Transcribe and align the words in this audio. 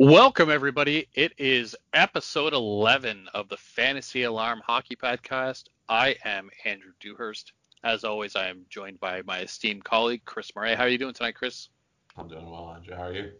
Welcome, 0.00 0.50
everybody. 0.50 1.06
It 1.14 1.34
is 1.38 1.76
episode 1.92 2.52
11 2.52 3.28
of 3.32 3.48
the 3.48 3.56
Fantasy 3.56 4.24
Alarm 4.24 4.60
Hockey 4.66 4.96
Podcast. 4.96 5.66
I 5.88 6.16
am 6.24 6.50
Andrew 6.64 6.90
Dewhurst. 6.98 7.52
As 7.84 8.02
always, 8.02 8.34
I 8.34 8.48
am 8.48 8.66
joined 8.68 8.98
by 8.98 9.22
my 9.22 9.38
esteemed 9.38 9.84
colleague, 9.84 10.22
Chris 10.24 10.50
Murray. 10.56 10.74
How 10.74 10.82
are 10.82 10.88
you 10.88 10.98
doing 10.98 11.14
tonight, 11.14 11.36
Chris? 11.36 11.68
I'm 12.16 12.26
doing 12.26 12.50
well, 12.50 12.72
Andrew. 12.74 12.96
How 12.96 13.04
are 13.04 13.12
you? 13.12 13.32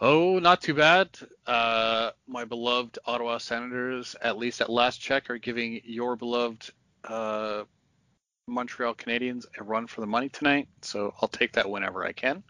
Oh, 0.00 0.38
not 0.38 0.62
too 0.62 0.74
bad. 0.74 1.08
Uh, 1.44 2.12
my 2.28 2.44
beloved 2.44 3.00
Ottawa 3.04 3.38
Senators, 3.38 4.14
at 4.22 4.38
least 4.38 4.60
at 4.60 4.70
last 4.70 5.00
check, 5.00 5.28
are 5.28 5.38
giving 5.38 5.80
your 5.82 6.14
beloved 6.14 6.70
uh, 7.02 7.64
Montreal 8.46 8.94
Canadiens 8.94 9.44
a 9.58 9.64
run 9.64 9.88
for 9.88 10.02
the 10.02 10.06
money 10.06 10.28
tonight. 10.28 10.68
So 10.82 11.12
I'll 11.20 11.28
take 11.28 11.54
that 11.54 11.68
whenever 11.68 12.06
I 12.06 12.12
can. 12.12 12.44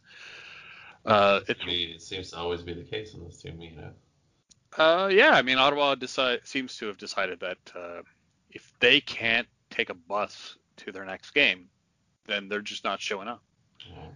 Uh, 1.04 1.40
it, 1.48 1.58
it 1.66 2.02
seems 2.02 2.30
to 2.30 2.38
always 2.38 2.62
be 2.62 2.72
the 2.72 2.82
case 2.82 3.14
in 3.14 3.24
this 3.24 3.40
team, 3.40 3.60
you 3.60 3.76
know. 3.76 3.90
Uh, 4.76 5.08
yeah, 5.08 5.30
I 5.30 5.42
mean, 5.42 5.58
Ottawa 5.58 5.94
decide, 5.94 6.40
seems 6.44 6.76
to 6.78 6.86
have 6.86 6.98
decided 6.98 7.40
that 7.40 7.58
uh, 7.76 8.02
if 8.50 8.72
they 8.80 9.00
can't 9.00 9.46
take 9.70 9.90
a 9.90 9.94
bus 9.94 10.56
to 10.78 10.92
their 10.92 11.04
next 11.04 11.32
game, 11.32 11.68
then 12.26 12.48
they're 12.48 12.60
just 12.60 12.84
not 12.84 13.00
showing 13.00 13.28
up. 13.28 13.42
Yeah. 13.86 14.06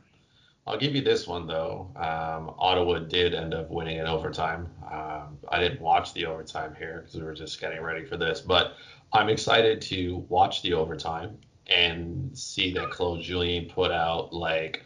I'll 0.68 0.78
give 0.78 0.94
you 0.94 1.00
this 1.00 1.26
one 1.26 1.46
though. 1.46 1.90
Um, 1.96 2.54
Ottawa 2.58 2.98
did 2.98 3.34
end 3.34 3.54
up 3.54 3.70
winning 3.70 3.98
in 3.98 4.06
overtime. 4.06 4.68
Um, 4.84 5.38
I 5.48 5.60
didn't 5.60 5.80
watch 5.80 6.12
the 6.12 6.26
overtime 6.26 6.74
here 6.78 7.00
because 7.00 7.14
we 7.14 7.22
were 7.22 7.32
just 7.32 7.58
getting 7.58 7.80
ready 7.80 8.04
for 8.04 8.18
this, 8.18 8.42
but 8.42 8.74
I'm 9.10 9.30
excited 9.30 9.80
to 9.82 10.26
watch 10.28 10.60
the 10.60 10.74
overtime 10.74 11.38
and 11.68 12.36
see 12.36 12.72
that 12.74 12.90
Claude 12.90 13.22
Julien 13.22 13.64
put 13.66 13.90
out 13.90 14.34
like 14.34 14.84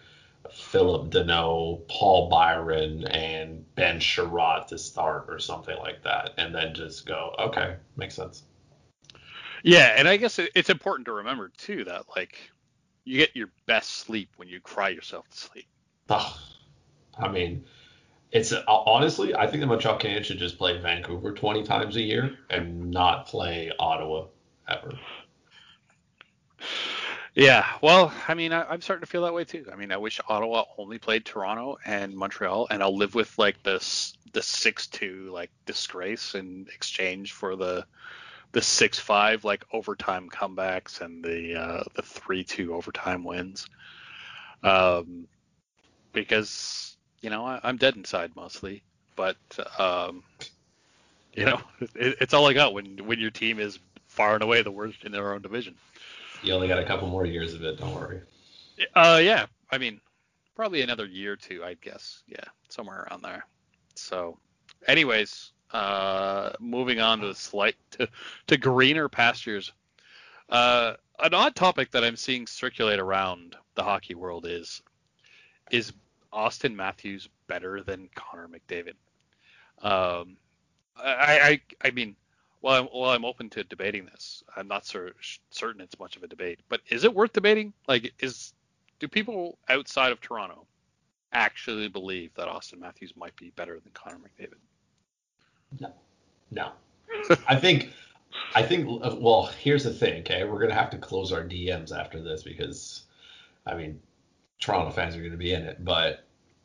Phillip 0.51 1.10
Danault, 1.10 1.87
Paul 1.88 2.29
Byron, 2.29 3.04
and 3.07 3.65
Ben 3.74 4.01
Chiarot 4.01 4.66
to 4.68 4.79
start 4.79 5.26
or 5.29 5.38
something 5.38 5.76
like 5.79 6.02
that, 6.02 6.34
and 6.38 6.54
then 6.54 6.74
just 6.74 7.07
go, 7.07 7.34
okay, 7.38 7.76
makes 7.96 8.15
sense. 8.15 8.43
Yeah, 9.62 9.95
and 9.96 10.09
I 10.09 10.16
guess 10.16 10.38
it's 10.38 10.71
important 10.71 11.07
to 11.07 11.12
remember 11.12 11.52
too 11.57 11.84
that 11.84 12.04
like 12.16 12.38
you 13.04 13.16
get 13.18 13.37
your 13.37 13.49
best 13.66 13.90
sleep 13.90 14.30
when 14.37 14.49
you 14.49 14.60
cry 14.60 14.88
yourself 14.88 15.29
to 15.29 15.37
sleep. 15.37 15.66
Oh, 16.09 16.37
I 17.18 17.29
mean, 17.29 17.65
it's 18.32 18.52
honestly, 18.66 19.34
I 19.34 19.46
think 19.46 19.60
the 19.60 19.66
Montreal 19.66 19.99
Canadiens 19.99 20.24
should 20.24 20.38
just 20.38 20.59
play 20.59 20.79
Vancouver 20.79 21.32
20 21.32 21.62
times 21.62 21.96
a 21.96 22.01
year 22.01 22.38
and 22.51 22.90
not 22.90 23.27
play 23.27 23.71
Ottawa 23.79 24.27
ever. 24.68 24.99
Yeah, 27.35 27.66
well, 27.80 28.13
I 28.29 28.35
mean, 28.35 28.52
I, 28.52 28.75
am 28.75 28.83
starting 28.83 29.05
to 29.05 29.11
feel 29.11 29.23
that 29.23 29.33
way 29.33 29.45
too. 29.45 29.66
I 29.73 29.77
mean, 29.77 29.91
I 29.91 29.97
wish 29.97 30.21
Ottawa 30.29 30.65
only 30.77 30.99
played 30.99 31.25
Toronto 31.25 31.79
and 31.85 32.15
Montreal, 32.15 32.66
and 32.71 32.83
I'll 32.83 32.97
live 32.97 33.15
with 33.15 33.39
like 33.39 33.63
this 33.63 34.13
the 34.33 34.43
six 34.43 34.87
two 34.87 35.30
like 35.33 35.51
disgrace 35.65 36.35
in 36.35 36.66
exchange 36.74 37.33
for 37.33 37.57
the 37.57 37.87
the 38.52 38.61
six 38.61 38.99
five 38.99 39.45
like 39.45 39.65
overtime 39.73 40.29
comebacks 40.29 41.01
and 41.01 41.24
the 41.24 41.59
uh, 41.59 41.85
the 41.95 42.02
three 42.02 42.45
two 42.45 42.74
overtime 42.74 43.24
wins. 43.24 43.67
Um, 44.63 45.27
because 46.13 46.96
you 47.23 47.30
know 47.30 47.46
I, 47.46 47.61
am 47.65 47.79
dead 47.79 47.96
inside 47.96 48.37
mostly, 48.37 48.83
but 49.17 49.37
um, 49.79 50.23
you 51.33 51.46
know 51.46 51.63
it, 51.95 52.19
it's 52.21 52.35
all 52.35 52.46
I 52.46 52.52
got 52.52 52.74
when 52.74 53.07
when 53.07 53.21
your 53.21 53.30
team 53.30 53.59
is 53.59 53.79
far 54.07 54.35
and 54.35 54.43
away 54.43 54.61
the 54.61 54.71
worst 54.71 55.05
in 55.05 55.13
their 55.13 55.33
own 55.33 55.41
division. 55.41 55.77
You 56.43 56.54
only 56.54 56.68
got 56.68 56.79
a 56.79 56.85
couple 56.85 57.09
more 57.09 57.24
years 57.24 57.54
of 57.54 57.62
it. 57.62 57.79
Don't 57.79 57.95
worry. 57.95 58.21
Uh, 58.95 59.21
yeah. 59.23 59.46
I 59.71 59.79
mean, 59.79 60.01
probably 60.54 60.82
another 60.82 61.07
year 61.07 61.32
or 61.32 61.37
two, 61.37 61.65
I'd 61.65 61.80
guess. 61.80 62.23
Yeah, 62.26 62.45
somewhere 62.68 63.07
around 63.09 63.23
there. 63.23 63.46
So, 63.95 64.38
anyways, 64.87 65.53
uh, 65.72 66.53
moving 66.61 67.00
on 67.00 67.21
to 67.21 67.28
the 67.28 67.34
slight 67.34 67.77
to, 67.93 68.09
to 68.49 68.56
greener 68.56 69.09
pastures. 69.09 69.72
Uh, 70.49 70.94
an 71.21 71.34
odd 71.34 71.55
topic 71.55 71.91
that 71.93 72.05
I'm 72.05 72.17
seeing 72.17 72.47
circulate 72.47 72.99
around 72.99 73.56
the 73.75 73.83
hockey 73.83 74.15
world 74.15 74.47
is 74.47 74.83
is 75.71 75.93
Auston 76.33 76.75
Matthews 76.75 77.28
better 77.47 77.83
than 77.83 78.09
Connor 78.15 78.49
McDavid? 78.49 78.94
Um, 79.81 80.37
I, 80.97 81.61
I 81.83 81.88
I 81.88 81.91
mean, 81.93 82.17
well, 82.62 82.81
I'm, 82.81 82.89
well, 82.95 83.11
I'm 83.11 83.25
open 83.25 83.50
to 83.50 83.65
debating 83.65 84.06
this. 84.06 84.45
I'm 84.56 84.69
not 84.69 84.87
cer- 84.87 85.15
certain 85.50 85.81
it's 85.81 85.99
much 85.99 86.17
of 86.17 86.23
a 86.23 86.28
debate, 86.28 86.61
but 86.69 86.81
is 86.89 87.05
it 87.05 87.12
worth 87.12 87.33
debating? 87.33 87.73
Like, 87.89 88.12
is 88.21 88.55
do 89.00 89.09
people 89.09 89.59
outside 89.69 90.12
of 90.12 90.21
Toronto 90.21 90.65
actually 91.33 91.89
believe 91.89 92.33
that 92.34 92.47
Auston 92.47 92.78
Matthews 92.78 93.15
might 93.17 93.34
be 93.37 93.50
better 93.56 93.81
than 93.81 93.91
Connor 93.93 94.19
McDavid? 94.19 95.81
No, 95.81 95.93
no. 96.53 96.71
I 97.49 97.56
think, 97.56 97.91
I 98.55 98.62
think. 98.62 98.87
Well, 98.89 99.50
here's 99.59 99.83
the 99.83 99.93
thing. 99.93 100.21
Okay, 100.21 100.44
we're 100.44 100.61
gonna 100.61 100.75
have 100.75 100.91
to 100.91 100.99
close 100.99 101.33
our 101.33 101.43
DMs 101.43 101.91
after 101.97 102.23
this 102.23 102.44
because, 102.44 103.03
I 103.67 103.75
mean, 103.75 104.00
Toronto 104.61 104.93
fans 104.93 105.17
are 105.17 105.23
gonna 105.23 105.37
be 105.37 105.53
in 105.53 105.62
it, 105.62 105.84
but 105.84 106.25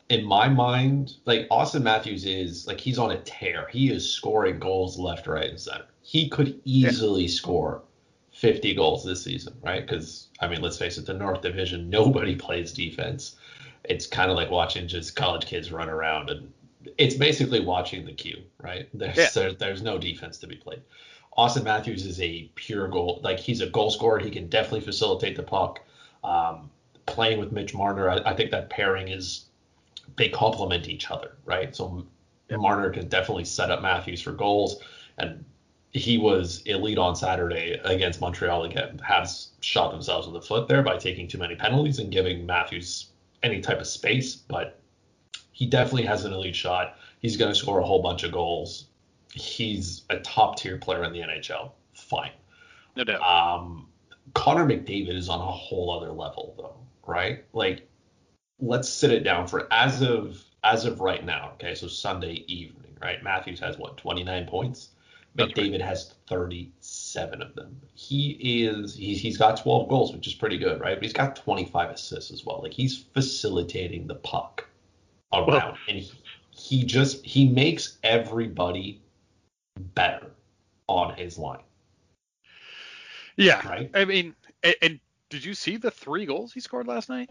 in 0.09 0.23
my 0.25 0.47
mind, 0.47 1.15
like 1.25 1.47
Auston 1.49 1.83
Matthews 1.83 2.25
is 2.25 2.65
like 2.65 2.79
he's 2.79 2.97
on 2.97 3.11
a 3.11 3.19
tear. 3.21 3.67
He 3.71 3.91
is 3.91 4.09
scoring 4.09 4.59
goals 4.59 4.97
left, 4.97 5.27
right, 5.27 5.49
and 5.49 5.59
center. 5.59 5.85
He 6.01 6.29
could 6.29 6.59
easily 6.63 7.23
yeah. 7.23 7.29
score 7.29 7.81
50 8.31 8.73
goals 8.75 9.03
this 9.03 9.23
season, 9.23 9.53
right? 9.63 9.85
Because 9.85 10.27
I 10.39 10.47
mean, 10.47 10.61
let's 10.61 10.77
face 10.77 10.97
it, 10.97 11.05
the 11.05 11.13
North 11.13 11.41
Division, 11.41 11.89
nobody 11.89 12.35
plays 12.35 12.71
defense. 12.71 13.35
It's 13.83 14.07
kind 14.07 14.31
of 14.31 14.37
like 14.37 14.51
watching 14.51 14.87
just 14.87 15.15
college 15.15 15.45
kids 15.45 15.71
run 15.71 15.89
around, 15.89 16.29
and 16.29 16.51
it's 16.97 17.15
basically 17.15 17.59
watching 17.59 18.05
the 18.05 18.13
queue, 18.13 18.43
right? 18.61 18.87
There's 18.93 19.17
yeah. 19.17 19.29
there, 19.33 19.53
there's 19.53 19.81
no 19.81 19.97
defense 19.97 20.37
to 20.39 20.47
be 20.47 20.55
played. 20.55 20.81
Auston 21.37 21.63
Matthews 21.63 22.05
is 22.05 22.19
a 22.21 22.49
pure 22.55 22.87
goal, 22.87 23.19
like 23.23 23.39
he's 23.39 23.61
a 23.61 23.67
goal 23.67 23.91
scorer. 23.91 24.19
He 24.19 24.31
can 24.31 24.47
definitely 24.47 24.81
facilitate 24.81 25.35
the 25.35 25.43
puck. 25.43 25.81
Um, 26.23 26.71
playing 27.05 27.39
with 27.39 27.51
Mitch 27.51 27.73
Marner, 27.73 28.09
I, 28.09 28.17
I 28.17 28.35
think 28.35 28.51
that 28.51 28.69
pairing 28.69 29.07
is 29.09 29.46
they 30.15 30.29
complement 30.29 30.87
each 30.87 31.11
other, 31.11 31.37
right? 31.45 31.75
So 31.75 32.05
yep. 32.49 32.59
Marner 32.59 32.89
can 32.89 33.07
definitely 33.07 33.45
set 33.45 33.71
up 33.71 33.81
Matthews 33.81 34.21
for 34.21 34.31
goals, 34.31 34.81
and 35.17 35.43
he 35.91 36.17
was 36.17 36.61
elite 36.65 36.97
on 36.97 37.15
Saturday 37.15 37.79
against 37.83 38.21
Montreal 38.21 38.63
again. 38.63 38.99
Has 38.99 39.49
shot 39.61 39.91
themselves 39.91 40.27
in 40.27 40.33
the 40.33 40.41
foot 40.41 40.67
there 40.67 40.83
by 40.83 40.97
taking 40.97 41.27
too 41.27 41.37
many 41.37 41.55
penalties 41.55 41.99
and 41.99 42.11
giving 42.11 42.45
Matthews 42.45 43.11
any 43.43 43.61
type 43.61 43.79
of 43.79 43.87
space, 43.87 44.35
but 44.35 44.79
he 45.51 45.65
definitely 45.65 46.03
has 46.03 46.25
an 46.25 46.33
elite 46.33 46.55
shot. 46.55 46.97
He's 47.19 47.37
going 47.37 47.51
to 47.51 47.57
score 47.57 47.79
a 47.79 47.85
whole 47.85 48.01
bunch 48.01 48.23
of 48.23 48.31
goals. 48.31 48.85
He's 49.33 50.03
a 50.09 50.19
top 50.19 50.57
tier 50.57 50.77
player 50.77 51.03
in 51.03 51.13
the 51.13 51.19
NHL. 51.19 51.71
Fine. 51.93 52.31
No 52.95 53.03
doubt. 53.03 53.21
Um, 53.21 53.87
Connor 54.33 54.65
McDavid 54.65 55.15
is 55.15 55.29
on 55.29 55.39
a 55.39 55.51
whole 55.51 55.91
other 55.91 56.11
level, 56.11 56.53
though, 56.57 56.77
right? 57.05 57.43
Like 57.53 57.87
let's 58.59 58.89
sit 58.89 59.11
it 59.11 59.23
down 59.23 59.47
for 59.47 59.67
as 59.71 60.01
of 60.01 60.43
as 60.63 60.85
of 60.85 60.99
right 60.99 61.25
now. 61.25 61.51
Okay, 61.53 61.75
so 61.75 61.87
Sunday 61.87 62.43
evening, 62.47 62.97
right? 63.01 63.23
Matthews 63.23 63.59
has 63.59 63.77
what 63.77 63.97
29 63.97 64.45
points. 64.47 64.89
McDavid 65.37 65.73
right. 65.73 65.81
has 65.81 66.15
37 66.27 67.41
of 67.43 67.53
them. 67.53 67.79
He 67.93 68.31
is 68.65 68.95
he's, 68.95 69.21
he's 69.21 69.37
got 69.37 69.61
12 69.61 69.87
goals, 69.87 70.13
which 70.13 70.25
is 70.25 70.33
pretty 70.33 70.57
good, 70.57 70.81
right? 70.81 70.95
But 70.95 71.03
he's 71.03 71.13
got 71.13 71.35
25 71.35 71.91
assists 71.91 72.31
as 72.31 72.43
well. 72.43 72.61
Like 72.63 72.73
he's 72.73 72.97
facilitating 72.97 74.07
the 74.07 74.15
puck 74.15 74.67
around, 75.31 75.47
well, 75.47 75.77
and 75.87 75.99
he, 75.99 76.11
he 76.49 76.83
just 76.83 77.23
he 77.23 77.47
makes 77.47 77.97
everybody 78.03 79.01
better 79.93 80.31
on 80.87 81.15
his 81.15 81.37
line. 81.37 81.61
Yeah, 83.35 83.67
right. 83.67 83.91
I 83.93 84.05
mean, 84.05 84.35
and, 84.63 84.75
and 84.81 84.99
did 85.29 85.45
you 85.45 85.53
see 85.53 85.77
the 85.77 85.91
three 85.91 86.25
goals 86.25 86.51
he 86.51 86.59
scored 86.59 86.87
last 86.87 87.09
night? 87.09 87.29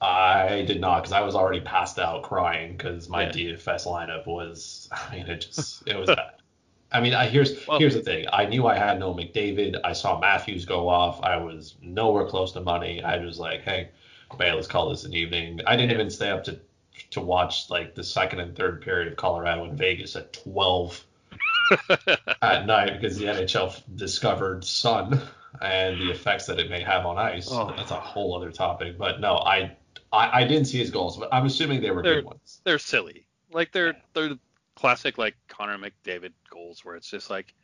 I 0.00 0.62
did 0.62 0.80
not 0.80 1.02
because 1.02 1.12
I 1.12 1.20
was 1.20 1.34
already 1.34 1.60
passed 1.60 1.98
out 1.98 2.22
crying 2.22 2.76
because 2.76 3.08
my 3.08 3.24
yeah. 3.24 3.32
DFS 3.32 3.86
lineup 3.86 4.26
was. 4.26 4.88
I 4.92 5.14
mean, 5.14 5.26
it 5.26 5.40
just 5.42 5.86
it 5.86 5.96
was. 5.96 6.10
I 6.92 7.00
mean, 7.00 7.14
I, 7.14 7.26
here's 7.26 7.66
well, 7.68 7.78
here's 7.78 7.94
the 7.94 8.02
thing. 8.02 8.26
I 8.32 8.46
knew 8.46 8.66
I 8.66 8.76
had 8.76 8.98
no 8.98 9.14
McDavid. 9.14 9.80
I 9.84 9.92
saw 9.92 10.18
Matthews 10.18 10.64
go 10.64 10.88
off. 10.88 11.22
I 11.22 11.36
was 11.36 11.76
nowhere 11.80 12.26
close 12.26 12.52
to 12.52 12.60
money. 12.60 13.00
I 13.02 13.18
was 13.18 13.38
like, 13.38 13.62
hey, 13.62 13.90
man, 14.38 14.56
let's 14.56 14.66
call 14.66 14.90
this 14.90 15.04
an 15.04 15.14
evening. 15.14 15.60
I 15.66 15.76
didn't 15.76 15.92
even 15.92 16.10
stay 16.10 16.30
up 16.30 16.44
to 16.44 16.58
to 17.10 17.20
watch 17.20 17.70
like 17.70 17.94
the 17.94 18.04
second 18.04 18.40
and 18.40 18.56
third 18.56 18.82
period 18.82 19.08
of 19.08 19.16
Colorado 19.16 19.64
and 19.64 19.78
Vegas 19.78 20.16
at 20.16 20.32
12 20.32 21.04
at 22.42 22.66
night 22.66 23.00
because 23.00 23.16
the 23.18 23.26
NHL 23.26 23.80
discovered 23.96 24.64
sun 24.64 25.20
and 25.60 26.00
the 26.00 26.10
effects 26.10 26.46
that 26.46 26.58
it 26.58 26.70
may 26.70 26.82
have 26.82 27.06
on 27.06 27.18
ice. 27.18 27.48
Oh. 27.50 27.72
That's 27.76 27.90
a 27.90 28.00
whole 28.00 28.36
other 28.36 28.50
topic. 28.50 28.98
But 28.98 29.20
no, 29.20 29.36
I 29.36 29.76
I, 30.12 30.40
I 30.40 30.44
didn't 30.44 30.66
see 30.66 30.78
his 30.78 30.90
goals, 30.90 31.16
but 31.16 31.28
I'm 31.32 31.46
assuming 31.46 31.80
they 31.80 31.90
were 31.90 32.02
they're, 32.02 32.16
good 32.16 32.24
ones. 32.24 32.60
They're 32.64 32.78
silly. 32.78 33.26
Like 33.52 33.72
they're 33.72 33.96
they're 34.14 34.36
classic 34.74 35.18
like 35.18 35.36
Connor 35.48 35.78
McDavid 35.78 36.32
goals 36.48 36.84
where 36.84 36.96
it's 36.96 37.10
just 37.10 37.30
like 37.30 37.54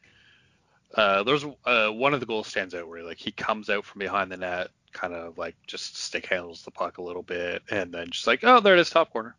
uh, 0.95 1.23
there's 1.25 1.45
uh, 1.65 1.89
one 1.89 2.15
of 2.15 2.21
the 2.21 2.27
goals 2.27 2.47
stands 2.47 2.75
out 2.75 2.89
where 2.89 3.03
like 3.03 3.19
he 3.19 3.33
comes 3.33 3.69
out 3.69 3.85
from 3.85 3.99
behind 3.99 4.31
the 4.31 4.37
net, 4.37 4.69
kind 4.93 5.13
of 5.13 5.37
like 5.39 5.57
just 5.67 5.97
stick 5.97 6.27
handles 6.27 6.63
the 6.63 6.71
puck 6.71 6.99
a 6.99 7.03
little 7.03 7.23
bit, 7.23 7.63
and 7.71 7.93
then 7.93 8.11
just 8.11 8.27
like 8.27 8.41
oh 8.45 8.61
there 8.61 8.75
it 8.75 8.81
is 8.81 8.91
top 8.91 9.13
corner, 9.13 9.37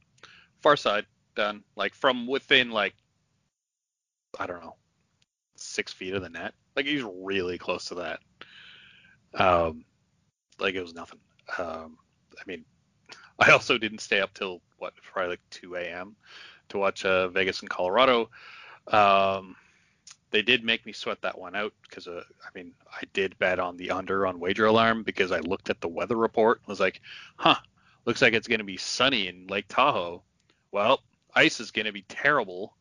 far 0.60 0.76
side, 0.76 1.06
done, 1.36 1.64
like 1.76 1.96
from 1.96 2.28
within 2.28 2.72
like 2.72 2.96
I 4.40 4.48
don't 4.48 4.62
know 4.62 4.76
six 5.56 5.94
feet 5.94 6.14
of 6.14 6.22
the 6.22 6.30
net. 6.30 6.54
Like 6.76 6.86
he's 6.86 7.04
really 7.04 7.58
close 7.58 7.86
to 7.86 7.96
that. 7.96 8.20
Um, 9.34 9.86
like 10.60 10.76
it 10.76 10.82
was 10.82 10.94
nothing. 10.94 11.20
Um, 11.58 11.98
I 12.40 12.44
mean, 12.46 12.66
I 13.40 13.52
also 13.52 13.78
didn't 13.78 14.02
stay 14.02 14.20
up 14.20 14.34
till 14.34 14.62
what 14.78 14.94
probably 14.96 15.32
like 15.32 15.42
2 15.52 15.76
a.m. 15.76 16.16
to 16.70 16.78
watch 16.78 17.06
uh, 17.06 17.28
Vegas 17.30 17.62
and 17.62 17.70
Colorado. 17.70 18.30
Um, 18.88 19.56
they 20.32 20.42
did 20.42 20.64
make 20.64 20.86
me 20.86 20.92
sweat 20.92 21.22
that 21.22 21.38
one 21.38 21.56
out 21.56 21.74
because 21.84 22.08
uh, 22.08 22.24
I 22.44 22.50
mean 22.54 22.74
I 22.92 23.04
did 23.14 23.38
bet 23.38 23.60
on 23.60 23.78
the 23.78 23.92
under 23.92 24.28
on 24.28 24.40
wager 24.40 24.66
alarm 24.66 25.04
because 25.04 25.32
I 25.32 25.40
looked 25.40 25.70
at 25.70 25.82
the 25.82 25.88
weather 25.88 26.16
report 26.16 26.60
and 26.60 26.68
was 26.68 26.80
like, 26.80 27.02
huh, 27.38 27.56
looks 28.06 28.22
like 28.22 28.34
it's 28.34 28.48
going 28.48 28.60
to 28.60 28.66
be 28.66 28.78
sunny 28.78 29.28
in 29.28 29.48
Lake 29.48 29.68
Tahoe. 29.68 30.24
Well, 30.72 31.02
ice 31.34 31.60
is 31.60 31.72
going 31.72 31.86
to 31.86 31.94
be 31.94 32.04
terrible, 32.04 32.76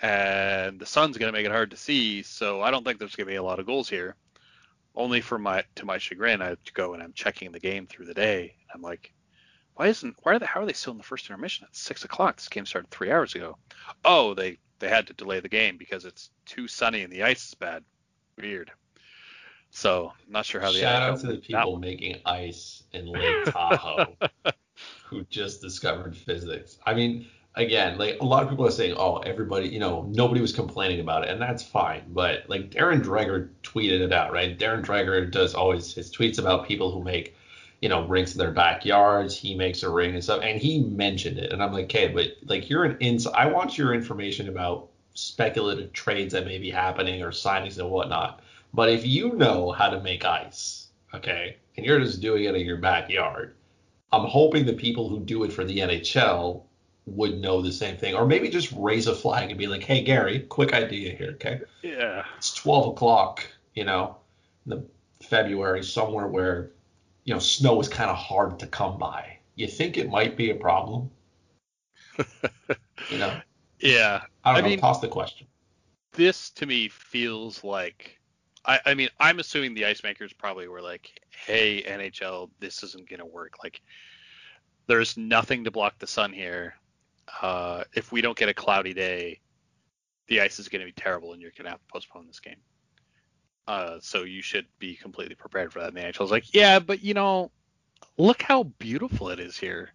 and 0.00 0.80
the 0.80 0.86
sun's 0.86 1.18
going 1.18 1.32
to 1.32 1.36
make 1.36 1.46
it 1.46 1.52
hard 1.52 1.72
to 1.72 1.76
see. 1.76 2.22
So 2.22 2.62
I 2.62 2.70
don't 2.70 2.84
think 2.84 2.98
there's 2.98 3.16
going 3.16 3.26
to 3.26 3.32
be 3.32 3.36
a 3.36 3.42
lot 3.42 3.58
of 3.58 3.66
goals 3.66 3.88
here. 3.88 4.14
Only 4.94 5.20
for 5.20 5.38
my 5.38 5.64
to 5.76 5.86
my 5.86 5.98
chagrin, 5.98 6.42
I 6.42 6.56
go 6.74 6.94
and 6.94 7.02
I'm 7.02 7.12
checking 7.12 7.52
the 7.52 7.60
game 7.60 7.86
through 7.86 8.06
the 8.06 8.14
day. 8.14 8.54
I'm 8.74 8.82
like, 8.82 9.12
why 9.78 9.86
isn't 9.86 10.16
why 10.24 10.34
are 10.34 10.38
they 10.40 10.46
how 10.46 10.60
are 10.60 10.66
they 10.66 10.72
still 10.72 10.90
in 10.90 10.98
the 10.98 11.04
first 11.04 11.30
intermission 11.30 11.64
at 11.64 11.76
six 11.76 12.04
o'clock? 12.04 12.36
This 12.36 12.48
game 12.48 12.66
started 12.66 12.90
three 12.90 13.12
hours 13.12 13.36
ago. 13.36 13.56
Oh, 14.04 14.34
they 14.34 14.58
they 14.80 14.88
had 14.88 15.06
to 15.06 15.12
delay 15.12 15.38
the 15.38 15.48
game 15.48 15.76
because 15.76 16.04
it's 16.04 16.30
too 16.46 16.66
sunny 16.66 17.02
and 17.02 17.12
the 17.12 17.22
ice 17.22 17.46
is 17.46 17.54
bad. 17.54 17.84
Weird. 18.36 18.72
So 19.70 20.12
not 20.28 20.46
sure 20.46 20.60
how 20.60 20.72
they. 20.72 20.80
Shout 20.80 21.02
out 21.02 21.20
to 21.20 21.28
the 21.28 21.36
people 21.36 21.78
making 21.78 22.16
ice 22.26 22.82
in 22.92 23.06
Lake 23.12 23.44
Tahoe 23.44 24.16
who 25.04 25.22
just 25.30 25.62
discovered 25.62 26.16
physics. 26.16 26.78
I 26.84 26.94
mean, 26.94 27.28
again, 27.54 27.98
like 27.98 28.18
a 28.20 28.24
lot 28.24 28.42
of 28.42 28.50
people 28.50 28.66
are 28.66 28.72
saying, 28.72 28.96
oh, 28.98 29.18
everybody, 29.18 29.68
you 29.68 29.78
know, 29.78 30.08
nobody 30.10 30.40
was 30.40 30.52
complaining 30.52 30.98
about 30.98 31.22
it, 31.22 31.30
and 31.30 31.40
that's 31.40 31.62
fine. 31.62 32.02
But 32.08 32.48
like 32.48 32.70
Darren 32.70 33.00
Dreger 33.00 33.50
tweeted 33.62 34.00
it 34.00 34.12
out, 34.12 34.32
right? 34.32 34.58
Darren 34.58 34.84
Dreger 34.84 35.30
does 35.30 35.54
always 35.54 35.94
his 35.94 36.12
tweets 36.12 36.40
about 36.40 36.66
people 36.66 36.90
who 36.90 37.04
make 37.04 37.36
you 37.80 37.88
know, 37.88 38.06
rinks 38.06 38.32
in 38.32 38.38
their 38.38 38.50
backyards. 38.50 39.36
He 39.36 39.54
makes 39.54 39.82
a 39.82 39.90
ring 39.90 40.14
and 40.14 40.22
stuff, 40.22 40.40
and 40.42 40.60
he 40.60 40.80
mentioned 40.80 41.38
it. 41.38 41.52
And 41.52 41.62
I'm 41.62 41.72
like, 41.72 41.84
okay, 41.84 42.08
but 42.08 42.36
like 42.46 42.68
you're 42.68 42.84
an 42.84 42.96
ins. 42.98 43.26
I 43.26 43.46
want 43.46 43.78
your 43.78 43.94
information 43.94 44.48
about 44.48 44.88
speculative 45.14 45.92
trades 45.92 46.32
that 46.32 46.46
may 46.46 46.58
be 46.58 46.70
happening 46.70 47.22
or 47.22 47.30
signings 47.30 47.78
and 47.78 47.90
whatnot. 47.90 48.40
But 48.74 48.90
if 48.90 49.06
you 49.06 49.32
know 49.34 49.72
how 49.72 49.88
to 49.90 50.00
make 50.00 50.24
ice, 50.24 50.88
okay, 51.14 51.56
and 51.76 51.86
you're 51.86 52.00
just 52.00 52.20
doing 52.20 52.44
it 52.44 52.54
in 52.54 52.66
your 52.66 52.76
backyard, 52.76 53.54
I'm 54.12 54.26
hoping 54.26 54.66
the 54.66 54.72
people 54.72 55.08
who 55.08 55.20
do 55.20 55.44
it 55.44 55.52
for 55.52 55.64
the 55.64 55.78
NHL 55.78 56.62
would 57.06 57.40
know 57.40 57.62
the 57.62 57.72
same 57.72 57.96
thing, 57.96 58.14
or 58.14 58.26
maybe 58.26 58.48
just 58.50 58.72
raise 58.72 59.06
a 59.06 59.14
flag 59.14 59.50
and 59.50 59.58
be 59.58 59.66
like, 59.66 59.82
"Hey, 59.82 60.02
Gary, 60.02 60.40
quick 60.40 60.74
idea 60.74 61.14
here, 61.14 61.30
okay? 61.30 61.60
Yeah. 61.82 62.24
It's 62.36 62.52
12 62.54 62.88
o'clock, 62.88 63.46
you 63.74 63.84
know, 63.84 64.16
in 64.66 64.70
the 64.70 64.84
February 65.24 65.82
somewhere 65.82 66.26
where 66.26 66.70
you 67.28 67.34
know, 67.34 67.40
snow 67.40 67.78
is 67.78 67.88
kind 67.90 68.08
of 68.08 68.16
hard 68.16 68.58
to 68.58 68.66
come 68.66 68.96
by. 68.96 69.36
You 69.54 69.66
think 69.66 69.98
it 69.98 70.08
might 70.08 70.34
be 70.34 70.48
a 70.48 70.54
problem? 70.54 71.10
you 72.16 73.18
know? 73.18 73.38
Yeah. 73.80 74.22
I 74.42 74.54
don't 74.54 74.58
I 74.58 74.60
know. 74.62 74.68
Mean, 74.70 74.80
toss 74.80 74.98
the 75.00 75.06
question. 75.06 75.46
This 76.10 76.50
to 76.50 76.66
me 76.66 76.88
feels 76.88 77.62
like. 77.62 78.18
I, 78.64 78.80
I 78.86 78.94
mean, 78.94 79.08
I'm 79.20 79.38
assuming 79.38 79.72
the 79.72 79.84
ice 79.84 80.02
makers 80.02 80.32
probably 80.32 80.66
were 80.66 80.82
like, 80.82 81.20
"Hey, 81.46 81.84
NHL, 81.84 82.50
this 82.58 82.82
isn't 82.82 83.08
gonna 83.08 83.24
work. 83.24 83.62
Like, 83.62 83.80
there's 84.88 85.16
nothing 85.16 85.62
to 85.62 85.70
block 85.70 85.96
the 86.00 86.08
sun 86.08 86.32
here. 86.32 86.74
Uh, 87.40 87.84
if 87.94 88.10
we 88.10 88.20
don't 88.20 88.36
get 88.36 88.48
a 88.48 88.54
cloudy 88.54 88.94
day, 88.94 89.38
the 90.26 90.40
ice 90.40 90.58
is 90.58 90.68
going 90.68 90.80
to 90.80 90.86
be 90.86 90.92
terrible, 90.92 91.34
and 91.34 91.40
you're 91.40 91.52
going 91.56 91.66
to 91.66 91.70
have 91.70 91.78
to 91.78 91.92
postpone 91.92 92.26
this 92.26 92.40
game. 92.40 92.58
Uh, 93.68 93.98
so 94.00 94.24
you 94.24 94.40
should 94.40 94.64
be 94.78 94.96
completely 94.96 95.34
prepared 95.34 95.70
for 95.70 95.80
that. 95.80 95.88
And 95.88 95.96
the 95.98 96.00
NHL 96.00 96.20
was 96.20 96.30
like, 96.30 96.54
yeah, 96.54 96.78
but 96.78 97.04
you 97.04 97.12
know, 97.12 97.50
look 98.16 98.40
how 98.40 98.62
beautiful 98.62 99.28
it 99.28 99.38
is 99.38 99.58
here, 99.58 99.90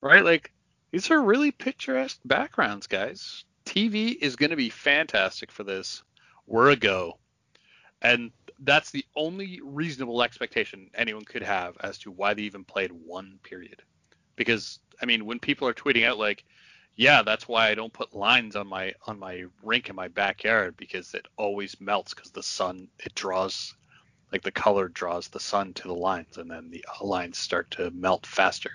right? 0.00 0.24
Like 0.24 0.52
these 0.90 1.08
are 1.12 1.22
really 1.22 1.52
picturesque 1.52 2.18
backgrounds, 2.24 2.88
guys. 2.88 3.44
TV 3.64 4.16
is 4.20 4.34
going 4.34 4.50
to 4.50 4.56
be 4.56 4.68
fantastic 4.68 5.52
for 5.52 5.62
this. 5.62 6.02
We're 6.48 6.70
a 6.70 6.76
go, 6.76 7.18
and 8.02 8.32
that's 8.58 8.90
the 8.90 9.04
only 9.14 9.60
reasonable 9.62 10.20
expectation 10.20 10.90
anyone 10.92 11.24
could 11.24 11.42
have 11.44 11.76
as 11.78 11.98
to 11.98 12.10
why 12.10 12.34
they 12.34 12.42
even 12.42 12.64
played 12.64 12.90
one 12.90 13.38
period. 13.44 13.80
Because 14.34 14.80
I 15.00 15.06
mean, 15.06 15.24
when 15.24 15.38
people 15.38 15.68
are 15.68 15.74
tweeting 15.74 16.04
out 16.04 16.18
like, 16.18 16.44
yeah, 16.98 17.22
that's 17.22 17.46
why 17.46 17.68
I 17.68 17.76
don't 17.76 17.92
put 17.92 18.12
lines 18.12 18.56
on 18.56 18.66
my 18.66 18.92
on 19.06 19.20
my 19.20 19.44
rink 19.62 19.88
in 19.88 19.94
my 19.94 20.08
backyard 20.08 20.76
because 20.76 21.14
it 21.14 21.26
always 21.36 21.80
melts 21.80 22.12
because 22.12 22.32
the 22.32 22.42
sun 22.42 22.88
it 22.98 23.14
draws 23.14 23.72
like 24.32 24.42
the 24.42 24.50
color 24.50 24.88
draws 24.88 25.28
the 25.28 25.38
sun 25.38 25.72
to 25.74 25.86
the 25.86 25.94
lines 25.94 26.38
and 26.38 26.50
then 26.50 26.70
the 26.70 26.84
uh, 27.00 27.04
lines 27.06 27.38
start 27.38 27.70
to 27.70 27.92
melt 27.92 28.26
faster. 28.26 28.72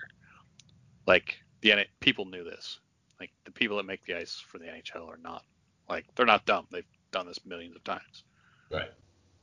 Like 1.06 1.36
the 1.60 1.84
people 2.00 2.24
knew 2.24 2.44
this. 2.44 2.80
Like 3.20 3.30
the 3.44 3.50
people 3.50 3.76
that 3.76 3.84
make 3.84 4.02
the 4.06 4.16
ice 4.16 4.42
for 4.48 4.58
the 4.58 4.64
NHL 4.64 5.06
are 5.06 5.20
not 5.22 5.44
like 5.86 6.06
they're 6.16 6.24
not 6.24 6.46
dumb. 6.46 6.66
They've 6.72 6.82
done 7.12 7.26
this 7.26 7.44
millions 7.44 7.76
of 7.76 7.84
times. 7.84 8.24
Right. 8.70 8.90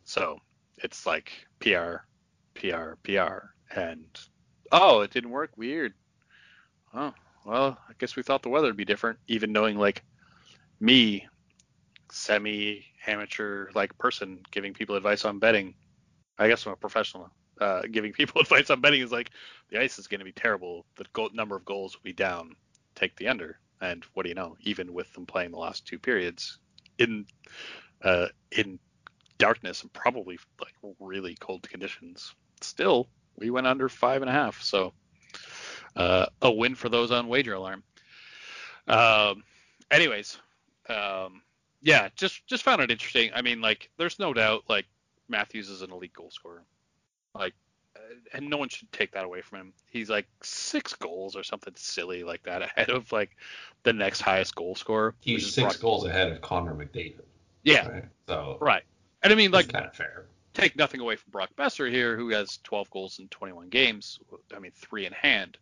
So 0.06 0.40
it's 0.80 1.06
like 1.06 1.32
PR, 1.60 1.98
PR, 2.56 2.96
PR, 3.04 3.52
and 3.76 4.08
oh, 4.72 5.02
it 5.02 5.12
didn't 5.12 5.30
work. 5.30 5.52
Weird. 5.56 5.94
Oh, 6.96 7.14
well, 7.46 7.78
I 7.90 7.94
guess 8.00 8.16
we 8.16 8.24
thought 8.24 8.44
the 8.44 8.50
weather 8.50 8.68
would 8.68 8.78
be 8.78 8.86
different, 8.86 9.20
even 9.28 9.52
knowing 9.52 9.78
like 9.78 10.04
me, 10.80 11.28
semi 12.12 12.86
amateur 13.08 13.70
like 13.74 13.98
person 13.98 14.40
giving 14.52 14.74
people 14.74 14.96
advice 14.96 15.26
on 15.26 15.40
betting. 15.40 15.74
I 16.38 16.48
guess 16.48 16.66
I'm 16.66 16.74
a 16.74 16.76
professional. 16.76 17.30
Uh, 17.60 17.82
giving 17.92 18.14
people 18.14 18.42
advice 18.42 18.70
on 18.70 18.82
betting 18.82 19.02
is 19.02 19.12
like 19.12 19.32
the 19.70 19.80
ice 19.80 19.98
is 20.00 20.08
going 20.08 20.20
to 20.20 20.26
be 20.26 20.32
terrible. 20.32 20.86
The 20.98 21.06
goal, 21.14 21.30
number 21.34 21.56
of 21.56 21.66
goals 21.66 21.96
will 21.96 22.04
be 22.04 22.14
down. 22.14 22.56
Take 22.96 23.16
the 23.16 23.28
under. 23.28 23.60
And 23.82 24.06
what 24.14 24.24
do 24.24 24.30
you 24.30 24.36
know? 24.36 24.58
Even 24.62 24.94
with 24.94 25.12
them 25.14 25.26
playing 25.26 25.52
the 25.52 25.58
last 25.58 25.88
two 25.88 25.98
periods 25.98 26.60
in 27.00 27.26
uh, 28.04 28.28
in 28.52 28.80
darkness 29.38 29.82
and 29.82 29.92
probably 29.94 30.38
like 30.60 30.74
really 31.00 31.36
cold 31.40 31.68
conditions, 31.68 32.36
still 32.62 33.10
we 33.38 33.50
went 33.50 33.66
under 33.66 33.90
five 33.90 34.22
and 34.22 34.30
a 34.30 34.34
half. 34.34 34.62
So 34.62 34.94
a 35.96 36.52
win 36.52 36.76
for 36.76 36.90
those 36.90 37.12
on 37.12 37.28
Wager 37.28 37.54
Alarm. 37.54 37.84
Um, 38.88 39.44
anyways, 39.90 40.38
um, 40.90 41.42
yeah, 41.82 42.10
just 42.16 42.46
just 42.48 42.64
found 42.64 42.82
it 42.82 42.92
interesting. 42.92 43.32
I 43.34 43.42
mean, 43.42 43.62
like, 43.62 43.90
there's 43.98 44.20
no 44.20 44.34
doubt, 44.34 44.64
like, 44.68 44.86
Matthews 45.30 45.70
is 45.70 45.82
an 45.82 45.92
elite 45.92 46.14
goal 46.14 46.30
scorer. 46.32 46.64
Like, 47.34 47.54
uh, 47.96 48.00
and 48.34 48.50
no 48.50 48.58
one 48.58 48.70
should 48.70 48.92
take 48.92 49.12
that 49.14 49.24
away 49.24 49.42
from 49.42 49.60
him. 49.60 49.74
He's 49.90 50.10
like 50.10 50.28
six 50.44 50.94
goals 50.94 51.36
or 51.36 51.44
something 51.44 51.74
silly 51.78 52.24
like 52.24 52.44
that 52.44 52.62
ahead 52.78 52.90
of 52.90 53.12
like 53.12 53.36
the 53.84 53.94
next 53.94 54.22
highest 54.22 54.56
goal 54.56 54.76
scorer. 54.76 55.16
He's 55.22 55.54
six 55.54 55.74
Brock. 55.74 55.80
goals 55.82 56.06
ahead 56.06 56.32
of 56.32 56.42
Connor 56.42 56.76
McDavid. 56.76 57.22
Yeah. 57.64 57.88
Right? 57.88 58.06
So 58.28 58.58
right. 58.60 58.84
And 59.24 59.32
I 59.32 59.36
mean, 59.36 59.52
like, 59.52 59.72
kind 59.72 59.86
of 59.86 59.96
fair. 59.96 60.26
Take 60.54 60.76
nothing 60.76 61.00
away 61.00 61.16
from 61.16 61.32
Brock 61.32 61.50
Boeser 61.58 61.90
here, 61.90 62.18
who 62.18 62.30
has 62.30 62.60
12 62.64 62.90
goals 62.90 63.20
in 63.20 63.28
21 63.30 63.70
games. 63.70 64.20
I 64.56 64.60
mean, 64.60 64.72
three 64.76 65.06
in 65.06 65.14
hand. 65.14 65.58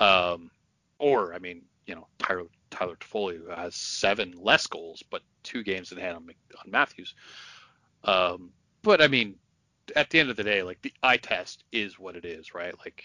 Um, 0.00 0.50
or 0.98 1.34
I 1.34 1.38
mean, 1.38 1.62
you 1.86 1.94
know, 1.94 2.06
Tyler 2.18 2.46
Tyler 2.70 2.96
Toffoli 2.96 3.56
has 3.56 3.74
seven 3.74 4.34
less 4.36 4.66
goals, 4.66 5.02
but 5.10 5.22
two 5.42 5.62
games 5.62 5.92
in 5.92 5.98
hand 5.98 6.16
on, 6.16 6.28
on 6.64 6.70
Matthews. 6.70 7.14
Um, 8.04 8.50
but 8.82 9.02
I 9.02 9.08
mean, 9.08 9.36
at 9.96 10.10
the 10.10 10.20
end 10.20 10.30
of 10.30 10.36
the 10.36 10.44
day, 10.44 10.62
like 10.62 10.80
the 10.82 10.92
eye 11.02 11.16
test 11.16 11.64
is 11.72 11.98
what 11.98 12.16
it 12.16 12.24
is, 12.24 12.54
right? 12.54 12.74
Like, 12.78 13.04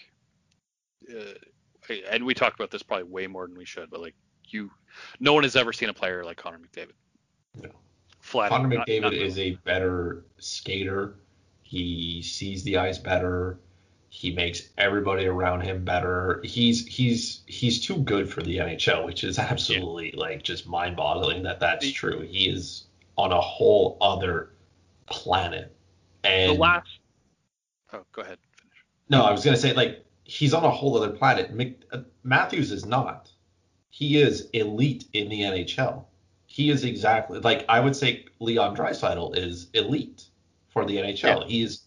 uh, 1.11 1.93
and 2.09 2.25
we 2.25 2.33
talked 2.33 2.59
about 2.59 2.71
this 2.71 2.83
probably 2.83 3.05
way 3.05 3.27
more 3.27 3.47
than 3.47 3.57
we 3.57 3.65
should, 3.65 3.89
but 3.89 4.01
like 4.01 4.15
you, 4.47 4.71
no 5.19 5.33
one 5.33 5.43
has 5.43 5.55
ever 5.55 5.73
seen 5.73 5.89
a 5.89 5.93
player 5.93 6.23
like 6.23 6.37
Connor 6.37 6.59
McDavid. 6.59 6.93
No. 7.61 7.69
Flat. 8.35 8.49
Connor 8.49 8.69
McDavid 8.69 9.01
not, 9.01 9.13
not 9.13 9.13
is 9.13 9.39
a 9.39 9.51
better 9.63 10.25
skater. 10.39 11.15
He 11.63 12.21
sees 12.21 12.63
the 12.63 12.77
ice 12.77 12.97
better. 12.97 13.59
He 14.09 14.31
makes 14.33 14.69
everybody 14.77 15.25
around 15.25 15.61
him 15.61 15.85
better. 15.85 16.41
He's 16.43 16.85
he's 16.85 17.43
he's 17.45 17.85
too 17.85 17.97
good 17.97 18.31
for 18.31 18.41
the 18.41 18.57
NHL, 18.57 19.05
which 19.05 19.23
is 19.23 19.39
absolutely 19.39 20.13
yeah. 20.13 20.19
like 20.19 20.43
just 20.43 20.67
mind-boggling 20.67 21.43
that 21.43 21.59
that's 21.61 21.89
true. 21.91 22.21
He 22.21 22.49
is 22.49 22.85
on 23.17 23.31
a 23.31 23.41
whole 23.41 23.97
other 24.01 24.51
planet. 25.05 25.73
And 26.23 26.51
the 26.51 26.59
last. 26.59 26.99
Oh, 27.93 28.03
go 28.11 28.21
ahead. 28.21 28.37
Finish. 28.57 28.85
No, 29.09 29.23
I 29.23 29.31
was 29.31 29.45
gonna 29.45 29.57
say 29.57 29.73
like 29.73 30.05
he's 30.25 30.53
on 30.53 30.65
a 30.65 30.69
whole 30.69 30.97
other 30.97 31.13
planet. 31.13 31.53
Mc, 31.53 31.77
uh, 31.91 31.99
Matthews 32.23 32.71
is 32.71 32.85
not. 32.85 33.31
He 33.89 34.21
is 34.21 34.49
elite 34.51 35.05
in 35.13 35.29
the 35.29 35.41
NHL. 35.41 36.03
He 36.47 36.69
is 36.69 36.83
exactly 36.83 37.39
like 37.39 37.65
I 37.67 37.79
would 37.79 37.95
say 37.95 38.25
Leon 38.39 38.75
Draisaitl 38.75 39.37
is 39.37 39.67
elite 39.73 40.25
for 40.69 40.85
the 40.85 40.97
NHL. 40.97 41.41
Yeah. 41.41 41.47
He 41.47 41.63
is 41.63 41.81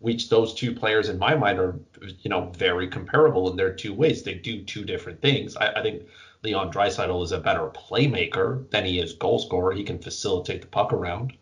which 0.00 0.28
those 0.28 0.52
two 0.54 0.74
players 0.74 1.08
in 1.08 1.18
my 1.18 1.34
mind 1.34 1.58
are 1.58 1.78
you 2.20 2.28
know 2.28 2.50
very 2.56 2.88
comparable 2.88 3.50
in 3.50 3.56
their 3.56 3.72
two 3.72 3.94
ways. 3.94 4.22
They 4.22 4.34
do 4.34 4.62
two 4.62 4.84
different 4.84 5.20
things. 5.22 5.56
I, 5.56 5.68
I 5.72 5.82
think 5.82 6.02
Leon 6.42 6.72
Draisaitl 6.72 7.22
is 7.22 7.32
a 7.32 7.38
better 7.38 7.68
playmaker 7.68 8.68
than 8.70 8.84
he 8.84 8.98
is 8.98 9.12
goal 9.12 9.38
scorer. 9.38 9.72
He 9.72 9.84
can 9.84 9.98
facilitate 9.98 10.60
the 10.60 10.66
puck 10.66 10.92
around. 10.92 11.34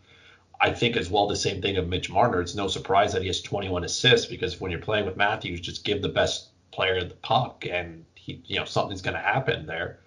I 0.60 0.72
think 0.72 0.96
as 0.96 1.10
well 1.10 1.26
the 1.26 1.36
same 1.36 1.62
thing 1.62 1.78
of 1.78 1.88
Mitch 1.88 2.10
Marner. 2.10 2.42
It's 2.42 2.54
no 2.54 2.68
surprise 2.68 3.14
that 3.14 3.22
he 3.22 3.28
has 3.28 3.40
21 3.40 3.84
assists 3.84 4.26
because 4.26 4.60
when 4.60 4.70
you're 4.70 4.80
playing 4.80 5.06
with 5.06 5.16
Matthews, 5.16 5.60
just 5.60 5.84
give 5.84 6.02
the 6.02 6.10
best 6.10 6.48
player 6.70 7.02
the 7.02 7.14
puck 7.14 7.64
and 7.68 8.04
he, 8.14 8.42
you 8.44 8.58
know, 8.58 8.66
something's 8.66 9.00
going 9.00 9.16
to 9.16 9.22
happen 9.22 9.64
there. 9.64 10.00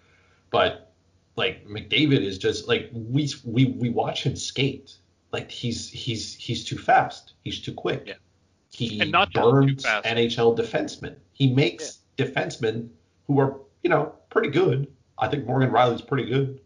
But 0.51 0.92
like 1.35 1.65
McDavid 1.67 2.23
is 2.23 2.37
just 2.37 2.67
like 2.67 2.89
we 2.93 3.29
we 3.43 3.65
we 3.65 3.89
watch 3.89 4.23
him 4.23 4.35
skate. 4.35 4.95
Like 5.31 5.49
he's 5.49 5.89
he's 5.89 6.35
he's 6.35 6.63
too 6.63 6.77
fast. 6.77 7.33
He's 7.43 7.59
too 7.59 7.73
quick. 7.73 8.03
Yeah. 8.05 8.13
He 8.69 9.01
And 9.01 9.11
not 9.11 9.33
burns. 9.33 9.83
NHL 9.83 10.57
defensemen. 10.57 11.15
He 11.33 11.53
makes 11.53 11.99
defensemen 12.17 12.89
who 13.27 13.39
are 13.39 13.59
you 13.81 13.89
know 13.89 14.13
pretty 14.29 14.49
good. 14.49 14.87
I 15.17 15.27
think 15.27 15.45
Morgan 15.45 15.71
Rielly's 15.71 16.01
pretty 16.01 16.25
good, 16.25 16.59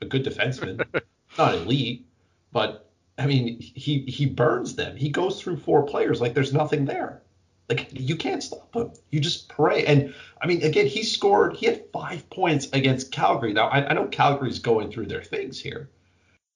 a 0.00 0.06
good 0.06 0.24
defenseman, 0.24 0.84
not 1.38 1.54
elite, 1.54 2.06
but 2.52 2.90
I 3.18 3.26
mean 3.26 3.60
he 3.60 4.00
he 4.06 4.26
burns 4.26 4.74
them. 4.74 4.96
He 4.96 5.10
goes 5.10 5.40
through 5.40 5.58
four 5.58 5.82
players 5.84 6.20
like 6.20 6.34
there's 6.34 6.52
nothing 6.52 6.86
there. 6.86 7.22
Like 7.68 7.88
you 7.92 8.16
can't 8.16 8.42
stop 8.42 8.74
him. 8.74 8.92
You 9.10 9.20
just 9.20 9.48
pray. 9.48 9.86
And 9.86 10.14
I 10.42 10.46
mean, 10.46 10.62
again, 10.62 10.86
he 10.86 11.02
scored. 11.02 11.56
He 11.56 11.66
had 11.66 11.84
five 11.92 12.28
points 12.28 12.68
against 12.72 13.10
Calgary. 13.10 13.52
Now 13.52 13.68
I, 13.68 13.88
I 13.88 13.94
know 13.94 14.06
Calgary's 14.06 14.58
going 14.58 14.90
through 14.90 15.06
their 15.06 15.22
things 15.22 15.58
here, 15.58 15.88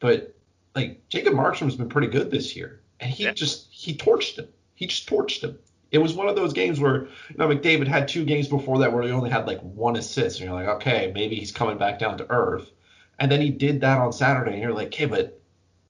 but 0.01 0.35
like 0.75 1.09
Jacob 1.09 1.33
Markstrom's 1.35 1.77
been 1.77 1.89
pretty 1.89 2.09
good 2.09 2.31
this 2.31 2.55
year, 2.55 2.83
and 3.01 3.11
he 3.11 3.25
Yeah. 3.25 3.33
just 3.33 3.69
he 3.71 3.97
torched 3.97 4.39
him. 4.39 4.49
He 4.75 4.87
just 4.87 5.09
torched 5.09 5.43
him. 5.43 5.59
It 5.91 5.99
was 5.99 6.13
one 6.13 6.29
of 6.29 6.37
those 6.37 6.53
games 6.53 6.79
where 6.79 7.05
you 7.31 7.37
know 7.39 7.49
McDavid 7.49 7.89
had 7.89 8.07
two 8.07 8.27
games 8.27 8.47
before 8.47 8.79
that 8.81 8.93
where 8.93 9.03
he 9.03 9.11
only 9.11 9.31
had 9.31 9.47
like 9.47 9.61
one 9.63 9.97
assist, 9.97 10.41
and 10.41 10.49
you're 10.49 10.55
like, 10.59 10.69
okay, 10.77 11.11
maybe 11.15 11.37
he's 11.37 11.53
coming 11.53 11.79
back 11.79 11.99
down 11.99 12.19
to 12.19 12.31
earth. 12.31 12.71
And 13.19 13.33
then 13.33 13.41
he 13.41 13.49
did 13.51 13.81
that 13.81 13.99
on 13.99 14.13
Saturday, 14.13 14.53
and 14.53 14.61
you're 14.63 14.75
like, 14.75 14.89
okay, 14.89 15.07
but 15.07 15.41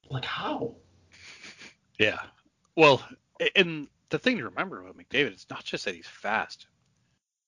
like 0.08 0.24
how? 0.24 0.76
Yeah. 1.98 2.20
Well, 2.76 3.02
and 3.56 3.88
the 4.10 4.18
thing 4.18 4.38
to 4.38 4.44
remember 4.44 4.80
about 4.80 4.96
McDavid 4.96 5.34
is 5.34 5.46
not 5.50 5.64
just 5.64 5.84
that 5.84 5.94
he's 5.94 6.06
fast, 6.06 6.66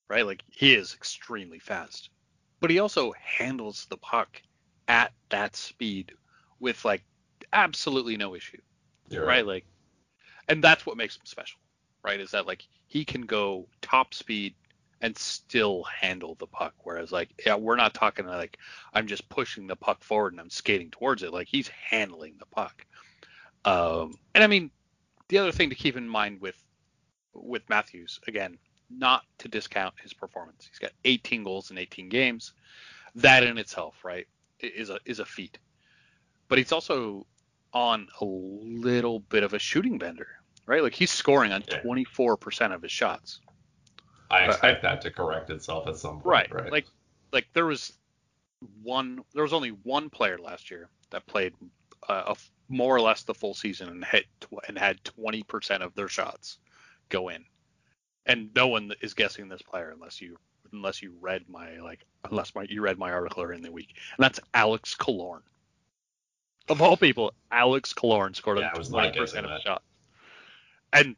right? 0.09 0.27
Like 0.27 0.43
he 0.49 0.75
is 0.75 0.95
extremely 0.95 1.59
fast, 1.59 2.11
but 2.61 2.71
he 2.71 2.79
also 2.79 3.13
handles 3.13 3.87
the 3.89 3.97
puck 3.97 4.41
at 4.89 5.13
that 5.31 5.57
speed 5.57 6.13
with 6.59 6.85
like 6.85 7.03
absolutely 7.53 8.17
no 8.17 8.35
issue, 8.35 8.61
You're 9.09 9.25
right? 9.25 9.47
Like, 9.47 9.65
and 10.49 10.63
that's 10.63 10.85
what 10.85 10.97
makes 10.97 11.17
him 11.17 11.25
special, 11.25 11.61
right? 12.05 12.21
Is 12.21 12.33
that 12.33 12.47
like 12.47 12.65
he 12.87 13.05
can 13.05 13.23
go 13.23 13.67
top 13.81 14.15
speed 14.15 14.55
and 15.01 15.17
still 15.17 15.85
handle 15.85 16.35
the 16.35 16.47
puck, 16.47 16.75
whereas 16.83 17.11
like 17.11 17.31
yeah, 17.47 17.55
we're 17.55 17.77
not 17.77 17.95
talking 17.95 18.27
like 18.27 18.59
I'm 18.93 19.07
just 19.07 19.29
pushing 19.29 19.67
the 19.67 19.77
puck 19.77 20.03
forward 20.03 20.35
and 20.35 20.41
I'm 20.41 20.51
skating 20.51 20.91
towards 20.91 21.23
it. 21.23 21.33
Like 21.33 21.49
he's 21.49 21.69
handling 21.69 22.35
the 22.39 22.47
puck. 22.47 22.85
Um, 23.65 24.15
and 24.35 24.43
I 24.43 24.47
mean, 24.47 24.71
the 25.31 25.39
other 25.39 25.53
thing 25.53 25.71
to 25.71 25.77
keep 25.77 25.97
in 25.97 26.09
mind 26.09 26.41
with 26.41 26.57
with 27.33 27.63
Matthews, 27.69 28.19
again, 28.27 28.59
not 28.91 29.23
to 29.39 29.49
discount 29.49 29.95
his 30.03 30.13
performance. 30.13 30.67
He's 30.69 30.81
got 30.81 30.91
18 31.05 31.45
goals 31.45 31.71
in 31.71 31.79
18 31.79 32.09
games. 32.09 32.53
That 33.15 33.45
in 33.45 33.57
itself, 33.57 33.95
right, 34.05 34.27
is 34.59 34.91
a 34.91 34.99
is 35.05 35.21
a 35.21 35.25
feat. 35.25 35.59
But 36.49 36.59
he's 36.59 36.73
also 36.73 37.27
on 37.73 38.09
a 38.21 38.25
little 38.25 39.21
bit 39.21 39.45
of 39.45 39.55
a 39.55 39.59
shooting 39.59 39.99
bender, 39.99 40.27
right? 40.67 40.83
Like 40.83 40.95
he's 40.95 41.13
scoring 41.13 41.53
on 41.53 41.63
Yeah. 41.69 41.81
24% 41.83 42.75
of 42.75 42.83
his 42.83 42.91
shots. 42.91 43.41
I 44.31 44.47
But 44.47 44.51
expect 44.51 44.83
that 44.83 45.01
to 45.03 45.11
correct 45.11 45.51
itself 45.51 45.87
at 45.87 45.97
some 45.97 46.15
point. 46.21 46.27
Right. 46.27 46.55
Right. 46.55 46.73
Like 46.73 46.87
like 47.33 47.47
there 47.53 47.67
was 47.67 47.93
one 48.83 49.21
there 49.33 49.43
was 49.45 49.53
only 49.53 49.71
one 49.71 50.11
player 50.11 50.39
last 50.39 50.71
year 50.71 50.89
that 51.11 51.27
played 51.27 51.55
uh, 52.09 52.35
a 52.35 52.37
more 52.69 52.95
or 52.95 53.01
less 53.01 53.23
the 53.25 53.35
full 53.35 53.55
season 53.55 53.89
and 53.89 54.05
hit 54.05 54.27
tw- 54.41 54.65
and 54.69 54.79
had 54.79 55.03
20% 55.05 55.81
of 55.81 55.95
their 55.95 56.09
shots 56.09 56.59
go 57.09 57.29
in. 57.29 57.45
And 58.27 58.51
no 58.55 58.69
one 58.69 58.93
is 59.01 59.15
guessing 59.15 59.49
this 59.49 59.63
player 59.63 59.91
unless 59.91 60.21
you 60.21 60.37
unless 60.73 61.03
you 61.03 61.13
read 61.21 61.49
my 61.49 61.79
like 61.79 62.05
unless 62.31 62.55
my 62.55 62.65
you 62.69 62.81
read 62.81 62.97
my 62.99 63.11
article 63.11 63.43
earlier 63.43 63.55
in 63.55 63.63
the 63.63 63.73
week. 63.73 63.95
And 64.17 64.23
that's 64.25 64.39
Alex 64.55 64.95
Killorn. 64.95 65.41
Of 66.69 66.81
all 66.81 66.97
people, 66.97 67.33
Alex 67.51 67.93
Killorn 67.93 68.37
scored 68.37 68.59
Yeah, 68.59 68.69
on 68.69 68.75
I 68.77 68.79
was 68.79 68.91
not 68.91 69.13
20% 69.13 69.15
guessing 69.15 69.45
of 69.45 69.51
that. 69.51 69.63
shots. 69.63 69.85
And 70.93 71.17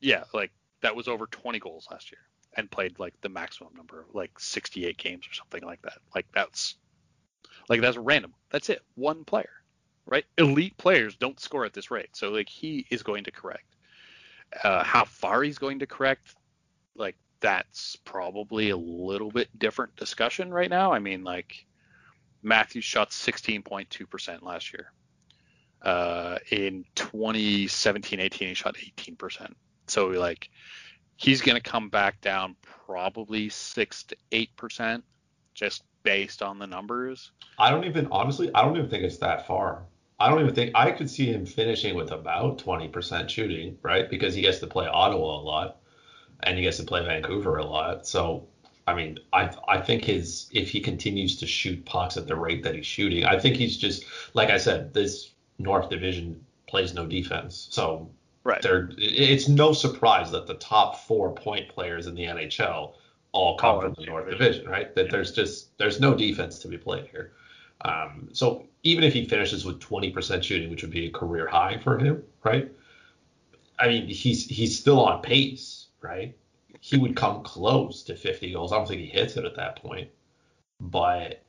yeah, 0.00 0.24
like 0.34 0.50
that 0.82 0.96
was 0.96 1.06
over 1.06 1.26
20 1.26 1.58
goals 1.60 1.86
last 1.90 2.10
year 2.10 2.20
and 2.56 2.70
played 2.70 2.98
like 2.98 3.14
the 3.20 3.28
maximum 3.28 3.74
number, 3.76 4.00
of 4.00 4.14
like 4.14 4.38
68 4.40 4.96
games 4.96 5.26
or 5.30 5.34
something 5.34 5.62
like 5.62 5.82
that. 5.82 5.98
Like 6.14 6.26
that's 6.34 6.74
like 7.68 7.80
that's 7.80 7.96
random. 7.96 8.34
That's 8.50 8.70
it. 8.70 8.82
One 8.94 9.24
player, 9.24 9.50
right? 10.10 10.24
Elite 10.36 10.76
players 10.76 11.16
don't 11.16 11.40
score 11.40 11.64
at 11.64 11.72
this 11.72 11.90
rate. 11.90 12.14
So 12.14 12.30
like 12.30 12.48
he 12.48 12.86
is 12.90 13.02
going 13.02 13.24
to 13.24 13.30
correct. 13.30 13.64
Uh, 14.62 14.82
how 14.82 15.04
far 15.04 15.42
he's 15.42 15.58
going 15.58 15.78
to 15.78 15.86
correct, 15.86 16.34
like 16.96 17.16
that's 17.38 17.96
probably 18.04 18.70
a 18.70 18.76
little 18.76 19.30
bit 19.30 19.56
different 19.58 19.94
discussion 19.96 20.52
right 20.52 20.68
now. 20.68 20.92
I 20.92 20.98
mean, 20.98 21.22
like 21.22 21.64
Matthews 22.42 22.84
shot 22.84 23.10
16.2% 23.10 24.42
last 24.42 24.72
year. 24.72 24.92
Uh, 25.80 26.38
in 26.50 26.84
2017-18, 26.96 28.32
he 28.32 28.54
shot 28.54 28.74
18%. 28.74 29.54
So 29.86 30.08
like 30.08 30.50
he's 31.16 31.40
going 31.40 31.56
to 31.56 31.62
come 31.62 31.88
back 31.88 32.20
down 32.20 32.56
probably 32.62 33.48
six 33.48 34.02
to 34.04 34.16
eight 34.32 34.54
percent, 34.56 35.04
just 35.54 35.84
based 36.02 36.42
on 36.42 36.58
the 36.58 36.66
numbers. 36.66 37.30
I 37.58 37.70
don't 37.70 37.84
even 37.84 38.08
honestly, 38.10 38.50
I 38.54 38.62
don't 38.62 38.76
even 38.76 38.90
think 38.90 39.04
it's 39.04 39.18
that 39.18 39.46
far. 39.46 39.84
I 40.20 40.28
don't 40.28 40.40
even 40.42 40.54
think 40.54 40.72
I 40.74 40.90
could 40.92 41.08
see 41.10 41.32
him 41.32 41.46
finishing 41.46 41.94
with 41.96 42.12
about 42.12 42.58
20% 42.58 43.28
shooting, 43.30 43.78
right? 43.82 44.08
Because 44.08 44.34
he 44.34 44.42
gets 44.42 44.58
to 44.58 44.66
play 44.66 44.86
Ottawa 44.86 45.40
a 45.40 45.42
lot 45.42 45.78
and 46.42 46.56
he 46.56 46.62
gets 46.62 46.76
to 46.76 46.84
play 46.84 47.04
Vancouver 47.04 47.56
a 47.56 47.64
lot. 47.64 48.06
So, 48.06 48.46
I 48.86 48.94
mean, 48.94 49.18
I 49.32 49.50
I 49.66 49.80
think 49.80 50.04
his 50.04 50.48
if 50.52 50.68
he 50.70 50.80
continues 50.80 51.36
to 51.38 51.46
shoot 51.46 51.84
pucks 51.86 52.16
at 52.16 52.26
the 52.26 52.36
rate 52.36 52.62
that 52.64 52.74
he's 52.74 52.86
shooting, 52.86 53.24
I 53.24 53.38
think 53.38 53.56
he's 53.56 53.76
just 53.78 54.04
like 54.34 54.50
I 54.50 54.58
said, 54.58 54.92
this 54.92 55.32
North 55.58 55.88
Division 55.88 56.44
plays 56.66 56.94
no 56.94 57.06
defense. 57.06 57.68
So, 57.70 58.10
Right. 58.42 58.62
there 58.62 58.90
it's 58.98 59.48
no 59.48 59.72
surprise 59.72 60.30
that 60.30 60.46
the 60.46 60.54
top 60.54 60.98
4 61.00 61.34
point 61.34 61.68
players 61.68 62.06
in 62.06 62.14
the 62.14 62.24
NHL 62.24 62.94
all 63.32 63.56
come 63.58 63.74
All 63.76 63.80
from 63.82 63.94
the 63.98 64.06
North 64.06 64.24
division. 64.28 64.46
Division, 64.46 64.70
right? 64.70 64.94
That 64.94 65.10
there's 65.10 65.32
just 65.32 65.76
there's 65.78 66.00
no 66.00 66.14
defense 66.14 66.58
to 66.60 66.68
be 66.68 66.78
played 66.78 67.06
here. 67.08 67.32
Um, 67.82 68.28
so 68.32 68.66
even 68.82 69.04
if 69.04 69.12
he 69.12 69.26
finishes 69.26 69.64
with 69.64 69.80
20% 69.80 70.42
shooting, 70.42 70.70
which 70.70 70.82
would 70.82 70.90
be 70.90 71.06
a 71.06 71.10
career 71.10 71.46
high 71.46 71.78
for 71.78 71.98
him, 71.98 72.22
right? 72.44 72.70
I 73.78 73.88
mean, 73.88 74.08
he's 74.08 74.46
he's 74.46 74.78
still 74.78 75.00
on 75.00 75.22
pace, 75.22 75.86
right? 76.02 76.36
He 76.80 76.98
would 76.98 77.16
come 77.16 77.42
close 77.42 78.02
to 78.04 78.16
50 78.16 78.52
goals. 78.52 78.72
I 78.72 78.76
don't 78.76 78.88
think 78.88 79.00
he 79.00 79.06
hits 79.06 79.36
it 79.36 79.44
at 79.44 79.56
that 79.56 79.76
point. 79.76 80.10
But 80.78 81.42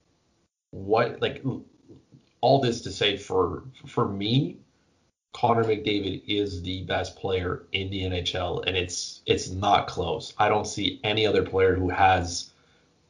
what 0.72 1.22
like 1.22 1.44
all 2.42 2.62
this 2.62 2.82
to 2.82 2.92
say 2.92 3.18
for 3.18 3.64
for 3.86 4.08
me, 4.08 4.58
Connor 5.34 5.64
McDavid 5.64 6.24
is 6.28 6.62
the 6.62 6.84
best 6.84 7.16
player 7.16 7.66
in 7.72 7.90
the 7.90 8.04
NHL, 8.04 8.64
and 8.66 8.76
it's 8.76 9.22
it's 9.26 9.50
not 9.50 9.88
close. 9.88 10.34
I 10.38 10.50
don't 10.50 10.68
see 10.68 11.00
any 11.04 11.26
other 11.26 11.44
player 11.44 11.76
who 11.76 11.90
has 11.90 12.52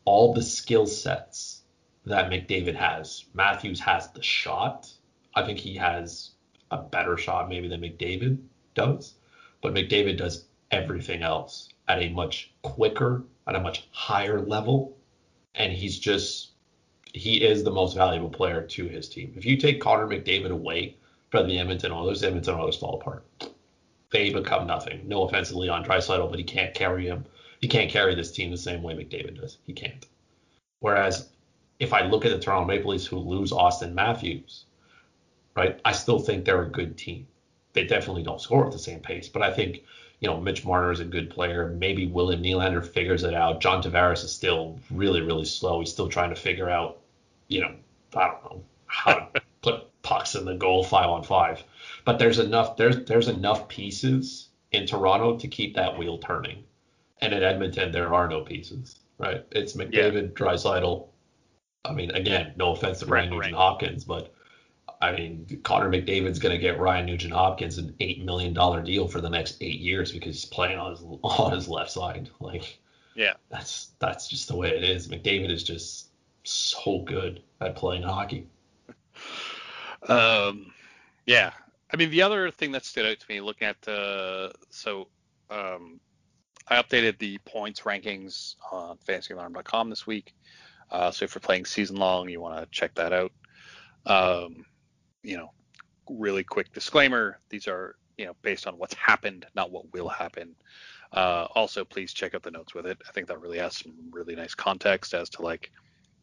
all 0.05 0.33
the 0.33 0.41
skill 0.41 0.87
sets 0.87 1.60
that 2.05 2.29
McDavid 2.31 2.75
has. 2.75 3.25
Matthews 3.33 3.79
has 3.79 4.11
the 4.11 4.23
shot. 4.23 4.91
I 5.35 5.45
think 5.45 5.59
he 5.59 5.75
has 5.75 6.31
a 6.71 6.77
better 6.77 7.17
shot 7.17 7.49
maybe 7.49 7.67
than 7.67 7.81
McDavid 7.81 8.37
does, 8.73 9.15
but 9.61 9.73
McDavid 9.73 10.17
does 10.17 10.45
everything 10.71 11.21
else 11.21 11.69
at 11.87 12.01
a 12.01 12.09
much 12.09 12.51
quicker, 12.63 13.23
at 13.47 13.55
a 13.55 13.59
much 13.59 13.87
higher 13.91 14.41
level, 14.41 14.97
and 15.55 15.71
he's 15.73 15.99
just 15.99 16.51
he 17.13 17.43
is 17.43 17.63
the 17.63 17.71
most 17.71 17.95
valuable 17.95 18.29
player 18.29 18.61
to 18.61 18.87
his 18.87 19.09
team. 19.09 19.33
If 19.35 19.45
you 19.45 19.57
take 19.57 19.81
Connor 19.81 20.07
McDavid 20.07 20.51
away 20.51 20.95
from 21.29 21.47
the 21.47 21.59
Edmonton 21.59 21.91
Oilers, 21.91 22.21
the 22.21 22.27
Edmonton 22.27 22.55
Oilers 22.55 22.77
fall 22.77 22.99
apart. 22.99 23.25
They 24.11 24.31
become 24.31 24.65
nothing. 24.65 25.07
No 25.07 25.23
offense 25.23 25.49
to 25.49 25.57
Leon 25.57 25.83
Draisaitl, 25.83 26.29
but 26.29 26.39
he 26.39 26.45
can't 26.45 26.73
carry 26.73 27.05
him. 27.05 27.25
He 27.59 27.67
can't 27.67 27.91
carry 27.91 28.15
this 28.15 28.31
team 28.31 28.49
the 28.49 28.57
same 28.57 28.81
way 28.81 28.93
McDavid 28.93 29.39
does. 29.39 29.57
He 29.65 29.73
can't. 29.73 30.05
Whereas 30.79 31.29
if 31.81 31.93
I 31.93 32.03
look 32.03 32.25
at 32.25 32.31
the 32.31 32.37
Toronto 32.37 32.67
Maple 32.67 32.91
Leafs 32.91 33.07
who 33.07 33.17
lose 33.17 33.51
Auston 33.51 33.93
Matthews, 33.93 34.65
right, 35.55 35.81
I 35.83 35.93
still 35.93 36.19
think 36.19 36.45
they're 36.45 36.61
a 36.61 36.69
good 36.69 36.95
team. 36.95 37.27
They 37.73 37.85
definitely 37.85 38.21
don't 38.21 38.39
score 38.39 38.67
at 38.67 38.71
the 38.71 38.77
same 38.77 38.99
pace, 38.99 39.27
but 39.27 39.41
I 39.41 39.51
think 39.51 39.83
you 40.19 40.27
know 40.27 40.39
Mitch 40.39 40.63
Marner 40.63 40.91
is 40.91 40.99
a 40.99 41.05
good 41.05 41.31
player. 41.31 41.69
Maybe 41.69 42.05
William 42.05 42.43
Nylander 42.43 42.85
figures 42.85 43.23
it 43.23 43.33
out. 43.33 43.61
John 43.61 43.81
Tavares 43.81 44.23
is 44.23 44.31
still 44.31 44.79
really 44.91 45.21
really 45.21 45.43
slow. 45.43 45.79
He's 45.79 45.91
still 45.91 46.07
trying 46.07 46.29
to 46.29 46.35
figure 46.35 46.69
out, 46.69 46.99
you 47.47 47.61
know, 47.61 47.73
I 48.15 48.27
don't 48.27 48.43
know 48.43 48.63
how 48.85 49.13
to 49.15 49.41
put 49.63 50.01
pucks 50.03 50.35
in 50.35 50.45
the 50.45 50.53
goal 50.53 50.83
five 50.83 51.09
on 51.09 51.23
five. 51.23 51.63
But 52.05 52.19
there's 52.19 52.37
enough 52.37 52.77
there's 52.77 53.05
there's 53.05 53.27
enough 53.27 53.67
pieces 53.67 54.49
in 54.71 54.85
Toronto 54.85 55.39
to 55.39 55.47
keep 55.47 55.75
that 55.75 55.97
wheel 55.97 56.19
turning. 56.19 56.63
And 57.21 57.33
in 57.33 57.41
Edmonton 57.41 57.91
there 57.91 58.13
are 58.13 58.29
no 58.29 58.41
pieces, 58.41 58.99
right? 59.17 59.43
It's 59.51 59.73
McDavid, 59.73 60.33
Draisaitl, 60.33 61.07
I 61.83 61.93
mean, 61.93 62.11
again, 62.11 62.53
no 62.57 62.73
offense 62.73 62.99
to 62.99 63.05
Ryan 63.05 63.29
Nugent 63.29 63.45
Ring. 63.47 63.53
Hopkins, 63.55 64.03
but 64.03 64.33
I 65.01 65.11
mean, 65.13 65.61
Connor 65.63 65.89
McDavid's 65.89 66.37
going 66.37 66.53
to 66.55 66.61
get 66.61 66.79
Ryan 66.79 67.07
Nugent 67.07 67.33
Hopkins 67.33 67.77
an 67.79 67.95
eight 67.99 68.23
million 68.23 68.53
dollar 68.53 68.81
deal 68.83 69.07
for 69.07 69.19
the 69.19 69.29
next 69.29 69.57
eight 69.61 69.79
years 69.79 70.11
because 70.11 70.35
he's 70.35 70.45
playing 70.45 70.77
on 70.77 70.91
his 70.91 71.01
on 71.23 71.51
his 71.53 71.67
left 71.67 71.91
side. 71.91 72.29
Like, 72.39 72.79
Yeah. 73.15 73.33
that's 73.49 73.91
that's 73.99 74.27
just 74.27 74.47
the 74.47 74.55
way 74.55 74.69
it 74.69 74.83
is. 74.83 75.07
McDavid 75.07 75.49
is 75.51 75.63
just 75.63 76.09
so 76.43 76.99
good 76.99 77.41
at 77.59 77.75
playing 77.75 78.03
hockey. 78.03 78.47
Um, 80.07 80.73
yeah. 81.25 81.51
I 81.93 81.97
mean, 81.97 82.09
the 82.09 82.21
other 82.21 82.51
thing 82.51 82.71
that 82.71 82.85
stood 82.85 83.05
out 83.05 83.19
to 83.19 83.25
me 83.29 83.41
looking 83.41 83.67
at 83.67 83.81
the 83.81 84.53
so 84.69 85.07
um, 85.49 85.99
I 86.67 86.81
updated 86.81 87.17
the 87.17 87.37
points 87.39 87.81
rankings 87.81 88.55
on 88.71 88.97
FantasyAlarm.com 89.07 89.89
this 89.89 90.07
week. 90.07 90.33
Uh, 90.91 91.11
so 91.11 91.25
if 91.25 91.33
you're 91.33 91.39
playing 91.39 91.65
season 91.65 91.95
long, 91.95 92.29
you 92.29 92.41
want 92.41 92.59
to 92.59 92.67
check 92.71 92.93
that 92.95 93.13
out. 93.13 93.31
Um, 94.05 94.65
you 95.23 95.37
know, 95.37 95.51
really 96.09 96.43
quick 96.43 96.73
disclaimer: 96.73 97.39
these 97.49 97.67
are 97.67 97.95
you 98.17 98.25
know 98.25 98.35
based 98.41 98.67
on 98.67 98.77
what's 98.77 98.93
happened, 98.95 99.45
not 99.55 99.71
what 99.71 99.91
will 99.93 100.09
happen. 100.09 100.55
Uh, 101.13 101.47
also, 101.55 101.83
please 101.83 102.13
check 102.13 102.33
out 102.35 102.43
the 102.43 102.51
notes 102.51 102.73
with 102.73 102.85
it. 102.85 102.97
I 103.07 103.11
think 103.11 103.27
that 103.27 103.41
really 103.41 103.57
has 103.57 103.77
some 103.77 103.93
really 104.11 104.35
nice 104.35 104.55
context 104.55 105.13
as 105.13 105.29
to 105.31 105.41
like 105.41 105.71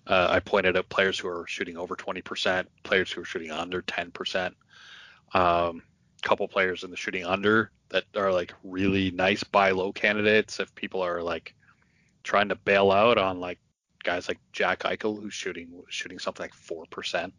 uh, 0.09 0.29
I 0.31 0.41
pointed 0.41 0.77
out 0.77 0.89
players 0.89 1.19
who 1.19 1.29
are 1.29 1.47
shooting 1.47 1.77
over 1.77 1.95
20%, 1.95 2.67
players 2.83 3.13
who 3.13 3.21
are 3.21 3.27
shooting 3.27 3.51
under 3.51 3.83
10%, 3.83 4.55
um, 5.35 5.83
couple 6.23 6.49
players 6.49 6.83
in 6.83 6.91
the 6.91 6.97
shooting 6.97 7.25
under 7.25 7.71
that 7.91 8.05
are 8.17 8.33
like 8.33 8.53
really 8.65 9.11
nice 9.11 9.45
buy 9.45 9.71
low 9.71 9.93
candidates. 9.93 10.61
If 10.61 10.75
people 10.75 11.03
are 11.03 11.23
like 11.23 11.55
trying 12.23 12.49
to 12.49 12.57
bail 12.57 12.91
out 12.91 13.19
on 13.19 13.39
like 13.39 13.59
guys 14.09 14.29
like 14.29 14.39
Jack 14.53 14.81
Eichel 14.81 15.21
who's 15.21 15.35
shooting 15.35 15.83
shooting 15.89 16.19
something 16.19 16.45
like 16.45 16.55
four 16.55 16.85
percent. 16.91 17.35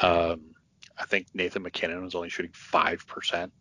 Um, 0.00 0.54
I 0.98 1.04
think 1.06 1.28
Nathan 1.34 1.62
MacKinnon 1.62 2.02
was 2.02 2.14
only 2.14 2.28
shooting 2.28 2.52
five 2.52 3.06
percent. 3.06 3.52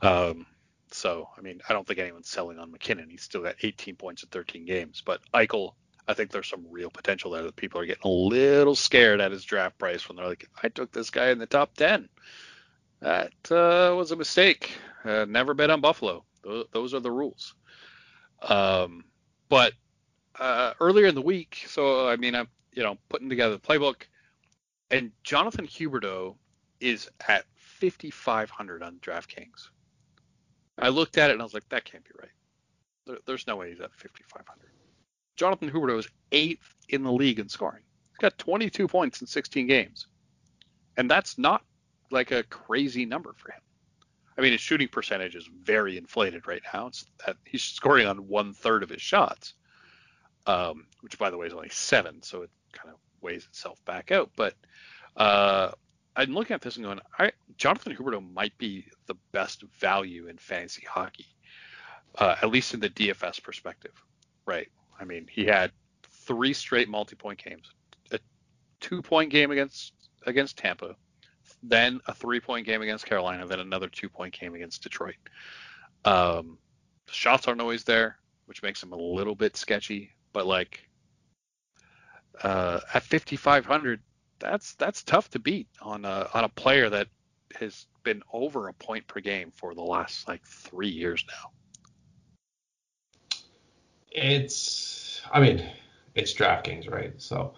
Um, 0.00 0.46
so 0.90 1.28
I 1.36 1.40
mean, 1.40 1.60
I 1.68 1.72
don't 1.72 1.86
think 1.86 1.98
anyone's 1.98 2.28
selling 2.28 2.58
on 2.58 2.70
MacKinnon. 2.70 3.10
He's 3.10 3.22
still 3.22 3.42
got 3.42 3.56
18 3.62 3.96
points 3.96 4.22
in 4.22 4.28
13 4.28 4.64
games, 4.64 5.02
but 5.04 5.20
Eichel 5.34 5.72
I 6.08 6.14
think 6.14 6.30
there's 6.30 6.48
some 6.48 6.64
real 6.70 6.90
potential 6.90 7.32
there 7.32 7.42
that 7.42 7.54
people 7.54 7.80
are 7.80 7.86
getting 7.86 8.02
a 8.04 8.08
little 8.08 8.74
scared 8.74 9.20
at 9.20 9.30
his 9.30 9.44
draft 9.44 9.78
price 9.78 10.08
when 10.08 10.16
they're 10.16 10.26
like, 10.26 10.48
I 10.62 10.68
took 10.68 10.90
this 10.90 11.10
guy 11.10 11.28
in 11.28 11.38
the 11.38 11.46
top 11.46 11.74
10. 11.74 12.08
That 13.00 13.32
uh, 13.50 13.94
was 13.94 14.10
a 14.10 14.16
mistake. 14.16 14.72
Uh, 15.04 15.26
never 15.28 15.52
bet 15.52 15.68
on 15.68 15.82
Buffalo. 15.82 16.24
Those, 16.42 16.64
those 16.72 16.94
are 16.94 17.00
the 17.00 17.10
rules. 17.10 17.54
Um, 18.40 19.04
but 19.50 19.74
uh, 20.38 20.74
earlier 20.80 21.06
in 21.06 21.14
the 21.14 21.22
week, 21.22 21.64
so 21.66 22.08
I 22.08 22.16
mean, 22.16 22.34
I'm 22.34 22.48
you 22.72 22.82
know 22.82 22.96
putting 23.08 23.28
together 23.28 23.54
the 23.54 23.60
playbook, 23.60 24.02
and 24.90 25.12
Jonathan 25.24 25.66
Huberdeau 25.66 26.36
is 26.80 27.08
at 27.28 27.44
5,500 27.56 28.82
on 28.82 28.96
DraftKings. 28.96 29.68
I 30.78 30.88
looked 30.88 31.18
at 31.18 31.30
it 31.30 31.34
and 31.34 31.42
I 31.42 31.44
was 31.44 31.54
like, 31.54 31.68
that 31.70 31.84
can't 31.84 32.04
be 32.04 32.10
right. 32.20 32.30
There, 33.06 33.18
there's 33.26 33.46
no 33.46 33.56
way 33.56 33.70
he's 33.70 33.80
at 33.80 33.92
5,500. 33.92 34.68
Jonathan 35.36 35.70
Huberdeau 35.70 35.98
is 35.98 36.08
eighth 36.32 36.74
in 36.88 37.02
the 37.02 37.12
league 37.12 37.38
in 37.38 37.48
scoring. 37.48 37.82
He's 38.10 38.18
got 38.18 38.38
22 38.38 38.88
points 38.88 39.20
in 39.20 39.26
16 39.26 39.66
games. 39.66 40.06
And 40.96 41.10
that's 41.10 41.38
not 41.38 41.64
like 42.10 42.30
a 42.30 42.42
crazy 42.44 43.04
number 43.04 43.32
for 43.36 43.52
him. 43.52 43.60
I 44.36 44.40
mean, 44.40 44.52
his 44.52 44.60
shooting 44.60 44.88
percentage 44.88 45.34
is 45.34 45.48
very 45.62 45.98
inflated 45.98 46.46
right 46.46 46.62
now. 46.72 46.86
It's 46.88 47.04
that 47.26 47.36
he's 47.44 47.62
scoring 47.62 48.06
on 48.06 48.28
one 48.28 48.54
third 48.54 48.82
of 48.84 48.88
his 48.88 49.02
shots, 49.02 49.54
um, 50.48 50.86
which 51.02 51.18
by 51.18 51.30
the 51.30 51.36
way 51.36 51.46
is 51.46 51.52
only 51.52 51.68
seven, 51.68 52.22
so 52.22 52.42
it 52.42 52.50
kind 52.72 52.92
of 52.92 52.98
weighs 53.20 53.44
itself 53.44 53.84
back 53.84 54.10
out. 54.10 54.30
But 54.34 54.54
uh, 55.16 55.72
I'm 56.16 56.34
looking 56.34 56.54
at 56.54 56.62
this 56.62 56.76
and 56.76 56.84
going, 56.84 57.00
I, 57.18 57.32
Jonathan 57.56 57.94
Huberdeau 57.94 58.32
might 58.32 58.56
be 58.56 58.86
the 59.06 59.14
best 59.30 59.62
value 59.78 60.26
in 60.26 60.38
fantasy 60.38 60.84
hockey, 60.88 61.26
uh, 62.16 62.36
at 62.42 62.50
least 62.50 62.74
in 62.74 62.80
the 62.80 62.88
DFS 62.88 63.42
perspective, 63.42 63.92
right? 64.46 64.68
I 64.98 65.04
mean, 65.04 65.26
he 65.30 65.44
had 65.44 65.70
three 66.10 66.54
straight 66.54 66.88
multi-point 66.88 67.42
games, 67.44 67.70
a 68.10 68.18
two-point 68.80 69.30
game 69.30 69.50
against 69.50 69.92
against 70.26 70.56
Tampa, 70.56 70.96
then 71.62 72.00
a 72.06 72.14
three-point 72.14 72.66
game 72.66 72.80
against 72.80 73.06
Carolina, 73.06 73.46
then 73.46 73.60
another 73.60 73.88
two-point 73.88 74.38
game 74.38 74.54
against 74.54 74.82
Detroit. 74.82 75.16
Um, 76.04 76.58
shots 77.06 77.46
aren't 77.46 77.60
always 77.60 77.84
there, 77.84 78.18
which 78.46 78.62
makes 78.62 78.82
him 78.82 78.92
a 78.92 78.96
little 78.96 79.34
bit 79.34 79.56
sketchy. 79.56 80.12
But 80.38 80.46
like 80.46 80.88
uh, 82.44 82.78
at 82.94 83.02
5,500, 83.02 84.00
that's 84.38 84.76
that's 84.76 85.02
tough 85.02 85.28
to 85.30 85.40
beat 85.40 85.66
on 85.82 86.04
a 86.04 86.28
on 86.32 86.44
a 86.44 86.48
player 86.48 86.88
that 86.90 87.08
has 87.58 87.86
been 88.04 88.22
over 88.32 88.68
a 88.68 88.72
point 88.72 89.08
per 89.08 89.18
game 89.18 89.50
for 89.56 89.74
the 89.74 89.82
last 89.82 90.28
like 90.28 90.46
three 90.46 90.90
years 90.90 91.24
now. 91.26 91.50
It's, 94.12 95.22
I 95.32 95.40
mean, 95.40 95.68
it's 96.14 96.32
DraftKings, 96.32 96.88
right? 96.88 97.14
So 97.20 97.54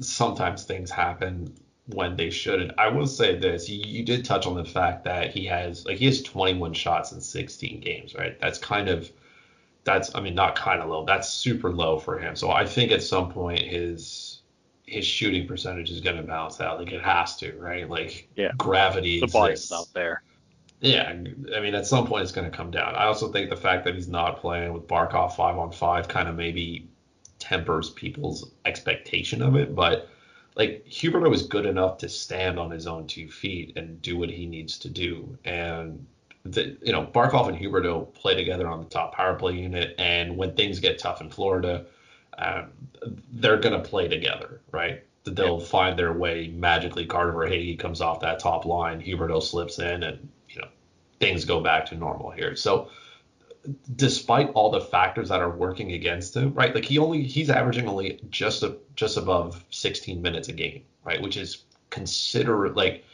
sometimes 0.00 0.64
things 0.64 0.90
happen 0.90 1.54
when 1.86 2.16
they 2.16 2.28
shouldn't. 2.28 2.72
I 2.76 2.88
will 2.88 3.06
say 3.06 3.38
this: 3.38 3.66
you, 3.70 3.82
you 3.82 4.04
did 4.04 4.26
touch 4.26 4.46
on 4.46 4.56
the 4.56 4.66
fact 4.66 5.04
that 5.04 5.30
he 5.32 5.46
has 5.46 5.86
like 5.86 5.96
he 5.96 6.04
has 6.04 6.22
21 6.22 6.74
shots 6.74 7.12
in 7.12 7.22
16 7.22 7.80
games, 7.80 8.14
right? 8.14 8.38
That's 8.38 8.58
kind 8.58 8.90
of 8.90 9.10
that's 9.84 10.14
I 10.14 10.20
mean 10.20 10.34
not 10.34 10.56
kind 10.56 10.80
of 10.82 10.88
low. 10.88 11.04
That's 11.04 11.28
super 11.28 11.70
low 11.72 11.98
for 11.98 12.18
him. 12.18 12.36
So 12.36 12.50
I 12.50 12.66
think 12.66 12.90
at 12.92 13.02
some 13.02 13.30
point 13.30 13.60
his 13.62 14.42
his 14.86 15.06
shooting 15.06 15.46
percentage 15.46 15.90
is 15.90 16.00
going 16.00 16.16
to 16.16 16.22
bounce 16.22 16.60
out. 16.60 16.78
Like 16.78 16.92
it 16.92 17.02
has 17.02 17.36
to, 17.36 17.52
right? 17.58 17.88
Like 17.88 18.28
Yeah. 18.36 18.52
gravity 18.56 19.20
The 19.20 19.24
exists. 19.26 19.70
not 19.70 19.88
there. 19.94 20.22
Yeah, 20.80 21.08
I 21.08 21.60
mean, 21.60 21.74
at 21.74 21.86
some 21.86 22.06
point 22.06 22.24
it's 22.24 22.32
going 22.32 22.50
to 22.50 22.54
come 22.54 22.70
down. 22.70 22.94
I 22.94 23.04
also 23.04 23.32
think 23.32 23.48
the 23.48 23.56
fact 23.56 23.84
that 23.84 23.94
he's 23.94 24.08
not 24.08 24.40
playing 24.40 24.74
with 24.74 24.86
Barkov 24.86 25.34
five 25.34 25.56
on 25.56 25.72
five 25.72 26.08
kind 26.08 26.28
of 26.28 26.36
maybe 26.36 26.88
tempers 27.38 27.90
people's 27.90 28.50
expectation 28.66 29.40
of 29.40 29.56
it. 29.56 29.74
But 29.74 30.08
like 30.56 30.84
Huberdeau 30.86 31.32
is 31.32 31.44
good 31.44 31.64
enough 31.64 31.98
to 31.98 32.08
stand 32.08 32.58
on 32.58 32.70
his 32.70 32.86
own 32.86 33.06
two 33.06 33.30
feet 33.30 33.76
and 33.76 34.02
do 34.02 34.18
what 34.18 34.28
he 34.28 34.44
needs 34.46 34.78
to 34.80 34.90
do. 34.90 35.38
And 35.44 36.06
the, 36.44 36.76
you 36.82 36.92
know, 36.92 37.04
Barkov 37.06 37.48
and 37.48 37.58
Huberdeau 37.58 38.12
play 38.14 38.34
together 38.34 38.68
on 38.68 38.80
the 38.80 38.88
top 38.88 39.14
power 39.14 39.34
play 39.34 39.54
unit, 39.54 39.94
and 39.98 40.36
when 40.36 40.54
things 40.54 40.80
get 40.80 40.98
tough 40.98 41.20
in 41.20 41.30
Florida, 41.30 41.86
um, 42.38 42.70
they're 43.32 43.58
going 43.58 43.80
to 43.80 43.88
play 43.88 44.08
together, 44.08 44.60
right? 44.70 45.04
They'll 45.24 45.60
find 45.60 45.98
their 45.98 46.12
way 46.12 46.48
magically. 46.48 47.06
Carter 47.06 47.32
Verhaeghe 47.32 47.78
comes 47.78 48.02
off 48.02 48.20
that 48.20 48.40
top 48.40 48.66
line, 48.66 49.00
Huberdeau 49.00 49.42
slips 49.42 49.78
in, 49.78 50.02
and 50.02 50.28
you 50.50 50.60
know 50.60 50.68
things 51.18 51.46
go 51.46 51.60
back 51.60 51.86
to 51.86 51.94
normal 51.94 52.30
here. 52.30 52.56
So 52.56 52.90
despite 53.96 54.50
all 54.50 54.70
the 54.70 54.80
factors 54.80 55.30
that 55.30 55.40
are 55.40 55.50
working 55.50 55.92
against 55.92 56.36
him, 56.36 56.52
right? 56.52 56.74
Like 56.74 56.84
he 56.84 56.98
only 56.98 57.22
he's 57.22 57.50
averaging 57.50 57.88
only 57.88 58.20
just 58.30 58.62
a, 58.62 58.76
just 58.96 59.16
above 59.16 59.64
16 59.70 60.20
minutes 60.20 60.48
a 60.48 60.52
game, 60.52 60.82
right? 61.04 61.20
Which 61.20 61.36
is 61.36 61.64
consider 61.90 62.68
like 62.70 63.04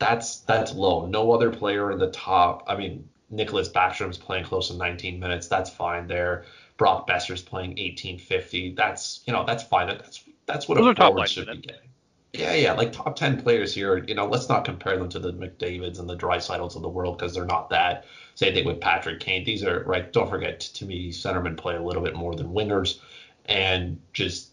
that's 0.00 0.40
that's 0.40 0.72
low. 0.72 1.06
No 1.06 1.30
other 1.30 1.50
player 1.50 1.92
in 1.92 1.98
the 1.98 2.10
top. 2.10 2.64
I 2.66 2.76
mean, 2.76 3.08
Nicklas 3.32 3.70
Backstrom's 3.70 4.18
playing 4.18 4.44
close 4.44 4.68
to 4.68 4.74
19 4.74 5.20
minutes. 5.20 5.46
That's 5.46 5.70
fine 5.70 6.08
there. 6.08 6.46
Brock 6.76 7.06
Boeser's 7.06 7.42
playing 7.42 7.70
1850. 7.70 8.74
That's 8.74 9.20
you 9.26 9.32
know 9.32 9.44
that's 9.46 9.62
fine. 9.62 9.86
That's 9.86 10.24
that's 10.46 10.66
what 10.66 10.78
Those 10.78 10.86
a 10.86 10.90
are 10.90 10.94
top 10.94 11.02
line 11.02 11.12
forward 11.12 11.28
should 11.28 11.46
be 11.46 11.58
getting. 11.58 11.90
Yeah, 12.32 12.54
yeah, 12.54 12.72
like 12.74 12.92
top 12.92 13.16
10 13.16 13.42
players 13.42 13.74
here. 13.74 13.98
You 14.04 14.14
know, 14.14 14.26
let's 14.26 14.48
not 14.48 14.64
compare 14.64 14.96
them 14.96 15.08
to 15.08 15.18
the 15.18 15.32
McDavids 15.32 15.98
and 15.98 16.08
the 16.08 16.16
Draisaitls 16.16 16.76
of 16.76 16.82
the 16.82 16.88
world 16.88 17.18
because 17.18 17.34
they're 17.34 17.44
not 17.44 17.70
that. 17.70 18.04
Same 18.36 18.54
thing 18.54 18.66
with 18.66 18.80
Patrick 18.80 19.18
Kane. 19.18 19.44
These 19.44 19.64
are 19.64 19.82
right. 19.82 20.12
Don't 20.12 20.30
forget, 20.30 20.60
to 20.60 20.84
me, 20.84 21.10
centermen 21.10 21.56
play 21.56 21.74
a 21.74 21.82
little 21.82 22.02
bit 22.02 22.14
more 22.14 22.36
than 22.36 22.54
wingers, 22.54 23.00
and 23.46 24.00
just 24.12 24.52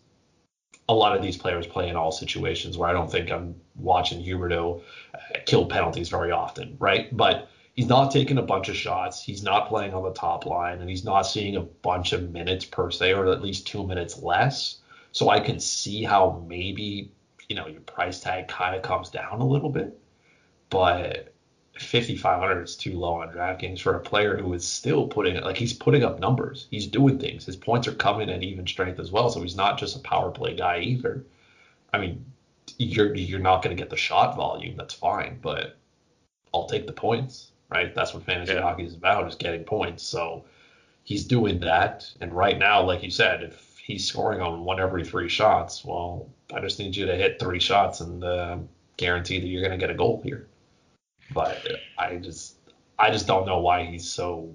a 0.90 0.94
lot 0.94 1.16
of 1.16 1.22
these 1.22 1.38
players 1.38 1.68
play 1.68 1.90
in 1.90 1.96
all 1.96 2.12
situations 2.12 2.78
where 2.78 2.90
I 2.90 2.94
don't 2.94 3.12
think 3.12 3.30
I'm 3.32 3.56
watching 3.76 4.24
Huberdeau 4.24 4.82
uh, 5.14 5.18
kill 5.46 5.66
penalties 5.66 6.10
very 6.10 6.32
often, 6.32 6.78
right? 6.80 7.16
But 7.16 7.50
he's 7.74 7.88
not 7.88 8.12
taking 8.12 8.38
a 8.38 8.42
bunch 8.42 8.70
of 8.70 8.76
shots. 8.76 9.22
He's 9.22 9.44
not 9.44 9.68
playing 9.68 9.94
on 9.94 10.04
the 10.04 10.14
top 10.14 10.46
line, 10.46 10.80
and 10.80 10.90
he's 10.90 11.04
not 11.04 11.24
seeing 11.24 11.56
a 11.56 11.62
bunch 11.62 12.14
of 12.14 12.32
minutes 12.32 12.66
per 12.66 12.90
se, 12.90 13.14
or 13.14 13.28
at 13.28 13.42
least 13.42 13.68
two 13.68 13.86
minutes 13.86 14.22
less. 14.22 14.80
So 15.12 15.30
I 15.30 15.40
can 15.40 15.60
see 15.60 16.04
how 16.04 16.44
maybe 16.48 17.12
you 17.50 17.56
know 17.56 17.68
your 17.68 17.82
price 17.82 18.20
tag 18.20 18.48
kind 18.48 18.76
of 18.76 18.82
comes 18.82 19.10
down 19.10 19.42
a 19.42 19.48
little 19.48 19.70
bit, 19.70 19.98
but 20.70 21.27
5500 21.80 22.64
is 22.64 22.76
too 22.76 22.98
low 23.00 23.16
on 23.16 23.30
DraftKings 23.30 23.80
for 23.82 23.96
a 23.96 24.00
player 24.00 24.38
who 24.38 24.54
is 24.54 24.68
still 24.68 25.08
putting 25.08 25.42
like 25.42 25.58
he's 25.58 25.74
putting 25.74 26.04
up 26.04 26.20
numbers. 26.20 26.68
He's 26.72 26.88
doing 26.88 27.20
things. 27.20 27.46
His 27.46 27.56
points 27.56 27.88
are 27.88 27.94
coming 27.94 28.30
at 28.30 28.44
even 28.44 28.68
strength 28.68 29.00
as 29.00 29.12
well, 29.12 29.30
so 29.30 29.42
he's 29.42 29.56
not 29.56 29.78
just 29.78 29.96
a 29.96 30.00
power 30.00 30.32
play 30.32 30.56
guy 30.56 30.80
either. 30.80 31.24
I 31.94 32.00
mean, 32.00 32.26
you're 32.78 33.16
you're 33.16 33.40
not 33.40 33.64
going 33.64 33.76
to 33.76 33.82
get 33.82 33.90
the 33.90 33.98
shot 33.98 34.36
volume. 34.36 34.76
That's 34.78 34.94
fine, 34.94 35.40
but 35.42 35.78
I'll 36.54 36.68
take 36.68 36.88
the 36.88 36.94
points, 36.94 37.52
right? 37.70 37.94
That's 37.94 38.14
what 38.14 38.24
fantasy 38.24 38.54
Yeah. 38.54 38.62
hockey 38.62 38.86
is 38.86 38.96
about, 38.96 39.28
is 39.28 39.36
getting 39.36 39.64
points. 39.64 40.04
So 40.04 40.46
he's 41.04 41.26
doing 41.26 41.60
that, 41.62 42.10
and 42.22 42.34
right 42.34 42.58
now, 42.58 42.84
like 42.84 43.04
you 43.04 43.12
said, 43.12 43.44
if 43.44 43.68
he's 43.88 44.06
scoring 44.06 44.42
on 44.42 44.66
one 44.66 44.80
every 44.82 45.06
three 45.06 45.30
shots. 45.30 45.84
Well, 45.86 46.28
I 46.54 46.60
just 46.60 46.78
need 46.78 46.96
you 46.96 47.06
to 47.06 47.16
hit 47.16 47.40
three 47.40 47.60
shots 47.62 48.02
and 48.02 48.22
uh, 48.24 48.58
guarantee 48.98 49.40
that 49.40 49.48
you're 49.48 49.62
going 49.62 49.72
to 49.72 49.78
get 49.78 49.90
a 49.90 49.98
goal 49.98 50.22
here. 50.24 50.48
But 51.34 51.66
I 51.98 52.16
just 52.16 52.58
I 53.00 53.12
just 53.12 53.28
don't 53.28 53.46
know 53.46 53.60
why 53.60 53.84
he's 53.86 54.10
so 54.10 54.54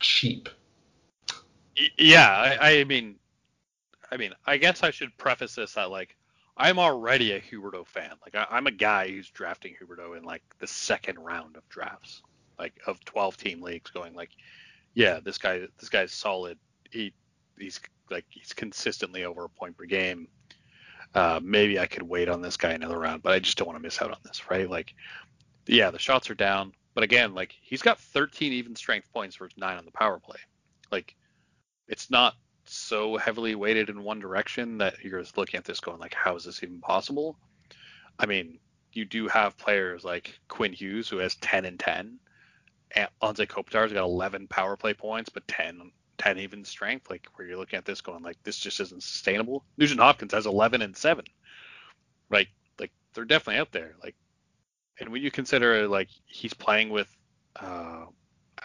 cheap. 0.00 0.48
Yeah, 1.96 2.56
I, 2.60 2.80
I 2.80 2.84
mean, 2.84 3.16
I 4.10 4.16
mean, 4.16 4.32
I 4.46 4.56
guess 4.56 4.82
I 4.82 4.90
should 4.90 5.16
preface 5.16 5.54
this 5.54 5.74
that 5.74 5.90
like 5.90 6.16
I'm 6.58 6.78
already 6.78 7.32
a 7.32 7.40
Huberdeau 7.40 7.86
fan. 7.86 8.12
Like 8.24 8.34
I, 8.34 8.58
am 8.58 8.66
a 8.66 8.72
guy 8.72 9.08
who's 9.08 9.30
drafting 9.30 9.76
Huberdeau 9.80 10.16
in 10.16 10.24
like 10.24 10.42
the 10.58 10.66
second 10.66 11.18
round 11.18 11.56
of 11.56 11.68
drafts, 11.68 12.22
like 12.58 12.74
of 12.86 13.04
12 13.04 13.36
team 13.36 13.62
leagues, 13.62 13.90
going 13.92 14.14
like, 14.14 14.30
yeah, 14.94 15.20
this 15.22 15.38
guy, 15.38 15.60
this 15.78 15.88
guy's 15.88 16.12
solid. 16.12 16.58
He, 16.90 17.12
he's 17.58 17.80
like 18.10 18.24
he's 18.28 18.52
consistently 18.52 19.24
over 19.24 19.44
a 19.44 19.48
point 19.48 19.76
per 19.76 19.84
game. 19.84 20.26
Uh, 21.14 21.40
maybe 21.42 21.78
I 21.78 21.86
could 21.86 22.02
wait 22.02 22.28
on 22.28 22.42
this 22.42 22.56
guy 22.56 22.72
another 22.72 22.98
round, 22.98 23.22
but 23.22 23.32
I 23.32 23.38
just 23.38 23.56
don't 23.56 23.66
want 23.66 23.78
to 23.78 23.82
miss 23.82 24.02
out 24.02 24.10
on 24.10 24.18
this, 24.24 24.50
right? 24.50 24.68
Like, 24.68 24.94
yeah, 25.68 25.90
the 25.90 25.98
shots 25.98 26.30
are 26.30 26.34
down, 26.34 26.72
but 26.94 27.04
again, 27.04 27.34
like 27.34 27.54
he's 27.60 27.82
got 27.82 28.00
13 28.00 28.52
even 28.52 28.74
strength 28.74 29.12
points 29.12 29.36
versus 29.36 29.56
nine 29.56 29.76
on 29.76 29.84
the 29.84 29.90
power 29.90 30.18
play. 30.18 30.38
Like, 30.90 31.14
it's 31.86 32.10
not 32.10 32.34
so 32.64 33.16
heavily 33.16 33.54
weighted 33.54 33.88
in 33.88 34.02
one 34.02 34.18
direction 34.18 34.78
that 34.78 35.02
you're 35.02 35.20
just 35.20 35.38
looking 35.38 35.58
at 35.58 35.64
this 35.64 35.80
going 35.80 35.98
like, 35.98 36.14
how 36.14 36.36
is 36.36 36.44
this 36.44 36.62
even 36.62 36.80
possible? 36.80 37.38
I 38.18 38.26
mean, 38.26 38.58
you 38.92 39.04
do 39.04 39.28
have 39.28 39.56
players 39.56 40.04
like 40.04 40.38
Quinn 40.48 40.72
Hughes 40.72 41.08
who 41.08 41.18
has 41.18 41.36
10 41.36 41.64
and 41.64 41.78
10. 41.78 42.18
And 42.92 43.08
Anze 43.22 43.46
Kopitar's 43.46 43.92
got 43.92 44.02
11 44.02 44.48
power 44.48 44.76
play 44.76 44.94
points, 44.94 45.28
but 45.28 45.46
10 45.48 45.92
10 46.16 46.38
even 46.38 46.64
strength. 46.64 47.08
Like 47.10 47.28
where 47.34 47.46
you're 47.46 47.56
looking 47.56 47.76
at 47.76 47.84
this 47.84 48.00
going 48.00 48.22
like 48.22 48.42
this 48.42 48.58
just 48.58 48.80
isn't 48.80 49.02
sustainable. 49.02 49.64
Nugent 49.76 50.00
Hopkins 50.00 50.32
has 50.34 50.46
11 50.46 50.82
and 50.82 50.96
7. 50.96 51.24
Right? 52.28 52.48
Like 52.80 52.92
they're 53.14 53.24
definitely 53.24 53.60
out 53.60 53.72
there. 53.72 53.94
Like, 54.02 54.16
and 55.00 55.10
when 55.10 55.22
you 55.22 55.30
consider 55.30 55.86
like 55.88 56.08
he's 56.26 56.54
playing 56.54 56.90
with 56.90 57.08
uh, 57.56 58.06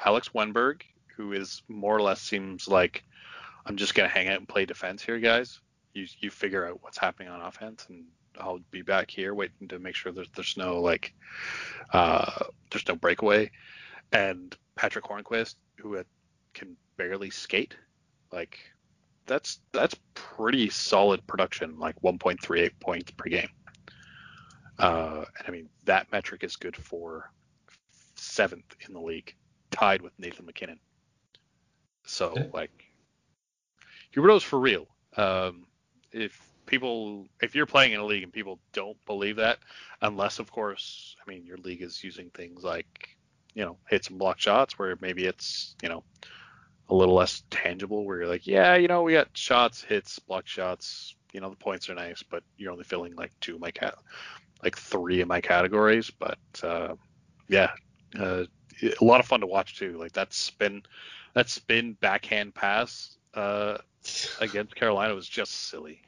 Alex 0.06 0.30
Wennberg, 0.30 0.82
who 1.16 1.34
is 1.34 1.62
more 1.68 1.96
or 1.96 2.02
less 2.02 2.22
seems 2.22 2.68
like 2.68 3.04
I'm 3.66 3.78
just 3.78 3.96
gonna 3.96 4.10
hang 4.10 4.28
out 4.28 4.40
and 4.40 4.48
play 4.48 4.66
defense 4.66 5.04
here, 5.04 5.20
guys. 5.20 5.60
You 5.94 6.08
you 6.20 6.30
figure 6.30 6.68
out 6.68 6.82
what's 6.82 6.98
happening 6.98 7.30
on 7.30 7.42
offense, 7.42 7.86
and 7.90 8.06
I'll 8.40 8.60
be 8.72 8.82
back 8.82 9.10
here 9.10 9.34
waiting 9.34 9.68
to 9.70 9.80
make 9.80 9.96
sure 9.96 10.12
there's 10.12 10.30
there's 10.36 10.58
no 10.58 10.82
like 10.82 11.14
uh, 11.92 12.46
there's 12.72 12.88
no 12.88 12.96
breakaway. 12.96 13.52
And 14.12 14.56
Patrick 14.76 15.06
Hornqvist, 15.06 15.56
who 15.78 16.04
can 16.54 16.76
barely 16.98 17.30
skate, 17.30 17.76
like 18.32 18.60
that's 19.26 19.60
that's 19.72 19.96
pretty 20.14 20.70
solid 20.70 21.26
production, 21.28 21.80
like 21.80 22.00
1.38 22.02 22.72
points 22.80 23.12
per 23.12 23.30
game. 23.30 23.50
Uh, 24.80 25.26
and 25.38 25.48
I 25.48 25.52
mean 25.52 25.70
that 25.86 26.12
metric 26.12 26.44
is 26.44 26.56
good 26.56 26.76
for 26.76 27.32
seventh 28.16 28.76
in 28.88 28.94
the 28.94 29.02
league, 29.02 29.36
tied 29.72 30.02
with 30.02 30.14
Nathan 30.18 30.46
MacKinnon. 30.46 30.80
So 32.06 32.50
like 32.54 32.72
Huberdeau's 34.16 34.44
for 34.44 34.60
real. 34.60 34.88
Um, 35.16 35.66
if 36.12 36.40
people, 36.66 37.28
if 37.42 37.56
you're 37.56 37.66
playing 37.66 37.94
in 37.94 38.00
a 38.00 38.06
league 38.06 38.24
and 38.24 38.32
people 38.32 38.60
don't 38.72 38.98
believe 39.06 39.38
that, 39.38 39.60
unless 40.02 40.40
of 40.40 40.52
course, 40.52 41.16
I 41.26 41.30
mean, 41.30 41.46
your 41.46 41.58
league 41.58 41.82
is 41.82 42.04
using 42.04 42.30
things 42.30 42.64
like, 42.64 43.18
you 43.54 43.66
know, 43.66 43.78
hits 43.90 44.10
and 44.10 44.18
block 44.18 44.40
shots, 44.40 44.78
where 44.80 44.98
maybe 45.02 45.26
it's, 45.26 45.76
you 45.84 45.90
know, 45.90 46.04
a 46.90 46.96
little 46.96 47.16
less 47.16 47.44
tangible, 47.50 48.06
where 48.06 48.20
you're 48.20 48.28
like, 48.28 48.48
yeah, 48.48 48.76
you 48.76 48.88
know, 48.88 49.04
we 49.04 49.14
got 49.14 49.30
shots, 49.34 49.84
hits, 49.84 50.20
block 50.20 50.48
shots, 50.48 51.16
you 51.32 51.42
know, 51.42 51.50
the 51.50 51.56
points 51.56 51.90
are 51.90 51.96
nice, 51.96 52.24
but 52.24 52.44
you're 52.58 52.72
only 52.72 52.84
filling 52.84 53.16
like 53.16 53.32
two 53.40 53.56
of 53.56 53.62
my 53.62 53.72
cat, 53.72 53.96
like 54.64 54.78
three 54.78 55.22
of 55.22 55.28
my 55.28 55.42
categories. 55.42 56.10
But 56.10 56.40
uh, 56.64 56.96
yeah, 57.48 57.72
uh, 58.20 58.46
a 58.82 59.04
lot 59.04 59.20
of 59.20 59.26
fun 59.26 59.42
to 59.42 59.48
watch 59.48 59.78
too. 59.78 59.98
Like 59.98 60.14
that 60.14 60.34
spin, 60.34 60.84
that 61.34 61.50
spin 61.50 61.98
backhand 62.02 62.56
pass 62.56 63.18
uh, 63.34 63.78
against 64.42 64.76
Carolina 64.76 65.14
was 65.14 65.28
just 65.28 65.70
silly. 65.70 66.02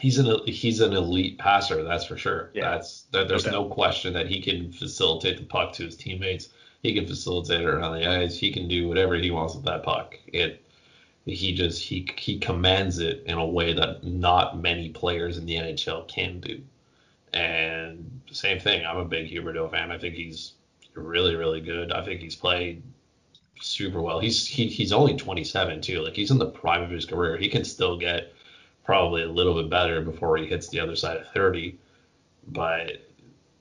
He's 0.00 0.18
an 0.18 0.46
he's 0.46 0.80
an 0.80 0.94
elite 0.94 1.38
passer, 1.38 1.82
that's 1.82 2.04
for 2.04 2.16
sure. 2.16 2.50
Yeah. 2.54 2.70
That's 2.70 3.06
there's 3.12 3.44
no, 3.44 3.52
no 3.52 3.64
question 3.68 4.14
that 4.14 4.26
he 4.26 4.40
can 4.40 4.72
facilitate 4.72 5.36
the 5.38 5.44
puck 5.44 5.72
to 5.74 5.84
his 5.84 5.96
teammates. 5.96 6.48
He 6.82 6.94
can 6.94 7.06
facilitate 7.06 7.60
it 7.60 7.66
around 7.66 8.00
the 8.00 8.06
ice. 8.06 8.36
He 8.36 8.52
can 8.52 8.68
do 8.68 8.88
whatever 8.88 9.14
he 9.16 9.30
wants 9.30 9.54
with 9.54 9.64
that 9.66 9.82
puck. 9.82 10.18
It 10.26 10.64
he 11.26 11.54
just 11.54 11.82
he 11.82 12.08
he 12.16 12.38
commands 12.38 12.98
it 12.98 13.22
in 13.26 13.38
a 13.38 13.46
way 13.46 13.74
that 13.74 14.02
not 14.02 14.60
many 14.60 14.88
players 14.88 15.36
in 15.38 15.46
the 15.46 15.56
NHL 15.56 16.08
can 16.08 16.40
do. 16.40 16.62
And 17.32 18.20
same 18.30 18.60
thing, 18.60 18.84
I'm 18.84 18.98
a 18.98 19.04
big 19.04 19.30
Huberdeau 19.30 19.70
fan. 19.70 19.90
I 19.90 19.98
think 19.98 20.14
he's 20.14 20.54
really 20.94 21.34
really 21.34 21.60
good. 21.60 21.92
I 21.92 22.04
think 22.04 22.20
he's 22.20 22.36
played 22.36 22.82
super 23.60 24.02
well. 24.02 24.20
He's 24.20 24.46
he, 24.46 24.66
he's 24.66 24.92
only 24.92 25.16
27 25.16 25.80
too. 25.80 26.02
Like 26.02 26.14
he's 26.14 26.30
in 26.30 26.38
the 26.38 26.46
prime 26.46 26.82
of 26.82 26.90
his 26.90 27.06
career. 27.06 27.36
He 27.36 27.48
can 27.48 27.64
still 27.64 27.96
get 27.96 28.32
probably 28.84 29.22
a 29.22 29.30
little 29.30 29.54
bit 29.54 29.70
better 29.70 30.00
before 30.02 30.36
he 30.36 30.46
hits 30.46 30.68
the 30.68 30.80
other 30.80 30.96
side 30.96 31.18
of 31.18 31.28
30. 31.28 31.78
But 32.48 33.08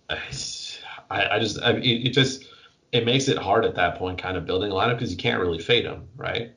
I, 0.09 1.35
I 1.35 1.39
just 1.39 1.61
I, 1.61 1.71
it 1.73 2.09
just 2.09 2.45
it 2.91 3.05
makes 3.05 3.27
it 3.27 3.37
hard 3.37 3.65
at 3.65 3.75
that 3.75 3.97
point, 3.97 4.17
kind 4.17 4.37
of 4.37 4.45
building 4.45 4.71
a 4.71 4.73
lineup 4.73 4.95
because 4.95 5.11
you 5.11 5.17
can't 5.17 5.39
really 5.39 5.59
fade 5.59 5.85
him, 5.85 6.07
right? 6.17 6.53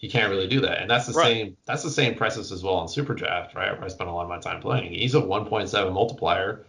You 0.00 0.10
can't 0.10 0.30
really 0.30 0.48
do 0.48 0.60
that, 0.60 0.80
and 0.80 0.90
that's 0.90 1.06
the 1.06 1.12
right. 1.12 1.26
same 1.26 1.56
that's 1.66 1.82
the 1.82 1.90
same 1.90 2.14
process 2.14 2.50
as 2.50 2.62
well 2.62 2.74
on 2.74 2.88
Super 2.88 3.14
Draft, 3.14 3.54
right? 3.54 3.72
Where 3.72 3.84
I 3.84 3.88
spent 3.88 4.08
a 4.08 4.12
lot 4.12 4.22
of 4.22 4.28
my 4.28 4.38
time 4.38 4.60
playing. 4.60 4.92
He's 4.92 5.14
a 5.14 5.20
1.7 5.20 5.92
multiplier 5.92 6.64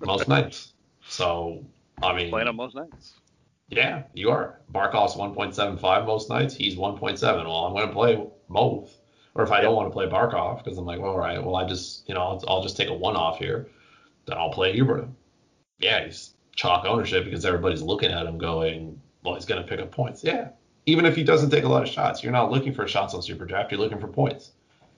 most 0.00 0.26
nights. 0.26 0.72
So 1.06 1.64
I 2.02 2.14
mean, 2.14 2.30
playing 2.30 2.48
on 2.48 2.56
most 2.56 2.74
nights. 2.74 3.14
Yeah, 3.68 4.02
you 4.12 4.30
are. 4.30 4.60
Barkov's 4.72 5.14
1.75 5.14 6.06
most 6.06 6.28
nights. 6.28 6.54
He's 6.54 6.76
1.7. 6.76 7.22
Well, 7.22 7.64
I'm 7.64 7.72
going 7.72 7.86
to 7.86 7.92
play 7.92 8.26
both. 8.48 9.00
Or 9.34 9.42
if 9.42 9.50
I 9.50 9.60
don't 9.60 9.74
want 9.74 9.88
to 9.88 9.92
play 9.92 10.06
Barkov 10.06 10.62
because 10.62 10.78
I'm 10.78 10.84
like, 10.84 11.00
well, 11.00 11.12
all 11.12 11.18
right, 11.18 11.42
well, 11.42 11.56
I 11.56 11.66
just, 11.66 12.08
you 12.08 12.14
know, 12.14 12.20
I'll, 12.20 12.44
I'll 12.46 12.62
just 12.62 12.76
take 12.76 12.88
a 12.88 12.94
one 12.94 13.16
off 13.16 13.38
here. 13.38 13.68
Then 14.26 14.38
I'll 14.38 14.52
play 14.52 14.78
Huberdeau. 14.78 15.08
Yeah, 15.78 16.04
he's 16.04 16.34
chalk 16.54 16.84
ownership 16.84 17.24
because 17.24 17.44
everybody's 17.44 17.82
looking 17.82 18.12
at 18.12 18.26
him 18.26 18.38
going, 18.38 19.00
well, 19.24 19.34
he's 19.34 19.44
going 19.44 19.60
to 19.60 19.68
pick 19.68 19.80
up 19.80 19.90
points. 19.90 20.22
Yeah. 20.22 20.50
Even 20.86 21.06
if 21.06 21.16
he 21.16 21.24
doesn't 21.24 21.50
take 21.50 21.64
a 21.64 21.68
lot 21.68 21.82
of 21.82 21.88
shots, 21.88 22.22
you're 22.22 22.32
not 22.32 22.50
looking 22.50 22.74
for 22.74 22.86
shots 22.86 23.14
on 23.14 23.22
Super 23.22 23.44
Draft. 23.46 23.70
You're 23.70 23.80
looking 23.80 24.00
for 24.00 24.08
points. 24.08 24.52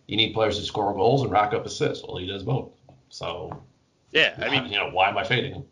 You 0.06 0.16
need 0.16 0.34
players 0.34 0.58
who 0.58 0.64
score 0.64 0.92
goals 0.94 1.22
and 1.22 1.30
rack 1.30 1.52
up 1.52 1.64
assists. 1.64 2.04
Well, 2.06 2.16
he 2.16 2.26
does 2.26 2.42
both. 2.42 2.72
So, 3.08 3.62
yeah, 4.10 4.34
I 4.38 4.48
mean, 4.48 4.70
you 4.70 4.78
know, 4.78 4.90
why 4.90 5.08
am 5.08 5.16
I 5.16 5.24
fading 5.24 5.54
him? 5.54 5.64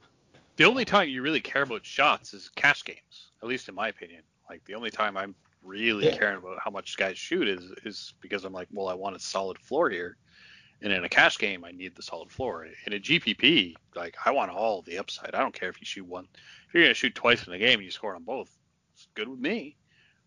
the 0.57 0.65
only 0.65 0.85
time 0.85 1.09
you 1.09 1.23
really 1.23 1.41
care 1.41 1.63
about 1.63 1.85
shots 1.85 2.35
is 2.35 2.49
cash 2.49 2.85
games, 2.85 3.29
at 3.43 3.49
least 3.49 3.69
in 3.69 3.75
my 3.75 3.89
opinion. 3.89 4.23
Like 4.49 4.65
the 4.65 4.75
only 4.75 4.91
time 4.91 5.17
I'm 5.17 5.35
really 5.63 6.07
yeah. 6.07 6.17
caring 6.17 6.39
about 6.39 6.59
how 6.63 6.71
much 6.71 6.97
guys 6.97 7.19
shoot 7.19 7.49
is 7.49 7.73
is 7.85 8.15
because 8.21 8.45
I'm 8.45 8.53
like, 8.53 8.69
well, 8.71 8.89
I 8.89 8.95
want 8.95 9.17
a 9.17 9.21
solid 9.21 9.59
floor 9.59 9.91
here. 9.91 10.17
And 10.83 10.93
in 10.93 11.05
a 11.05 11.09
cash 11.09 11.39
game, 11.39 11.65
I 11.65 11.71
need 11.71 11.97
the 11.97 12.03
solid 12.03 12.31
floor. 12.31 12.67
In 12.87 12.93
a 12.93 12.99
GPP, 12.99 13.75
like 13.97 14.17
I 14.25 14.31
want 14.31 14.51
all 14.51 14.83
the 14.83 14.99
upside. 14.99 15.35
I 15.35 15.41
don't 15.41 15.55
care 15.55 15.71
if 15.71 15.81
you 15.81 15.87
shoot 15.87 16.07
one. 16.07 16.29
If 16.69 16.75
you're 16.75 16.85
gonna 16.85 16.95
shoot 16.95 17.15
twice 17.15 17.47
in 17.47 17.53
a 17.53 17.59
game 17.59 17.79
and 17.79 17.85
you 17.85 17.91
score 17.91 18.15
on 18.15 18.23
both, 18.23 18.57
it's 18.93 19.09
good 19.15 19.29
with 19.29 19.41
me. 19.41 19.77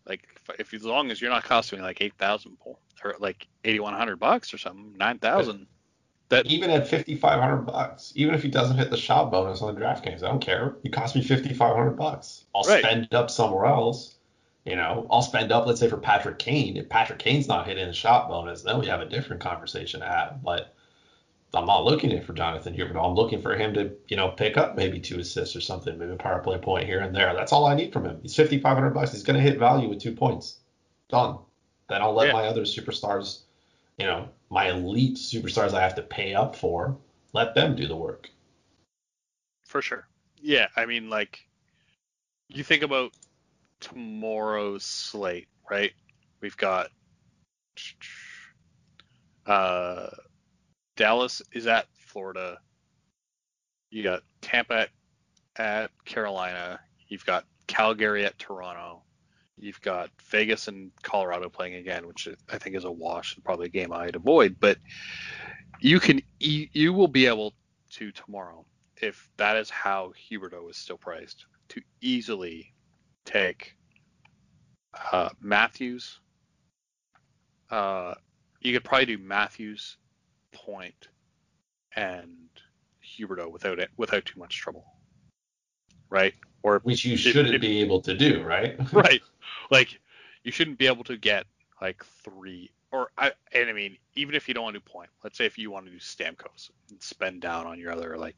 Like 0.06 0.26
if, 0.48 0.60
if 0.60 0.74
as 0.74 0.84
long 0.84 1.10
as 1.10 1.20
you're 1.20 1.30
not 1.30 1.44
costing 1.44 1.78
me 1.78 1.84
like 1.84 2.00
eight 2.00 2.14
thousand 2.14 2.56
or 2.64 3.14
like 3.18 3.46
eighty 3.64 3.80
one 3.80 3.94
hundred 3.94 4.18
bucks 4.18 4.52
or 4.52 4.58
something, 4.58 4.96
nine 4.96 5.18
thousand. 5.18 5.66
That 6.30 6.44
even 6.44 6.68
at 6.68 6.86
5500 6.86 7.62
bucks, 7.62 8.12
even 8.14 8.34
if 8.34 8.42
he 8.42 8.50
doesn't 8.50 8.76
hit 8.76 8.90
the 8.90 8.98
shot 8.98 9.30
bonus 9.30 9.62
on 9.62 9.74
the 9.74 9.80
DraftKings, 9.80 10.22
I 10.22 10.28
don't 10.28 10.40
care. 10.40 10.76
He 10.82 10.90
cost 10.90 11.16
me 11.16 11.22
5500 11.22 11.92
bucks. 11.92 12.44
I'll 12.54 12.64
right. 12.64 12.84
spend 12.84 13.14
up 13.14 13.30
somewhere 13.30 13.64
else. 13.64 14.18
You 14.66 14.76
know, 14.76 15.06
I'll 15.10 15.22
spend 15.22 15.50
up, 15.52 15.66
let's 15.66 15.80
say, 15.80 15.88
for 15.88 15.96
Patrick 15.96 16.38
Kane. 16.38 16.76
If 16.76 16.90
Patrick 16.90 17.18
Kane's 17.18 17.48
not 17.48 17.66
hitting 17.66 17.86
the 17.86 17.94
shot 17.94 18.28
bonus, 18.28 18.60
then 18.60 18.78
we 18.78 18.86
have 18.88 19.00
a 19.00 19.08
different 19.08 19.40
conversation 19.40 20.00
to 20.00 20.06
have. 20.06 20.42
But 20.42 20.74
I'm 21.54 21.66
not 21.66 21.84
looking 21.84 22.20
for 22.22 22.34
Jonathan 22.34 22.74
Huberdeau. 22.74 23.08
I'm 23.08 23.14
looking 23.14 23.40
for 23.40 23.56
him 23.56 23.72
to, 23.74 23.92
you 24.08 24.16
know, 24.16 24.28
pick 24.28 24.56
up 24.56 24.76
maybe 24.76 25.00
two 25.00 25.18
assists 25.18 25.56
or 25.56 25.60
something, 25.62 25.98
maybe 25.98 26.12
a 26.12 26.16
power 26.16 26.40
play 26.40 26.58
point 26.58 26.86
here 26.86 27.00
and 27.00 27.14
there. 27.14 27.32
That's 27.34 27.52
all 27.52 27.66
I 27.66 27.74
need 27.74 27.92
from 27.92 28.04
him. 28.04 28.18
He's 28.22 28.36
5500 28.36 28.90
bucks. 28.90 29.12
He's 29.12 29.22
going 29.22 29.36
to 29.36 29.42
hit 29.42 29.58
value 29.58 29.88
with 29.88 30.00
two 30.00 30.12
points. 30.12 30.58
Done. 31.08 31.38
Then 31.88 32.02
I'll 32.02 32.12
let 32.12 32.28
yeah. 32.28 32.32
my 32.34 32.46
other 32.46 32.62
superstars 32.62 33.40
you 33.98 34.06
know, 34.06 34.28
my 34.48 34.70
elite 34.70 35.16
superstars 35.16 35.74
I 35.74 35.82
have 35.82 35.96
to 35.96 36.02
pay 36.02 36.34
up 36.34 36.56
for, 36.56 36.96
let 37.32 37.54
them 37.54 37.76
do 37.76 37.86
the 37.86 37.96
work. 37.96 38.30
For 39.66 39.82
sure. 39.82 40.06
Yeah, 40.40 40.68
I 40.76 40.86
mean, 40.86 41.10
like, 41.10 41.44
you 42.48 42.62
think 42.62 42.82
about 42.82 43.12
tomorrow's 43.80 44.84
slate, 44.84 45.48
right? 45.68 45.92
We've 46.40 46.56
got 46.56 46.90
uh, 49.46 50.06
Dallas 50.98 51.40
is 51.52 51.68
at 51.68 51.86
Florida. 51.94 52.58
You 53.90 54.02
got 54.02 54.22
Tampa 54.42 54.74
at, 54.74 54.90
at 55.56 55.90
Carolina. 56.04 56.80
You've 57.06 57.24
got 57.24 57.44
Calgary 57.68 58.26
at 58.26 58.36
Toronto. 58.38 59.02
You've 59.56 59.80
got 59.80 60.10
Vegas 60.30 60.66
and 60.66 60.90
Colorado 61.02 61.48
playing 61.48 61.76
again, 61.76 62.06
which 62.08 62.28
I 62.50 62.58
think 62.58 62.74
is 62.74 62.84
a 62.84 62.90
wash 62.90 63.36
and 63.36 63.44
probably 63.44 63.66
a 63.66 63.70
game 63.70 63.92
I'd 63.92 64.16
avoid. 64.16 64.56
But 64.58 64.78
you 65.80 66.00
can 66.00 66.20
you 66.40 66.92
will 66.92 67.08
be 67.08 67.26
able 67.26 67.54
to 67.92 68.10
tomorrow, 68.10 68.66
if 69.00 69.30
that 69.36 69.56
is 69.56 69.70
how 69.70 70.12
Huberdeau 70.30 70.68
is 70.68 70.76
still 70.76 70.98
priced, 70.98 71.46
to 71.68 71.80
easily 72.00 72.74
take 73.24 73.76
uh, 75.12 75.28
Matthews. 75.40 76.18
Uh, 77.70 78.14
you 78.60 78.72
could 78.72 78.84
probably 78.84 79.06
do 79.06 79.18
Matthews, 79.18 79.96
Point, 80.52 81.08
and 81.94 82.48
Huberdeau 83.04 83.50
without 83.50 83.78
it 83.78 83.90
without 83.96 84.24
too 84.24 84.38
much 84.38 84.56
trouble, 84.56 84.84
right? 86.10 86.34
Or 86.62 86.80
which 86.80 87.04
you 87.04 87.16
shouldn't 87.16 87.54
if, 87.54 87.60
be 87.60 87.80
able 87.80 88.00
to 88.02 88.14
do, 88.14 88.42
right? 88.42 88.76
right. 88.92 89.22
Like 89.70 90.00
you 90.42 90.52
shouldn't 90.52 90.78
be 90.78 90.86
able 90.86 91.04
to 91.04 91.16
get 91.16 91.46
like 91.80 92.04
three 92.24 92.70
or 92.90 93.10
I 93.16 93.32
and 93.52 93.68
I 93.68 93.72
mean 93.72 93.98
even 94.14 94.34
if 94.34 94.48
you 94.48 94.54
don't 94.54 94.64
want 94.64 94.74
to 94.74 94.80
do 94.80 94.84
point, 94.90 95.10
let's 95.22 95.38
say 95.38 95.46
if 95.46 95.58
you 95.58 95.70
want 95.70 95.86
to 95.86 95.92
do 95.92 95.98
Stamkos 95.98 96.70
and 96.90 97.02
spend 97.02 97.40
down 97.40 97.66
on 97.66 97.78
your 97.78 97.92
other 97.92 98.16
like 98.16 98.36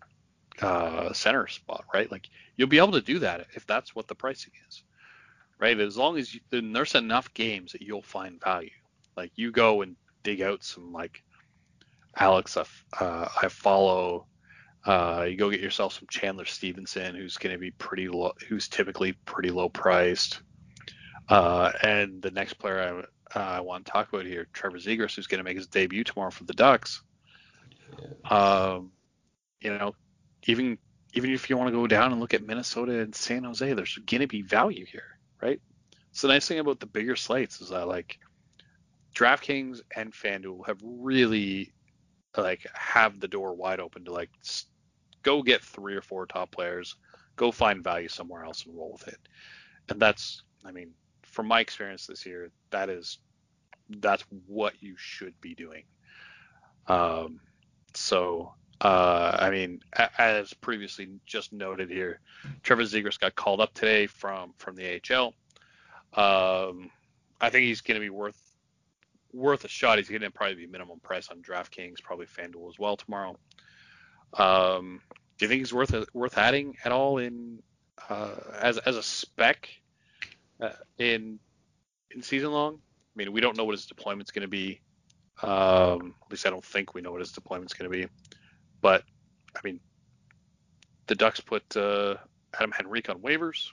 uh, 0.61 1.13
center 1.13 1.47
spot, 1.47 1.85
right? 1.95 2.11
Like 2.11 2.29
you'll 2.57 2.69
be 2.69 2.79
able 2.79 2.93
to 2.93 3.01
do 3.01 3.21
that 3.21 3.47
if 3.55 3.67
that's 3.67 3.95
what 3.95 4.09
the 4.09 4.15
pricing 4.15 4.53
is, 4.69 4.83
right? 5.59 5.79
As 5.79 5.97
long 5.97 6.19
as 6.19 6.35
you, 6.35 6.41
then 6.51 6.73
there's 6.73 6.95
enough 6.95 7.33
games 7.35 7.73
that 7.73 7.83
you'll 7.83 8.03
find 8.03 8.41
value. 8.41 8.71
Like 9.17 9.33
you 9.37 9.51
go 9.53 9.83
and 9.83 9.97
dig 10.23 10.43
out 10.43 10.63
some 10.65 10.93
like 10.93 11.23
Alex, 12.17 12.57
uh, 12.57 12.65
Iafallo. 12.99 14.25
Uh, 14.85 15.27
you 15.29 15.37
go 15.37 15.51
get 15.51 15.61
yourself 15.61 15.93
some 15.93 16.07
Chandler 16.11 16.47
Stephenson, 16.47 17.15
who's 17.15 17.37
going 17.37 17.53
to 17.53 17.59
be 17.59 17.71
pretty 17.71 18.09
low, 18.09 18.33
who's 18.49 18.69
typically 18.69 19.13
pretty 19.25 19.51
low 19.51 19.69
priced. 19.69 20.41
Uh, 21.29 21.71
and 21.83 22.23
the 22.23 22.31
next 22.31 22.55
player 22.55 23.07
I, 23.35 23.39
uh, 23.39 23.43
I 23.43 23.61
want 23.61 23.87
to 23.87 23.93
talk 23.93 24.09
about 24.09 24.27
here, 24.27 24.49
Trevor 24.53 24.79
Zegras, 24.79 25.15
who's 25.15 25.27
going 25.27 25.39
to 25.39 25.45
make 25.45 25.57
his 25.57 25.67
debut 25.67 26.03
tomorrow 26.03 26.31
for 26.31 26.45
the 26.45 26.55
Ducks. 26.55 27.03
Yeah. 27.99 28.31
Um, 28.31 28.93
you 29.61 29.77
know, 29.77 29.95
even 30.47 30.79
even 31.13 31.33
if 31.33 31.51
you 31.51 31.57
want 31.57 31.69
to 31.69 31.73
go 31.73 31.87
down 31.87 32.13
and 32.13 32.21
look 32.21 32.35
at 32.35 32.47
Minnesota 32.47 33.01
and 33.01 33.15
San 33.15 33.45
Jose, 33.45 33.73
there's 33.73 33.99
going 34.07 34.21
to 34.21 34.29
be 34.29 34.43
value 34.43 34.87
here, 34.87 35.19
right? 35.43 35.61
So 36.13 36.27
the 36.27 36.35
nice 36.35 36.47
thing 36.47 36.59
about 36.59 36.81
the 36.81 36.87
bigger 36.87 37.17
slates 37.17 37.61
is 37.61 37.71
that 37.71 37.89
like 37.89 38.19
DraftKings 39.15 39.81
and 39.95 40.13
FanDuel 40.13 40.67
have 40.67 40.79
really 40.83 41.73
like 42.37 42.67
have 42.75 43.21
the 43.21 43.29
door 43.29 43.55
wide 43.55 43.81
open 43.81 44.05
to 44.05 44.13
like 44.13 44.31
go 45.23 45.43
get 45.43 45.63
three 45.63 45.95
or 45.95 46.03
four 46.03 46.27
top 46.27 46.51
players, 46.51 46.97
go 47.37 47.51
find 47.51 47.83
value 47.83 48.09
somewhere 48.09 48.45
else 48.45 48.65
and 48.65 48.77
roll 48.77 48.93
with 48.93 49.09
it. 49.09 49.19
And 49.89 50.01
that's, 50.01 50.43
I 50.65 50.73
mean, 50.73 50.93
from 51.23 51.47
my 51.47 51.61
experience 51.61 52.07
this 52.07 52.27
year, 52.27 52.51
that 52.71 52.89
is 52.89 53.19
that's 53.89 54.25
what 54.47 54.75
you 54.81 54.95
should 54.97 55.39
be 55.41 55.55
doing. 55.55 55.85
Um, 56.87 57.41
so 57.95 58.55
uh, 58.81 59.37
I 59.39 59.51
mean, 59.51 59.81
as 60.19 60.55
previously 60.55 61.09
just 61.27 61.53
noted 61.53 61.91
here, 61.91 62.21
Trevor 62.63 62.83
Zegras 62.83 63.19
got 63.19 63.35
called 63.35 63.61
up 63.61 63.75
today 63.75 64.07
from 64.07 64.55
from 64.57 64.75
the 64.75 65.01
AHL. 65.11 65.35
Um, 66.15 66.91
I 67.41 67.51
think 67.51 67.67
he's 67.67 67.83
going 67.83 67.97
to 67.97 68.01
be 68.01 68.11
worth 68.11 68.39
worth 69.33 69.65
a 69.65 69.69
shot. 69.69 69.99
He's 69.99 70.09
going 70.09 70.23
to 70.23 70.31
probably 70.31 70.57
be 70.57 70.67
minimum 70.67 71.01
price 71.01 71.29
on 71.29 71.43
DraftKings, 71.43 72.03
probably 72.03 72.27
FanDuel 72.27 72.69
as 72.69 72.79
well 72.79 72.97
tomorrow. 72.97 73.37
Um, 74.35 75.01
do 75.39 75.45
you 75.45 75.49
think 75.49 75.61
he's 75.61 75.73
worth 75.73 75.95
worth 76.13 76.39
adding 76.39 76.77
at 76.85 76.93
all 76.93 77.19
in 77.19 77.63
uh, 78.09 78.35
as 78.61 78.79
as 78.79 78.97
a 78.97 79.03
spec 79.03 79.69
uh, 80.61 80.71
in 80.99 81.39
in 82.11 82.23
season 82.23 82.53
long? 82.53 82.75
I 82.75 83.15
mean, 83.17 83.33
we 83.33 83.41
don't 83.41 83.57
know 83.57 83.65
what 83.65 83.73
his 83.73 83.87
deployment's 83.87 84.31
going 84.31 84.43
to 84.43 84.49
be. 84.49 84.81
Um, 85.43 86.15
at 86.25 86.31
least 86.31 86.47
I 86.47 86.51
don't 86.51 86.65
think 86.65 86.95
we 86.95 87.01
know 87.01 87.11
what 87.13 87.21
his 87.21 87.33
deployment's 87.33 87.73
going 87.73 87.91
to 87.91 87.97
be. 87.97 88.07
But 88.81 89.03
I 89.57 89.61
mean, 89.65 89.81
the 91.07 91.15
Ducks 91.15 91.41
put 91.41 91.77
uh, 91.77 92.17
Adam 92.55 92.73
Henrique 92.79 93.09
on 93.09 93.21
waivers 93.21 93.71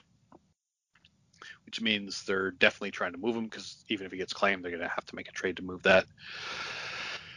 which 1.68 1.82
means 1.82 2.24
they're 2.24 2.52
definitely 2.52 2.90
trying 2.90 3.12
to 3.12 3.18
move 3.18 3.36
him 3.36 3.44
because 3.44 3.84
even 3.90 4.06
if 4.06 4.12
he 4.12 4.16
gets 4.16 4.32
claimed, 4.32 4.64
they're 4.64 4.70
going 4.70 4.82
to 4.82 4.88
have 4.88 5.04
to 5.04 5.14
make 5.14 5.28
a 5.28 5.32
trade 5.32 5.58
to 5.58 5.62
move 5.62 5.82
that. 5.82 6.06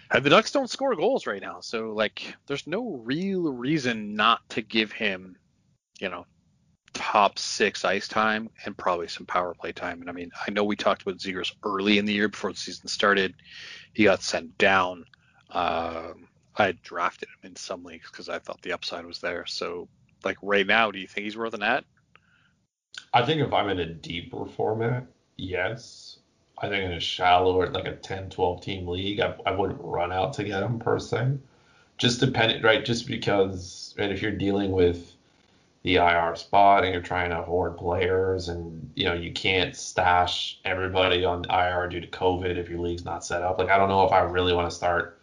And 0.09 0.23
the 0.23 0.29
Ducks 0.29 0.53
don't 0.53 0.69
score 0.69 0.95
goals 0.95 1.27
right 1.27 1.41
now, 1.41 1.59
so 1.59 1.91
like 1.91 2.33
there's 2.47 2.65
no 2.65 3.01
real 3.03 3.51
reason 3.51 4.15
not 4.15 4.39
to 4.51 4.61
give 4.61 4.93
him, 4.93 5.35
you 5.99 6.07
know, 6.07 6.25
top 6.93 7.39
six 7.39 7.83
ice 7.83 8.07
time 8.07 8.49
and 8.63 8.77
probably 8.77 9.09
some 9.09 9.25
power 9.25 9.53
play 9.53 9.73
time. 9.73 9.99
And 9.99 10.09
I 10.09 10.13
mean, 10.13 10.31
I 10.47 10.51
know 10.51 10.63
we 10.63 10.77
talked 10.77 11.01
about 11.01 11.17
Zegras 11.17 11.51
early 11.65 11.97
in 11.97 12.05
the 12.05 12.13
year 12.13 12.29
before 12.29 12.53
the 12.53 12.57
season 12.57 12.87
started. 12.87 13.33
He 13.91 14.05
got 14.05 14.21
sent 14.21 14.57
down. 14.57 15.03
Um, 15.49 16.29
I 16.55 16.71
drafted 16.83 17.27
him 17.27 17.49
in 17.51 17.55
some 17.57 17.83
leagues 17.83 18.09
because 18.09 18.29
I 18.29 18.39
thought 18.39 18.61
the 18.61 18.71
upside 18.71 19.05
was 19.05 19.19
there. 19.19 19.45
So, 19.45 19.89
like 20.23 20.37
right 20.41 20.65
now, 20.65 20.89
do 20.89 20.99
you 20.99 21.07
think 21.07 21.25
he's 21.25 21.37
worth 21.37 21.53
an 21.53 21.63
ad? 21.63 21.83
I 23.13 23.25
think 23.25 23.41
if 23.41 23.53
I'm 23.53 23.69
in 23.69 23.79
a 23.79 23.85
deeper 23.85 24.45
format, 24.45 25.05
yes. 25.37 26.17
I 26.57 26.69
think 26.69 26.85
in 26.85 26.93
a 26.93 26.99
shallower, 26.99 27.69
like 27.69 27.87
a 27.87 27.95
10, 27.95 28.29
12 28.29 28.61
team 28.61 28.87
league, 28.87 29.19
I, 29.19 29.35
I 29.45 29.51
wouldn't 29.51 29.81
run 29.81 30.11
out 30.11 30.33
to 30.33 30.43
get 30.43 30.63
him 30.63 30.79
per 30.79 30.99
se. 30.99 31.37
Just 31.97 32.19
dependent, 32.19 32.63
right? 32.63 32.85
Just 32.85 33.07
because, 33.07 33.95
right, 33.97 34.11
if 34.11 34.21
you're 34.21 34.31
dealing 34.31 34.71
with 34.71 35.13
the 35.83 35.95
IR 35.95 36.35
spot 36.35 36.83
and 36.83 36.93
you're 36.93 37.01
trying 37.01 37.31
to 37.31 37.41
hoard 37.41 37.77
players 37.77 38.47
and, 38.47 38.91
you 38.95 39.05
know, 39.05 39.13
you 39.13 39.31
can't 39.33 39.75
stash 39.75 40.59
everybody 40.63 41.25
on 41.25 41.45
IR 41.49 41.89
due 41.89 41.99
to 41.99 42.07
COVID 42.07 42.57
if 42.57 42.69
your 42.69 42.79
league's 42.79 43.05
not 43.05 43.25
set 43.25 43.41
up. 43.41 43.57
Like, 43.57 43.69
I 43.69 43.77
don't 43.77 43.89
know 43.89 44.05
if 44.05 44.11
I 44.11 44.19
really 44.19 44.53
want 44.53 44.69
to 44.69 44.75
start, 44.75 45.19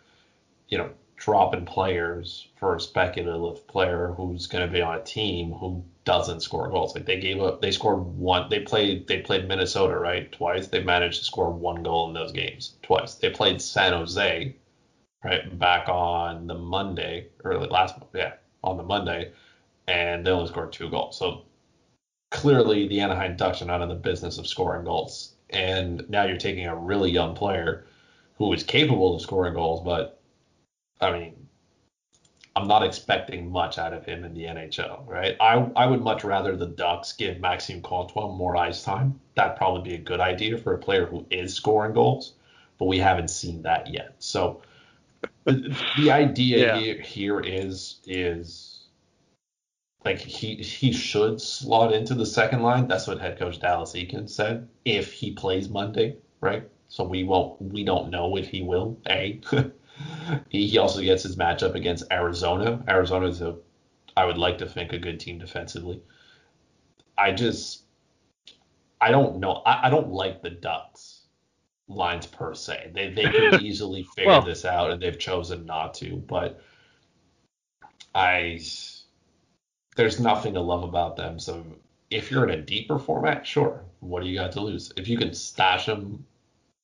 you 0.68 0.78
know, 0.78 0.90
dropping 1.16 1.64
players 1.64 2.48
for 2.56 2.76
a 2.76 2.80
speculative 2.80 3.66
player 3.68 4.12
who's 4.16 4.46
going 4.46 4.66
to 4.66 4.72
be 4.72 4.82
on 4.82 4.96
a 4.96 5.02
team 5.02 5.52
who 5.52 5.84
doesn't 6.08 6.40
score 6.40 6.70
goals. 6.70 6.94
Like 6.94 7.04
they 7.04 7.20
gave 7.20 7.38
up, 7.42 7.60
they 7.60 7.70
scored 7.70 8.02
one. 8.02 8.48
They 8.48 8.60
played, 8.60 9.06
they 9.06 9.18
played 9.18 9.46
Minnesota 9.46 9.98
right 9.98 10.32
twice. 10.32 10.66
They 10.66 10.82
managed 10.82 11.18
to 11.18 11.24
score 11.26 11.50
one 11.50 11.82
goal 11.82 12.08
in 12.08 12.14
those 12.14 12.32
games 12.32 12.76
twice. 12.82 13.16
They 13.16 13.28
played 13.28 13.60
San 13.60 13.92
Jose, 13.92 14.56
right 15.22 15.58
back 15.58 15.86
on 15.90 16.46
the 16.46 16.54
Monday, 16.54 17.28
early 17.44 17.68
last 17.68 17.96
yeah 18.14 18.36
on 18.64 18.78
the 18.78 18.82
Monday, 18.82 19.32
and 19.86 20.26
they 20.26 20.30
only 20.30 20.48
scored 20.48 20.72
two 20.72 20.88
goals. 20.88 21.18
So 21.18 21.42
clearly 22.30 22.88
the 22.88 23.00
Anaheim 23.00 23.36
Ducks 23.36 23.60
are 23.60 23.66
not 23.66 23.82
in 23.82 23.90
the 23.90 23.94
business 23.94 24.38
of 24.38 24.46
scoring 24.46 24.84
goals. 24.84 25.34
And 25.50 26.08
now 26.08 26.24
you're 26.24 26.38
taking 26.38 26.66
a 26.66 26.74
really 26.74 27.10
young 27.10 27.34
player 27.34 27.84
who 28.38 28.50
is 28.54 28.64
capable 28.64 29.14
of 29.14 29.20
scoring 29.20 29.52
goals, 29.52 29.84
but 29.84 30.22
I 31.02 31.12
mean, 31.12 31.47
I'm 32.58 32.66
not 32.66 32.82
expecting 32.82 33.52
much 33.52 33.78
out 33.78 33.92
of 33.92 34.04
him 34.04 34.24
in 34.24 34.34
the 34.34 34.44
NHL, 34.44 35.06
right? 35.06 35.36
I 35.40 35.54
I 35.76 35.86
would 35.86 36.02
much 36.02 36.24
rather 36.24 36.56
the 36.56 36.66
Ducks 36.66 37.12
give 37.12 37.38
Maxime 37.38 37.82
Comtois 37.82 38.32
more 38.32 38.56
ice 38.56 38.82
time. 38.82 39.20
That'd 39.36 39.56
probably 39.56 39.82
be 39.82 39.94
a 39.94 40.02
good 40.02 40.18
idea 40.18 40.58
for 40.58 40.74
a 40.74 40.78
player 40.78 41.06
who 41.06 41.24
is 41.30 41.54
scoring 41.54 41.92
goals, 41.92 42.34
but 42.76 42.86
we 42.86 42.98
haven't 42.98 43.28
seen 43.28 43.62
that 43.62 43.86
yet. 43.86 44.16
So 44.18 44.62
uh, 45.46 45.54
the 45.96 46.10
idea 46.10 46.58
yeah. 46.58 46.78
here, 46.80 47.00
here 47.00 47.40
is 47.40 48.00
is 48.06 48.80
like 50.04 50.18
he 50.18 50.56
he 50.56 50.92
should 50.92 51.40
slot 51.40 51.92
into 51.92 52.16
the 52.16 52.26
second 52.26 52.62
line. 52.62 52.88
That's 52.88 53.06
what 53.06 53.20
head 53.20 53.38
coach 53.38 53.60
Dallas 53.60 53.92
Eakins 53.92 54.30
said. 54.30 54.68
If 54.84 55.12
he 55.12 55.30
plays 55.30 55.68
Monday, 55.68 56.16
right? 56.40 56.68
So 56.88 57.04
we 57.04 57.22
won't 57.22 57.62
we 57.62 57.84
don't 57.84 58.10
know 58.10 58.36
if 58.36 58.48
he 58.48 58.62
will. 58.62 58.98
A 59.08 59.40
he 60.48 60.78
also 60.78 61.00
gets 61.00 61.22
his 61.22 61.36
matchup 61.36 61.74
against 61.74 62.04
Arizona. 62.10 62.82
Arizona 62.88 63.26
is 63.26 63.40
a, 63.40 63.56
I 64.16 64.24
would 64.24 64.38
like 64.38 64.58
to 64.58 64.66
think, 64.66 64.92
a 64.92 64.98
good 64.98 65.20
team 65.20 65.38
defensively. 65.38 66.02
I 67.16 67.32
just, 67.32 67.82
I 69.00 69.10
don't 69.10 69.38
know. 69.40 69.62
I, 69.66 69.86
I 69.86 69.90
don't 69.90 70.10
like 70.10 70.42
the 70.42 70.50
Ducks 70.50 71.22
lines 71.88 72.26
per 72.26 72.54
se. 72.54 72.90
They 72.94 73.10
they 73.10 73.30
could 73.30 73.62
easily 73.62 74.04
figure 74.14 74.30
well, 74.30 74.42
this 74.42 74.64
out, 74.64 74.90
and 74.90 75.02
they've 75.02 75.18
chosen 75.18 75.66
not 75.66 75.94
to. 75.94 76.16
But 76.16 76.60
I, 78.14 78.60
there's 79.96 80.20
nothing 80.20 80.54
to 80.54 80.60
love 80.60 80.84
about 80.84 81.16
them. 81.16 81.38
So 81.38 81.64
if 82.10 82.30
you're 82.30 82.48
in 82.48 82.58
a 82.58 82.62
deeper 82.62 82.98
format, 82.98 83.46
sure. 83.46 83.84
What 84.00 84.22
do 84.22 84.28
you 84.28 84.38
got 84.38 84.52
to 84.52 84.60
lose? 84.60 84.92
If 84.96 85.08
you 85.08 85.18
can 85.18 85.34
stash 85.34 85.86
them 85.86 86.24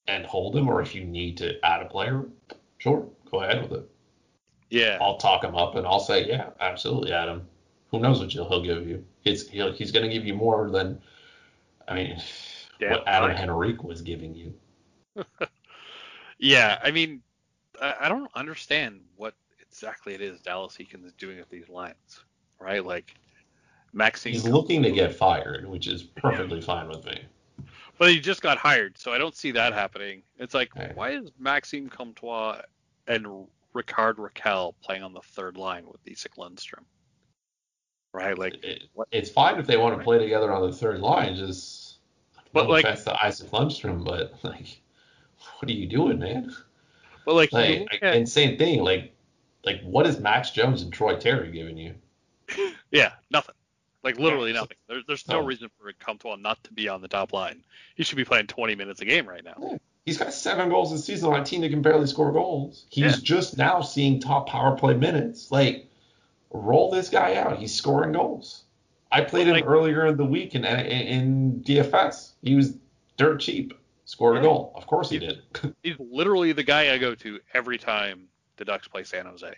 and 0.08 0.26
hold 0.26 0.54
them, 0.54 0.68
or 0.68 0.82
if 0.82 0.94
you 0.94 1.04
need 1.04 1.36
to 1.38 1.64
add 1.64 1.82
a 1.82 1.86
player, 1.86 2.24
Sure, 2.84 3.08
go 3.30 3.40
ahead 3.40 3.62
with 3.62 3.72
it. 3.72 3.90
Yeah. 4.68 4.98
I'll 5.00 5.16
talk 5.16 5.42
him 5.42 5.54
up 5.54 5.74
and 5.74 5.86
I'll 5.86 6.00
say, 6.00 6.26
yeah, 6.28 6.50
absolutely, 6.60 7.14
Adam. 7.14 7.48
Who 7.90 7.98
knows 7.98 8.20
what 8.20 8.30
he'll 8.30 8.62
give 8.62 8.86
you? 8.86 9.02
It's 9.24 9.48
he'll, 9.48 9.72
he's 9.72 9.90
going 9.90 10.06
to 10.06 10.14
give 10.14 10.26
you 10.26 10.34
more 10.34 10.68
than, 10.70 11.00
I 11.88 11.94
mean, 11.94 12.22
Damn 12.78 12.90
what 12.90 13.08
Adam 13.08 13.30
right. 13.30 13.40
Henrique 13.40 13.82
was 13.82 14.02
giving 14.02 14.34
you. 14.34 14.52
yeah, 16.38 16.78
I 16.84 16.90
mean, 16.90 17.22
I, 17.80 17.94
I, 18.00 18.08
don't 18.10 18.30
understand 18.34 19.00
what 19.16 19.32
exactly 19.62 20.12
it 20.12 20.20
is 20.20 20.42
Dallas 20.42 20.76
Eakins 20.76 21.06
is 21.06 21.14
doing 21.14 21.38
with 21.38 21.48
these 21.48 21.70
lines, 21.70 22.22
right? 22.60 22.84
Like, 22.84 23.14
Maxine. 23.94 24.34
He's 24.34 24.46
looking 24.46 24.82
to 24.82 24.92
get 24.92 25.14
fired, 25.14 25.66
which 25.66 25.86
is 25.88 26.02
perfectly 26.02 26.58
yeah. 26.58 26.66
fine 26.66 26.88
with 26.90 27.06
me. 27.06 27.24
but 27.96 28.10
he 28.10 28.20
just 28.20 28.42
got 28.42 28.58
hired, 28.58 28.98
so 28.98 29.10
I 29.10 29.16
don't 29.16 29.34
see 29.34 29.52
that 29.52 29.72
happening. 29.72 30.22
It's 30.38 30.52
like, 30.52 30.76
Right. 30.76 30.94
why 30.94 31.10
is 31.12 31.30
Maxime 31.38 31.88
Comtois 31.88 32.60
and 33.06 33.46
Rickard 33.72 34.16
Rakell 34.18 34.74
playing 34.82 35.02
on 35.02 35.12
the 35.12 35.20
third 35.20 35.56
line 35.56 35.86
with 35.86 36.00
Isac 36.06 36.36
Lundestrom? 36.36 36.84
Right, 38.12 38.38
like, 38.38 38.54
It- 38.62 38.84
it's 39.10 39.30
fine 39.30 39.58
if 39.58 39.66
they 39.66 39.76
want 39.76 39.98
to 39.98 40.04
play 40.04 40.18
together 40.18 40.52
on 40.52 40.70
the 40.70 40.76
third 40.76 41.00
line. 41.00 41.34
Just 41.34 41.98
But, 42.52 42.64
no 42.64 42.70
like- 42.70 42.84
offense 42.84 43.04
to 43.04 43.26
Isac 43.26 43.48
Lundestrom, 43.50 44.04
but 44.04 44.32
like, 44.44 44.80
what 45.58 45.68
are 45.68 45.74
you 45.74 45.86
doing, 45.86 46.18
man? 46.20 46.54
but 47.24 47.34
like, 47.34 47.52
Like, 47.52 47.88
at- 48.02 48.14
and 48.14 48.28
same 48.28 48.56
thing. 48.58 48.82
Like, 48.84 49.12
like 49.64 49.80
what 49.82 50.06
is 50.06 50.20
Max 50.20 50.50
Jones 50.50 50.82
and 50.82 50.92
Troy 50.92 51.16
Terry 51.16 51.50
giving 51.50 51.76
you? 51.76 51.94
yeah, 52.92 53.12
nothing. 53.30 53.54
Like 54.04 54.18
literally 54.18 54.52
Yeah, 54.52 54.60
nothing. 54.60 54.76
There, 54.86 55.00
there's 55.08 55.26
no 55.26 55.40
No. 55.40 55.46
reason 55.46 55.70
for 55.80 55.90
Comtois 55.94 56.36
not 56.36 56.62
to 56.64 56.72
be 56.74 56.88
on 56.88 57.00
the 57.00 57.08
top 57.08 57.32
line. 57.32 57.64
He 57.94 58.04
should 58.04 58.16
be 58.18 58.24
playing 58.24 58.46
20 58.48 58.74
minutes 58.74 59.00
a 59.00 59.06
game 59.06 59.26
right 59.26 59.42
now. 59.42 59.78
He's 60.04 60.18
got 60.18 60.32
seven 60.34 60.68
goals 60.68 60.92
this 60.92 61.04
season 61.04 61.32
on 61.32 61.40
a 61.40 61.44
team 61.44 61.62
that 61.62 61.70
can 61.70 61.80
barely 61.80 62.06
score 62.06 62.30
goals. 62.32 62.84
He's 62.90 63.04
Yeah. 63.04 63.16
just 63.22 63.56
now 63.56 63.80
seeing 63.80 64.20
top 64.20 64.48
power 64.48 64.76
play 64.76 64.94
minutes. 64.94 65.50
Like, 65.50 65.88
roll 66.50 66.90
this 66.90 67.08
guy 67.08 67.36
out. 67.36 67.58
He's 67.58 67.74
scoring 67.74 68.12
goals. 68.12 68.64
I 69.10 69.22
played 69.22 69.46
him 69.46 69.54
like- 69.54 69.64
earlier 69.66 70.06
in 70.06 70.16
the 70.16 70.24
week 70.24 70.54
in, 70.54 70.64
in 70.64 70.86
in 70.86 71.62
DFS. 71.62 72.32
He 72.42 72.54
was 72.54 72.76
dirt 73.16 73.40
cheap. 73.40 73.72
Scored 74.06 74.36
a 74.36 74.40
goal. 74.42 74.72
Of 74.74 74.86
course 74.86 75.08
he 75.08 75.18
did. 75.18 75.42
He's 75.82 75.96
literally 75.98 76.52
the 76.52 76.62
guy 76.62 76.92
I 76.92 76.98
go 76.98 77.14
to 77.14 77.40
every 77.54 77.78
time 77.78 78.28
the 78.56 78.64
Ducks 78.66 78.86
play 78.86 79.04
San 79.04 79.24
Jose. 79.24 79.54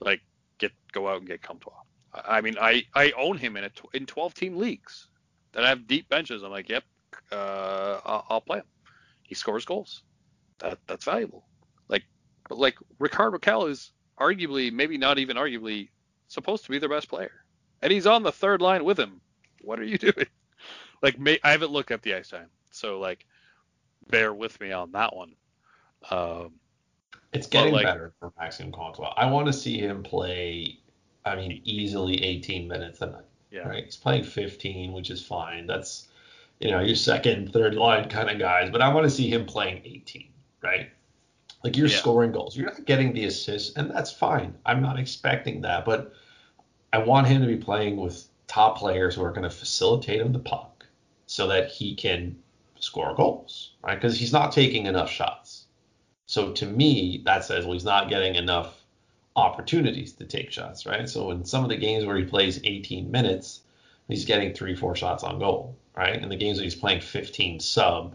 Like, 0.00 0.20
get 0.58 0.70
go 0.92 1.08
out 1.08 1.18
and 1.18 1.26
get 1.26 1.42
Comtois. 1.42 1.72
I 2.14 2.38
I 2.38 2.40
mean, 2.42 2.56
I 2.60 2.84
I 2.94 3.12
own 3.16 3.38
him 3.38 3.56
in 3.56 3.64
a 3.64 3.70
tw- 3.70 3.92
in 3.94 4.06
12 4.06 4.34
team 4.34 4.56
leagues 4.56 5.08
that 5.52 5.64
have 5.64 5.88
deep 5.88 6.08
benches. 6.08 6.44
I'm 6.44 6.52
like, 6.52 6.68
yep, 6.68 6.84
uh, 7.32 8.00
I'll, 8.04 8.26
I'll 8.30 8.40
play 8.40 8.58
him. 8.58 8.64
He 9.26 9.34
scores 9.34 9.64
goals. 9.64 10.02
That 10.58 10.78
that's 10.86 11.04
valuable. 11.04 11.44
Like, 11.88 12.04
but 12.48 12.58
like 12.58 12.76
Ricardo 12.98 13.38
Rakell 13.38 13.68
is 13.70 13.92
arguably, 14.18 14.72
maybe 14.72 14.96
not 14.98 15.18
even 15.18 15.36
arguably, 15.36 15.88
supposed 16.28 16.64
to 16.64 16.70
be 16.70 16.78
their 16.78 16.88
best 16.88 17.08
player, 17.08 17.32
and 17.82 17.92
he's 17.92 18.06
on 18.06 18.22
the 18.22 18.32
third 18.32 18.62
line 18.62 18.84
with 18.84 18.98
him. 18.98 19.20
What 19.62 19.78
are 19.80 19.84
you 19.84 19.98
doing? 20.08 20.26
Like, 21.02 21.18
may, 21.18 21.38
I 21.44 21.50
haven't 21.50 21.72
looked 21.72 21.90
at 21.90 22.02
the 22.02 22.14
ice 22.14 22.30
time, 22.30 22.48
so 22.70 22.98
like, 22.98 23.26
bear 24.08 24.32
with 24.32 24.58
me 24.60 24.72
on 24.72 24.92
that 24.92 25.14
one. 25.14 25.34
Um, 26.10 26.52
It's 27.32 27.46
getting 27.46 27.74
like- 27.74 27.84
better 27.84 28.14
for 28.18 28.32
Maxime 28.38 28.72
Comtois. 28.72 29.12
I 29.16 29.30
want 29.30 29.46
to 29.46 29.52
see 29.52 29.78
him 29.78 30.02
play. 30.02 30.78
I 31.24 31.34
mean, 31.34 31.60
easily 31.64 32.22
18 32.22 32.68
minutes 32.68 33.00
a 33.02 33.06
night. 33.06 33.24
yeah, 33.50 33.66
Right? 33.68 33.84
He's 33.84 33.96
playing 33.96 34.22
15, 34.22 34.92
which 34.92 35.10
is 35.10 35.26
fine. 35.26 35.66
That's 35.66 36.06
you 36.60 36.70
know 36.70 36.80
your 36.80 36.96
second, 36.96 37.52
third 37.52 37.74
line 37.74 38.08
kind 38.08 38.30
of 38.30 38.38
guys. 38.38 38.70
But 38.70 38.82
I 38.82 38.92
want 38.92 39.04
to 39.04 39.10
see 39.10 39.30
him 39.30 39.44
playing 39.46 39.82
18. 39.84 40.28
Right? 40.62 40.90
Like 41.64 41.76
you're 41.76 41.88
Yeah. 41.88 41.96
scoring 41.96 42.32
goals. 42.32 42.56
You're 42.56 42.70
not 42.70 42.84
getting 42.84 43.12
the 43.12 43.24
assists, 43.24 43.76
and 43.76 43.90
that's 43.90 44.12
fine. 44.12 44.54
I'm 44.64 44.82
not 44.82 44.98
expecting 44.98 45.62
that, 45.62 45.84
but 45.84 46.12
I 46.92 46.98
want 46.98 47.26
him 47.26 47.40
to 47.42 47.46
be 47.46 47.56
playing 47.56 47.96
with 47.96 48.28
top 48.46 48.78
players 48.78 49.14
who 49.14 49.22
are 49.24 49.30
going 49.30 49.42
to 49.42 49.50
facilitate 49.50 50.20
him 50.20 50.32
the 50.32 50.38
puck 50.38 50.86
so 51.26 51.48
that 51.48 51.68
he 51.68 51.94
can 51.94 52.36
score 52.78 53.14
goals, 53.14 53.72
right? 53.82 53.96
Because 53.96 54.18
he's 54.18 54.32
not 54.32 54.52
taking 54.52 54.86
enough 54.86 55.10
shots. 55.10 55.66
So 56.26 56.52
to 56.52 56.66
me, 56.66 57.22
that 57.24 57.44
says 57.44 57.64
well 57.64 57.74
he's 57.74 57.84
not 57.84 58.08
getting 58.08 58.36
enough 58.36 58.84
opportunities 59.34 60.12
to 60.14 60.24
take 60.24 60.50
shots, 60.50 60.86
right? 60.86 61.08
So 61.08 61.30
in 61.30 61.44
some 61.44 61.64
of 61.64 61.70
the 61.70 61.76
games 61.76 62.04
where 62.04 62.16
he 62.16 62.24
plays 62.24 62.60
18 62.64 63.10
minutes, 63.10 63.62
he's 64.08 64.24
getting 64.24 64.54
three, 64.54 64.74
four 64.74 64.96
shots 64.96 65.22
on 65.24 65.38
goal, 65.38 65.76
right? 65.96 66.22
In 66.22 66.28
the 66.28 66.36
games 66.36 66.58
that 66.58 66.64
he's 66.64 66.74
playing 66.74 67.00
15 67.00 67.60
sub, 67.60 68.14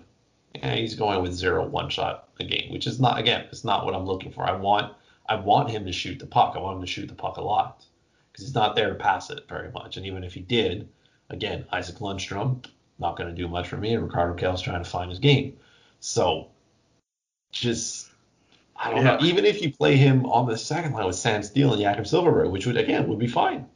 yeah, 0.56 0.76
he's 0.76 0.96
going 0.96 1.22
with 1.22 1.34
zero, 1.34 1.68
one 1.68 1.90
shot 1.90 2.30
a 2.40 2.44
game, 2.44 2.72
which 2.72 2.88
is 2.88 3.00
not 3.00 3.20
again, 3.20 3.46
it's 3.52 3.64
not 3.64 3.86
what 3.86 3.96
I'm 3.96 4.06
looking 4.06 4.32
for. 4.32 4.44
I 4.44 4.56
want 4.56 4.94
I 5.28 5.36
want 5.36 5.70
him 5.70 5.86
to 5.86 5.92
shoot 5.92 6.20
the 6.20 6.26
puck. 6.26 6.56
I 6.56 6.60
want 6.60 6.78
him 6.78 6.82
to 6.82 6.92
shoot 6.92 7.08
the 7.08 7.16
puck 7.16 7.38
a 7.38 7.42
lot 7.42 7.86
because 8.32 8.46
he's 8.46 8.56
not 8.56 8.76
there 8.76 8.90
to 8.90 8.96
pass 8.96 9.30
it 9.30 9.48
very 9.48 9.72
much. 9.72 9.98
And 9.98 10.06
even 10.06 10.24
if 10.24 10.34
he 10.34 10.42
did, 10.42 10.90
again, 11.30 11.66
Isac 11.74 11.96
Lundestrom 11.96 12.66
not 13.00 13.18
going 13.18 13.30
to 13.30 13.36
do 13.36 13.48
much 13.48 13.68
for 13.68 13.78
me, 13.78 13.94
and 13.94 14.04
Ricardo 14.04 14.36
Kel's 14.36 14.62
trying 14.62 14.84
to 14.84 14.90
find 14.90 15.10
his 15.10 15.20
game. 15.20 15.58
So 16.00 16.50
just 17.52 18.10
I 18.76 18.92
don't 18.92 19.04
know. 19.04 19.20
Even 19.22 19.46
if 19.46 19.62
you 19.62 19.72
play 19.72 19.96
him 19.96 20.26
on 20.26 20.48
the 20.48 20.58
second 20.58 20.94
line 20.94 21.06
with 21.06 21.16
Sam 21.16 21.44
Steele 21.44 21.74
and 21.74 21.82
Jakob 21.82 22.06
Silfverberg, 22.06 22.52
which 22.52 22.66
would 22.66 22.78
again 22.78 23.08
would 23.08 23.20
be 23.20 23.28
fine. 23.28 23.68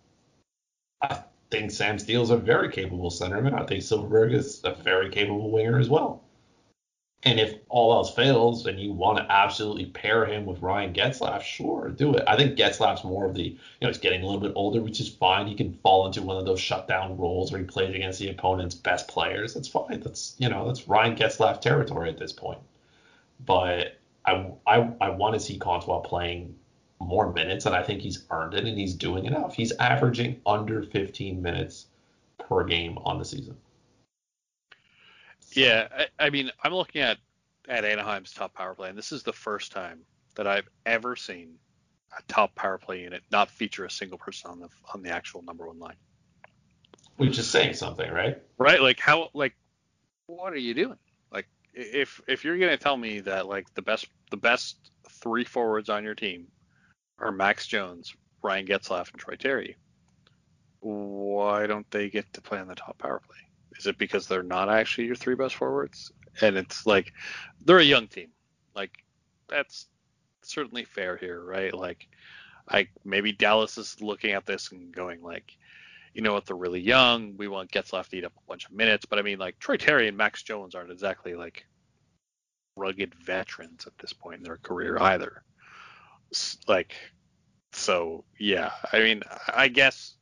Think 1.52 1.72
Sam 1.72 2.00
Steele's 2.00 2.32
a 2.32 2.38
very 2.38 2.72
capable 2.72 3.12
centerman. 3.12 3.54
I 3.54 3.66
think 3.66 3.84
Silfverberg 3.84 4.34
is 4.34 4.62
a 4.64 4.74
very 4.74 5.10
capable 5.10 5.52
winger 5.52 5.80
as 5.80 5.90
well. 5.90 6.22
And 7.24 7.40
if 7.40 7.56
all 7.70 7.92
else 7.92 8.14
fails 8.14 8.68
and 8.68 8.80
you 8.80 8.94
want 8.94 9.18
to 9.18 9.32
absolutely 9.32 9.88
pair 9.88 10.26
him 10.26 10.46
with 10.46 10.62
Ryan 10.62 10.94
Getzlaf, 10.94 11.42
sure, 11.42 11.90
do 11.90 12.14
it. 12.14 12.24
I 12.28 12.36
think 12.38 12.56
Getzlaf's 12.56 13.04
more 13.04 13.26
of 13.26 13.34
the, 13.34 13.44
you 13.44 13.58
know, 13.82 13.88
he's 13.88 13.98
getting 13.98 14.22
a 14.22 14.26
little 14.26 14.40
bit 14.40 14.54
older, 14.56 14.80
which 14.80 15.00
is 15.00 15.10
fine. 15.10 15.48
He 15.48 15.56
can 15.56 15.74
fall 15.82 16.06
into 16.06 16.22
one 16.22 16.38
of 16.38 16.46
those 16.46 16.60
shutdown 16.60 17.18
roles 17.18 17.52
where 17.52 17.62
he 17.62 17.66
plays 17.66 17.96
against 17.96 18.20
the 18.20 18.30
opponent's 18.30 18.76
best 18.76 19.08
players. 19.08 19.56
That's 19.56 19.68
fine. 19.68 20.02
That's, 20.02 20.36
you 20.38 20.50
know, 20.50 20.68
that's 20.68 20.88
Ryan 20.88 21.16
Getzlaf 21.16 21.62
territory 21.62 22.10
at 22.10 22.20
this 22.20 22.32
point. 22.32 22.60
But 23.44 23.98
I, 24.24 24.52
I, 24.68 24.92
I 25.02 25.10
want 25.10 25.34
to 25.34 25.40
see 25.40 25.58
Comtois 25.58 26.02
playing 26.02 26.56
more 27.06 27.32
minutes, 27.32 27.66
and 27.66 27.76
I 27.76 27.84
think 27.84 28.02
he's 28.02 28.26
earned 28.32 28.54
it, 28.54 28.66
and 28.66 28.78
he's 28.78 28.96
doing 28.96 29.26
enough. 29.26 29.56
He's 29.56 29.72
averaging 29.74 30.42
under 30.46 30.84
15 30.84 31.42
minutes 31.42 31.88
per 32.38 32.64
game 32.64 32.98
on 33.00 33.20
the 33.20 33.26
season. 33.26 33.56
Yeah, 35.52 35.88
I, 35.96 36.26
I 36.26 36.30
mean, 36.30 36.52
I'm 36.64 36.74
looking 36.74 37.02
at 37.02 37.18
at 37.68 37.86
Anaheim's 37.86 38.32
top 38.32 38.54
power 38.54 38.76
play, 38.76 38.90
and 38.90 38.98
this 38.98 39.12
is 39.12 39.24
the 39.24 39.34
first 39.34 39.72
time 39.72 40.02
that 40.36 40.48
I've 40.48 40.68
ever 40.86 41.16
seen 41.16 41.56
a 42.18 42.22
top 42.28 42.54
power 42.56 42.78
play 42.78 43.02
unit 43.02 43.24
not 43.32 43.50
feature 43.50 43.86
a 43.86 43.90
single 43.90 44.18
person 44.18 44.52
on 44.52 44.60
the 44.60 44.70
on 44.94 45.02
the 45.02 45.10
actual 45.10 45.42
number 45.42 45.68
one 45.68 45.80
line. 45.80 45.96
Which 47.18 47.38
is 47.40 47.50
saying 47.50 47.76
something, 47.76 48.12
right? 48.12 48.42
Right? 48.58 48.82
Like 48.82 49.00
how 49.00 49.30
like 49.34 49.56
what 50.28 50.54
are 50.54 50.58
you 50.58 50.74
doing? 50.74 50.98
Like 51.32 51.48
if 51.74 52.22
if 52.28 52.44
you're 52.44 52.58
gonna 52.58 52.78
tell 52.78 52.98
me 52.98 53.22
that 53.22 53.48
like 53.48 53.74
the 53.74 53.82
best 53.82 54.08
the 54.32 54.38
best 54.38 54.92
three 55.10 55.46
forwards 55.46 55.90
on 55.90 56.04
your 56.04 56.16
team 56.16 56.48
are 57.20 57.32
Max 57.32 57.68
Jones, 57.68 58.16
Ryan 58.42 58.68
Getzlaf, 58.68 59.12
and 59.12 59.20
Troy 59.20 59.36
Terry, 59.36 59.78
why 60.80 61.66
don't 61.66 61.90
they 61.92 62.10
get 62.10 62.32
to 62.34 62.42
play 62.42 62.60
on 62.60 62.68
the 62.68 62.76
top 62.76 62.98
power 62.98 63.22
play? 63.26 63.38
Is 63.78 63.88
it 63.88 63.98
because 63.98 64.28
they're 64.28 64.44
not 64.44 64.70
actually 64.70 65.08
your 65.08 65.16
three 65.16 65.36
best 65.36 65.56
forwards? 65.56 66.12
And 66.42 66.58
it's 66.58 66.86
like 66.86 67.14
they're 67.64 67.80
a 67.80 67.84
young 67.84 68.08
team. 68.08 68.30
Like 68.76 68.92
that's 69.48 69.88
certainly 70.44 70.86
fair 70.86 71.18
here, 71.18 71.44
right? 71.44 71.74
Like 71.74 72.08
I 72.70 72.88
maybe 73.04 73.32
Dallas 73.32 73.78
is 73.78 74.02
looking 74.02 74.32
at 74.32 74.46
this 74.46 74.72
and 74.72 74.94
going 74.94 75.22
like, 75.22 75.58
you 76.14 76.22
know 76.22 76.34
what, 76.34 76.46
they're 76.46 76.56
really 76.56 76.82
young. 76.82 77.36
We 77.38 77.48
want 77.48 77.72
Getzlaf 77.72 78.10
to 78.10 78.18
eat 78.18 78.26
up 78.26 78.34
a 78.38 78.48
bunch 78.48 78.66
of 78.66 78.72
minutes, 78.72 79.06
but 79.06 79.20
I 79.20 79.22
mean 79.22 79.40
like 79.40 79.60
Troy 79.60 79.78
Terry 79.78 80.08
and 80.08 80.18
Max 80.18 80.44
Jones 80.44 80.76
aren't 80.76 80.92
exactly 80.92 81.36
like 81.36 81.66
rugged 82.76 83.16
veterans 83.16 83.88
at 83.88 83.98
this 83.98 84.14
point 84.14 84.38
in 84.38 84.44
their 84.44 84.58
career 84.58 84.98
either. 85.00 85.44
Like 86.68 86.96
so 87.72 88.24
yeah, 88.40 88.72
I 88.92 89.00
mean 89.00 89.24
I 89.48 89.68
guess 89.68 90.16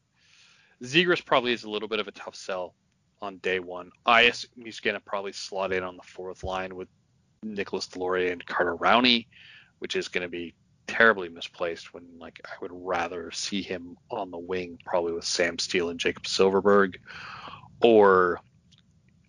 Zegras 0.84 1.26
probably 1.26 1.54
is 1.54 1.64
a 1.64 1.70
little 1.70 1.88
bit 1.88 2.00
of 2.00 2.08
a 2.08 2.12
tough 2.12 2.36
sell 2.36 2.76
on 3.22 3.38
day 3.38 3.60
one. 3.60 3.92
I 4.06 4.24
assume 4.24 4.66
he's 4.66 4.82
going 4.82 4.96
to 4.96 5.00
probably 5.00 5.32
slot 5.32 5.72
in 5.72 5.84
on 5.84 5.96
the 5.96 6.04
fourth 6.04 6.44
line 6.44 6.76
with 6.76 6.90
Nicholas 7.42 7.88
Deslauriers 7.88 8.34
and 8.34 8.46
Carter 8.46 8.76
Rowney, 8.76 9.28
which 9.80 9.96
is 9.96 10.10
going 10.10 10.24
to 10.24 10.30
be 10.30 10.54
terribly 10.88 11.30
misplaced 11.30 11.94
when 11.94 12.04
like 12.20 12.42
I 12.46 12.56
would 12.62 12.72
rather 12.74 13.32
see 13.32 13.62
him 13.62 13.98
on 14.12 14.32
the 14.32 14.38
wing 14.38 14.78
probably 14.86 15.14
with 15.14 15.24
Sam 15.24 15.58
Steele 15.58 15.90
and 15.90 16.00
Jacob 16.00 16.24
Silfverberg. 16.24 16.96
Or 17.82 18.42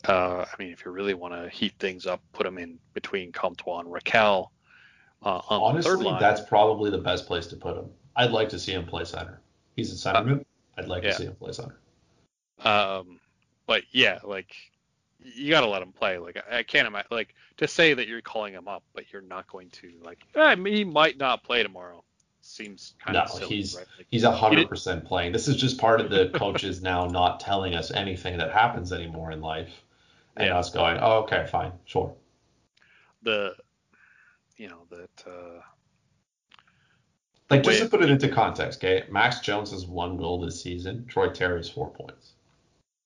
uh, 0.07 0.45
I 0.45 0.55
mean 0.59 0.73
if 0.73 0.85
you 0.85 0.91
really 0.91 1.15
want 1.15 1.35
to 1.35 1.49
heat 1.49 1.75
things 1.79 2.07
up 2.07 2.21
put 2.33 2.47
him 2.47 2.59
in 2.59 2.79
between 2.95 3.33
Comtois 3.33 3.81
and 3.81 3.89
Rakell 3.89 4.49
uh, 5.25 5.41
third 5.41 5.55
Honestly, 5.61 6.05
line. 6.05 6.21
that's 6.21 6.41
probably 6.43 6.91
the 6.91 6.99
best 6.99 7.27
place 7.27 7.47
to 7.49 7.57
put 7.57 7.77
him. 7.77 7.91
I'd 8.15 8.31
like 8.31 8.51
to 8.51 8.59
see 8.59 8.73
him 8.73 8.85
play 8.87 9.05
center. 9.05 9.41
He's 9.75 9.91
a 9.93 9.97
centerman. 10.09 10.45
I'd 10.79 10.89
like 10.89 11.03
yeah. 11.03 11.11
to 11.11 11.17
see 11.17 11.25
him 11.25 11.35
play 11.35 11.53
center. 11.53 11.77
Um, 12.63 13.21
but 13.67 13.83
yeah, 13.91 14.21
like 14.23 14.55
you 15.23 15.51
got 15.51 15.63
to 15.63 15.67
let 15.69 15.83
him 15.83 15.93
play. 15.93 16.19
Like 16.19 16.37
I, 16.51 16.59
I 16.59 16.63
can't 16.63 16.87
imagine 16.87 17.09
like 17.11 17.35
to 17.57 17.67
say 17.69 17.95
that 17.95 18.07
you're 18.07 18.21
calling 18.21 18.53
him 18.53 18.69
up, 18.69 18.83
but 18.95 19.05
you're 19.13 19.23
not 19.23 19.49
going 19.49 19.71
to 19.71 19.93
like. 20.03 20.19
Eh, 20.35 20.57
he 20.67 20.85
might 20.85 21.19
not 21.19 21.43
play 21.43 21.63
tomorrow. 21.63 22.05
Seems 22.43 22.93
kind 22.99 23.15
No, 23.15 23.23
of 23.23 23.31
silly, 23.31 23.57
he's 23.57 23.75
right? 23.75 23.87
Like, 23.97 24.07
he's 24.11 24.25
a 24.25 24.31
hundred 24.31 24.69
percent 24.69 25.07
playing. 25.07 25.33
This 25.33 25.49
is 25.49 25.57
just 25.57 25.79
part 25.79 26.03
of 26.03 26.11
the 26.11 26.29
coaches 26.35 26.83
now 26.83 27.07
not 27.07 27.41
telling 27.41 27.75
us 27.75 27.91
anything 27.91 28.37
that 28.39 28.53
happens 28.53 28.93
anymore 28.93 29.31
in 29.33 29.41
life, 29.41 29.71
and 30.37 30.49
Yeah. 30.49 30.59
us 30.59 30.71
going, 30.71 30.99
oh, 31.01 31.21
okay, 31.21 31.47
fine, 31.51 31.73
sure. 31.87 32.15
the, 33.23 33.55
you 34.57 34.69
know 34.69 34.87
that. 34.91 35.27
uh 35.27 35.61
Like 37.51 37.63
just 37.63 37.81
to 37.81 37.89
put 37.89 38.03
it 38.03 38.11
into 38.11 38.29
context, 38.29 38.83
okay, 38.83 39.07
Max 39.11 39.41
Jones 39.41 39.71
has 39.71 39.87
one 39.87 40.17
goal 40.17 40.41
this 40.41 40.63
season. 40.63 41.07
Troy 41.07 41.29
Terry's 41.29 41.69
four 41.69 41.91
points. 41.91 42.33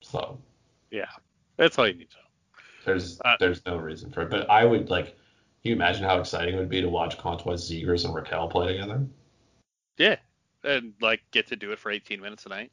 So 0.01 0.39
Yeah, 0.91 1.09
that's 1.57 1.79
all 1.79 1.89
you 1.89 1.95
need 1.95 2.11
to 2.11 2.17
know. 2.17 2.23
There's 2.85 3.21
Uh, 3.25 3.37
there's 3.41 3.65
no 3.67 3.77
reason 3.77 4.11
for 4.11 4.23
it. 4.23 4.31
But 4.31 4.49
I 4.51 4.65
would 4.65 4.91
like. 4.91 5.17
Can 5.63 5.71
you 5.71 5.75
imagine 5.75 6.05
how 6.05 6.21
exciting 6.21 6.55
it 6.55 6.59
would 6.59 6.69
be 6.69 6.81
to 6.81 6.89
watch 6.89 7.19
Comtois 7.19 7.55
Zegras 7.55 8.05
and 8.05 8.15
Rakell 8.15 8.49
play 8.49 8.69
together? 8.69 9.05
Yeah, 9.97 10.17
and 10.63 10.95
like 11.01 11.21
get 11.33 11.49
to 11.49 11.57
do 11.57 11.73
it 11.73 11.81
for 11.81 11.91
18 11.91 12.21
minutes 12.21 12.47
a 12.47 12.49
night. 12.49 12.71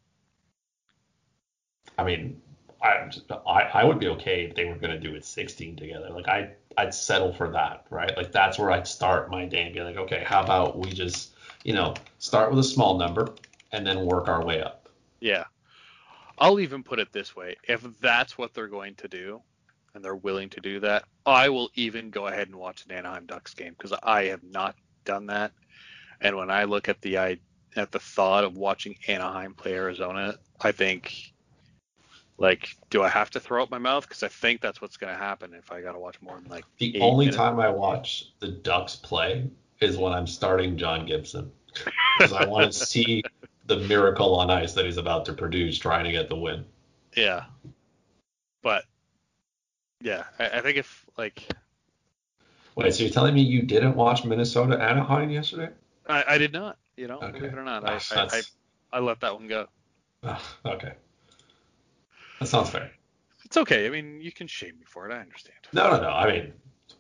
I 1.97 2.03
mean, 2.03 2.41
I, 2.85 3.69
I 3.73 3.83
would 3.83 3.99
be 3.99 4.07
okay 4.09 4.43
if 4.45 4.55
they 4.55 4.65
were 4.65 4.75
going 4.75 4.91
to 4.91 4.99
do 4.99 5.15
it 5.15 5.25
16 5.25 5.75
together. 5.75 6.09
Like 6.09 6.27
I 6.27 6.51
I'd 6.77 6.93
settle 6.93 7.33
for 7.33 7.49
that, 7.51 7.85
right? 7.89 8.15
Like 8.15 8.31
that's 8.31 8.59
where 8.59 8.71
I'd 8.71 8.87
start 8.87 9.31
my 9.31 9.45
day 9.45 9.63
and 9.63 9.73
be 9.73 9.81
like, 9.81 9.97
okay, 9.97 10.23
how 10.25 10.43
about 10.43 10.77
we 10.77 10.91
just 10.91 11.33
you 11.63 11.73
know 11.73 11.93
start 12.19 12.49
with 12.49 12.59
a 12.59 12.63
small 12.63 12.97
number 12.97 13.33
and 13.71 13.85
then 13.85 14.05
work 14.05 14.27
our 14.27 14.43
way 14.43 14.61
up. 14.61 14.89
Yeah. 15.19 15.45
I'll 16.37 16.59
even 16.59 16.83
put 16.83 16.99
it 16.99 17.11
this 17.13 17.35
way: 17.35 17.55
if 17.67 17.85
that's 18.01 18.37
what 18.37 18.53
they're 18.53 18.67
going 18.67 18.95
to 18.95 19.07
do, 19.07 19.41
and 19.93 20.03
they're 20.03 20.15
willing 20.15 20.49
to 20.49 20.61
do 20.61 20.79
that, 20.81 21.05
I 21.25 21.49
will 21.49 21.69
even 21.75 22.09
go 22.09 22.27
ahead 22.27 22.47
and 22.47 22.57
watch 22.57 22.85
an 22.85 22.91
Anaheim 22.91 23.25
Ducks 23.25 23.53
game 23.53 23.73
because 23.77 23.97
I 24.03 24.25
have 24.25 24.43
not 24.43 24.75
done 25.05 25.27
that. 25.27 25.53
And 26.21 26.35
when 26.35 26.51
I 26.51 26.65
look 26.65 26.89
at 26.89 27.01
the 27.01 27.17
I 27.17 27.37
at 27.75 27.91
the 27.91 27.99
thought 27.99 28.43
of 28.43 28.57
watching 28.57 28.97
Anaheim 29.07 29.53
play 29.53 29.73
Arizona, 29.73 30.35
I 30.61 30.71
think, 30.71 31.33
like, 32.37 32.75
do 32.89 33.01
I 33.01 33.09
have 33.09 33.29
to 33.31 33.39
throw 33.39 33.63
up 33.63 33.71
my 33.71 33.77
mouth? 33.77 34.07
Because 34.07 34.23
I 34.23 34.27
think 34.27 34.61
that's 34.61 34.81
what's 34.81 34.97
going 34.97 35.13
to 35.13 35.17
happen 35.17 35.53
if 35.53 35.71
I 35.71 35.81
got 35.81 35.93
to 35.93 35.99
watch 35.99 36.21
more 36.21 36.39
than 36.39 36.49
like. 36.49 36.65
The 36.79 36.99
only 37.01 37.25
minutes. 37.25 37.37
time 37.37 37.59
I 37.59 37.69
watch 37.69 38.31
the 38.39 38.49
Ducks 38.49 38.95
play 38.95 39.49
is 39.79 39.97
when 39.97 40.13
I'm 40.13 40.27
starting 40.27 40.77
John 40.77 41.05
Gibson 41.05 41.51
because 42.17 42.33
I 42.33 42.45
want 42.45 42.73
to 42.73 42.79
see 42.85 43.23
the 43.67 43.77
miracle 43.77 44.35
on 44.35 44.49
ice 44.49 44.73
that 44.73 44.85
he's 44.85 44.97
about 44.97 45.25
to 45.25 45.33
produce 45.33 45.77
trying 45.77 46.05
to 46.05 46.11
get 46.11 46.29
the 46.29 46.35
win. 46.35 46.65
Yeah. 47.15 47.45
But 48.61 48.83
yeah, 50.01 50.23
I, 50.39 50.49
I 50.49 50.61
think 50.61 50.77
if 50.77 51.05
like 51.17 51.41
Wait, 52.75 52.93
so 52.93 53.03
you're 53.03 53.13
telling 53.13 53.33
me 53.33 53.41
you 53.41 53.61
didn't 53.61 53.95
watch 53.95 54.25
Minnesota 54.25 54.81
Anaheim 54.81 55.29
yesterday? 55.29 55.69
I, 56.07 56.23
I 56.27 56.37
did 56.37 56.51
not, 56.51 56.77
you 56.97 57.07
know, 57.07 57.19
Okay. 57.19 57.31
believe 57.37 57.53
it 57.53 57.57
or 57.57 57.63
not, 57.63 57.87
I, 57.87 57.95
I, 57.95 57.99
I 58.11 58.41
I 58.93 58.99
let 58.99 59.21
that 59.21 59.33
one 59.33 59.47
go. 59.47 59.67
Okay. 60.65 60.93
That 62.45 62.49
sounds 62.51 62.69
fair. 62.69 62.91
It's 63.43 63.57
okay. 63.57 63.87
I 63.87 63.89
mean, 63.89 64.21
you 64.21 64.31
can 64.31 64.45
shame 64.45 64.77
me 64.77 64.85
for 64.85 65.09
it. 65.09 65.11
I 65.11 65.19
understand. 65.19 65.57
No, 65.73 65.89
no, 65.89 65.99
no. 65.99 66.09
I 66.09 66.31
mean, 66.31 66.53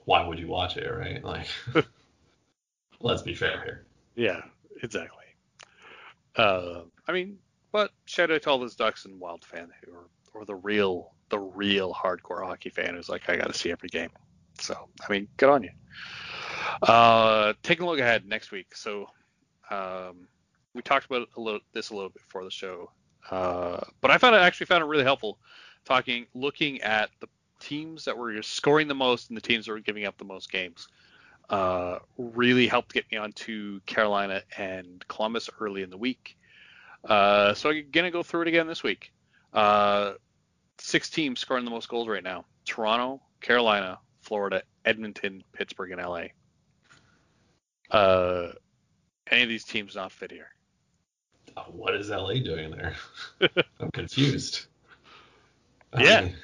why 0.05 0.27
would 0.27 0.39
you 0.39 0.47
watch 0.47 0.75
it, 0.75 0.89
right? 0.89 1.23
Like, 1.23 1.45
let's 2.99 3.21
be 3.21 3.35
fair 3.35 3.61
here. 3.63 3.85
Yeah, 4.15 4.41
exactly. 4.81 5.25
Uh, 6.35 6.81
I 7.07 7.11
mean, 7.11 7.37
but 7.71 7.91
shout 8.05 8.31
out 8.31 8.41
to 8.41 8.49
all 8.49 8.57
those 8.57 8.75
Ducks 8.75 9.05
and 9.05 9.19
Wild 9.19 9.45
fan 9.45 9.69
who 9.85 9.93
are, 9.93 10.07
or 10.33 10.45
the 10.45 10.55
real, 10.55 11.11
the 11.29 11.37
real 11.37 11.93
hardcore 11.93 12.43
hockey 12.43 12.71
fan 12.71 12.95
who's 12.95 13.07
like, 13.07 13.29
I 13.29 13.35
got 13.35 13.45
to 13.45 13.53
see 13.53 13.71
every 13.71 13.89
game. 13.89 14.09
So, 14.59 14.89
I 15.07 15.11
mean, 15.13 15.27
good 15.37 15.51
on 15.51 15.61
you. 15.61 15.69
Uh, 16.81 17.53
taking 17.61 17.85
a 17.85 17.87
look 17.87 17.99
ahead 17.99 18.25
next 18.25 18.49
week. 18.49 18.75
So, 18.75 19.05
um, 19.69 20.27
we 20.73 20.81
talked 20.81 21.05
about 21.05 21.27
a 21.37 21.39
little, 21.39 21.59
this 21.71 21.91
a 21.91 21.93
little 21.93 22.09
bit 22.09 22.23
before 22.23 22.43
the 22.43 22.49
show, 22.49 22.89
uh, 23.31 23.79
but 24.01 24.11
I 24.11 24.17
found 24.17 24.35
it 24.35 24.39
actually 24.39 24.67
found 24.67 24.83
it 24.83 24.87
really 24.87 25.03
helpful 25.03 25.37
talking, 25.85 26.25
looking 26.33 26.81
at 26.81 27.09
the 27.19 27.27
teams 27.59 28.05
that 28.05 28.17
were 28.17 28.41
scoring 28.41 28.87
the 28.87 28.95
most 28.95 29.29
and 29.29 29.37
the 29.37 29.41
teams 29.41 29.65
that 29.65 29.71
were 29.71 29.79
giving 29.79 30.05
up 30.05 30.17
the 30.17 30.25
most 30.25 30.51
games. 30.51 30.87
Uh, 31.49 31.99
really 32.17 32.67
helped 32.67 32.93
get 32.93 33.09
me 33.11 33.17
onto 33.17 33.79
Carolina 33.81 34.41
and 34.57 35.07
Columbus 35.07 35.49
early 35.59 35.83
in 35.83 35.91
the 35.91 35.97
week. 35.97 36.37
Uh, 37.07 37.53
so 37.53 37.69
I'm 37.69 37.85
gonna 37.91 38.09
go 38.09 38.23
through 38.23 38.41
it 38.43 38.47
again 38.47 38.67
this 38.67 38.81
week. 38.81 39.13
Uh, 39.53 40.13
six 40.79 41.09
teams 41.09 41.39
scoring 41.39 41.63
the 41.63 41.71
most 41.71 41.87
goals 41.87 42.07
right 42.07 42.23
now: 42.23 42.45
Toronto, 42.65 43.21
Carolina, 43.41 43.99
Florida, 44.21 44.63
Edmonton, 44.85 45.43
Pittsburgh, 45.53 45.91
and 45.91 46.01
LA. 46.01 46.25
Uh, 47.91 48.53
any 49.29 49.43
of 49.43 49.49
these 49.49 49.63
teams 49.63 49.95
not 49.95 50.11
fit 50.11 50.31
here? 50.31 50.54
Uh, 51.57 51.63
What 51.65 51.95
is 51.95 52.09
LA 52.09 52.35
doing 52.39 52.71
there? 52.71 52.95
I'm 53.79 53.91
confused. 53.91 54.65
I 55.93 56.03
Yeah. 56.03 56.21
mean, 56.21 56.35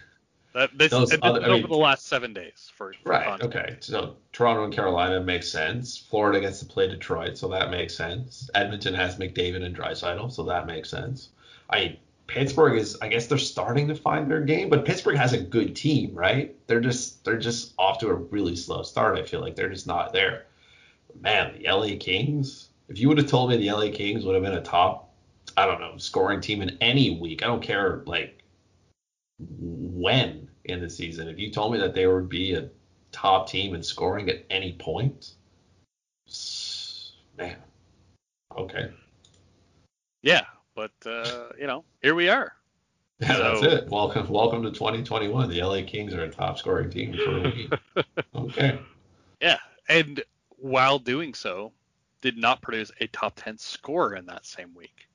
That 0.53 0.77
this, 0.77 0.91
Those 0.91 1.13
other- 1.21 1.39
is 1.39 1.45
I 1.45 1.47
mean- 1.49 1.59
over 1.63 1.67
the 1.67 1.77
last 1.77 2.07
seven 2.07 2.33
days 2.33 2.71
for, 2.75 2.91
for 3.03 3.09
Right. 3.11 3.25
context. 3.25 3.55
Okay. 3.55 3.75
So 3.79 4.17
Toronto 4.33 4.65
and 4.65 4.73
Carolina 4.73 5.21
makes 5.21 5.47
sense. 5.47 5.97
Florida 5.97 6.41
gets 6.41 6.59
to 6.59 6.65
play 6.65 6.89
Detroit, 6.89 7.37
so 7.37 7.47
that 7.49 7.71
makes 7.71 7.95
sense. 7.95 8.49
Edmonton 8.53 8.93
has 8.93 9.15
McDavid 9.17 9.63
and 9.63 9.73
Draisaitl, 9.75 10.29
so 10.29 10.43
that 10.43 10.67
makes 10.67 10.89
sense. 10.89 11.29
I 11.69 11.97
Pittsburgh 12.27 12.77
is 12.77 12.97
I 13.01 13.07
guess 13.09 13.27
they're 13.27 13.37
starting 13.37 13.87
to 13.89 13.95
find 13.95 14.29
their 14.29 14.41
game, 14.41 14.69
but 14.69 14.83
Pittsburgh 14.85 15.17
has 15.17 15.31
a 15.33 15.37
good 15.41 15.73
team, 15.75 16.13
right? 16.13 16.53
They're 16.67 16.79
just 16.81 17.23
they're 17.23 17.39
just 17.39 17.73
off 17.77 17.99
to 17.99 18.07
a 18.09 18.13
really 18.13 18.55
slow 18.57 18.83
start. 18.83 19.17
I 19.17 19.23
feel 19.23 19.39
like 19.41 19.55
they're 19.55 19.69
just 19.69 19.87
not 19.87 20.11
there. 20.11 20.47
Man, 21.21 21.57
the 21.57 21.67
LA 21.69 21.95
Kings. 21.97 22.69
If 22.91 22.99
you 22.99 23.07
would 23.07 23.17
have 23.19 23.27
told 23.27 23.49
me 23.49 23.55
the 23.55 23.71
LA 23.71 23.89
Kings 23.89 24.25
would 24.25 24.35
have 24.35 24.43
been 24.43 24.51
a 24.55 24.61
top, 24.61 25.13
I 25.55 25.65
don't 25.65 25.79
know, 25.79 25.95
scoring 25.95 26.41
team 26.41 26.61
in 26.61 26.77
any 26.81 27.17
week, 27.17 27.41
I 27.41 27.47
don't 27.47 27.63
care 27.63 28.03
like 28.05 28.43
when 29.39 30.49
in 30.65 30.81
the 30.81 30.89
season. 30.89 31.29
If 31.29 31.39
you 31.39 31.51
told 31.51 31.71
me 31.71 31.79
that 31.79 31.95
they 31.95 32.05
would 32.05 32.27
be 32.27 32.53
a 32.55 32.67
top 33.13 33.47
team 33.47 33.75
in 33.75 33.81
scoring 33.81 34.29
at 34.29 34.43
any 34.49 34.73
point, 34.73 35.35
man, 37.37 37.55
okay, 38.57 38.91
Yeah, 40.21 40.41
but 40.75 40.91
uh, 41.05 41.47
you 41.57 41.67
know, 41.67 41.85
here 42.01 42.13
we 42.13 42.27
are. 42.27 42.51
yeah, 43.21 43.37
that's 43.37 43.61
So- 43.61 43.69
it. 43.69 43.87
Welcome, 43.87 44.27
welcome 44.27 44.63
to 44.63 44.71
2021. 44.71 45.49
The 45.49 45.63
LA 45.63 45.83
Kings 45.87 46.13
are 46.13 46.23
a 46.25 46.29
top 46.29 46.59
scoring 46.59 46.89
team 46.89 47.13
for 47.13 47.37
a 47.37 47.41
week. 47.43 47.71
okay, 48.35 48.79
Yeah, 49.41 49.59
and 49.87 50.21
while 50.57 50.99
doing 50.99 51.33
so, 51.33 51.71
did 52.21 52.37
not 52.37 52.61
produce 52.61 52.91
a 52.99 53.07
top 53.07 53.33
10 53.35 53.57
score 53.57 54.15
in 54.15 54.27
that 54.27 54.45
same 54.45 54.73
week, 54.75 55.07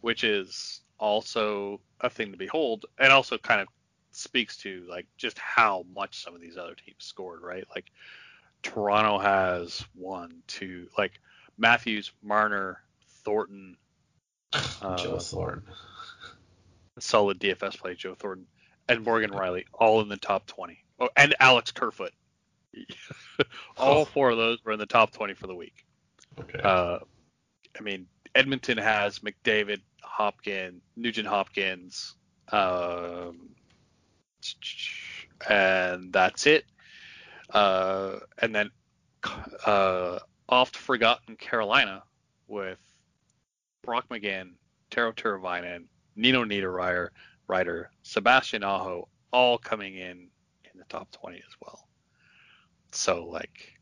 which 0.00 0.24
is 0.24 0.80
also 0.98 1.80
a 2.00 2.10
thing 2.10 2.32
to 2.32 2.38
behold, 2.38 2.86
and 2.98 3.12
also 3.12 3.38
kind 3.38 3.60
of 3.60 3.68
speaks 4.12 4.56
to 4.58 4.86
like 4.88 5.06
just 5.16 5.38
how 5.38 5.84
much 5.94 6.22
some 6.22 6.34
of 6.34 6.40
these 6.40 6.56
other 6.56 6.74
teams 6.74 7.04
scored, 7.04 7.42
right? 7.42 7.64
Like 7.74 7.86
Toronto 8.62 9.18
has 9.18 9.84
one, 9.94 10.42
two, 10.46 10.88
like 10.98 11.12
Matthews, 11.58 12.12
Marner, 12.22 12.82
Thornton, 13.24 13.76
uh, 14.82 14.96
Joe 14.96 15.18
Thornton. 15.18 15.64
solid 16.98 17.40
DFS 17.40 17.78
play, 17.78 17.94
Joe 17.94 18.14
Thornton, 18.14 18.46
and 18.88 19.04
Morgan 19.04 19.30
Rielly, 19.30 19.64
all 19.72 20.00
in 20.02 20.08
the 20.08 20.16
top 20.16 20.46
20. 20.46 20.78
Oh, 21.00 21.08
and 21.16 21.34
Alex 21.40 21.72
Kerfoot. 21.72 22.12
all 23.78 24.02
Oh. 24.02 24.04
four 24.04 24.30
of 24.30 24.38
those 24.38 24.64
were 24.64 24.72
in 24.72 24.78
the 24.78 24.86
top 24.86 25.12
20 25.12 25.34
for 25.34 25.46
the 25.46 25.54
week. 25.54 25.85
Okay, 26.38 26.60
Uh, 26.62 26.98
I 27.78 27.82
mean, 27.82 28.06
Edmonton 28.34 28.78
has 28.78 29.20
McDavid, 29.20 29.80
Hopkins, 30.02 30.82
Nugent 30.96 31.26
Hopkins, 31.26 32.14
um, 32.52 33.54
and 35.48 36.12
that's 36.12 36.46
it. 36.46 36.64
Uh, 37.50 38.18
and 38.40 38.54
then 38.54 38.70
uh, 39.66 40.18
oft 40.48 40.76
forgotten 40.76 41.36
Carolina 41.36 42.02
with 42.48 42.78
Brock 43.82 44.06
McGinn, 44.10 44.52
Teuvo 44.90 45.14
Teravainen, 45.14 45.84
Nino 46.16 46.44
Niederreiter, 46.44 47.08
Ryder, 47.48 47.90
Sebastian 48.02 48.64
Aho, 48.64 49.08
all 49.32 49.58
coming 49.58 49.96
in 49.96 50.28
in 50.64 50.78
the 50.78 50.84
top 50.88 51.10
20 51.12 51.36
as 51.38 51.56
well. 51.60 51.88
So 52.92 53.26
like, 53.26 53.74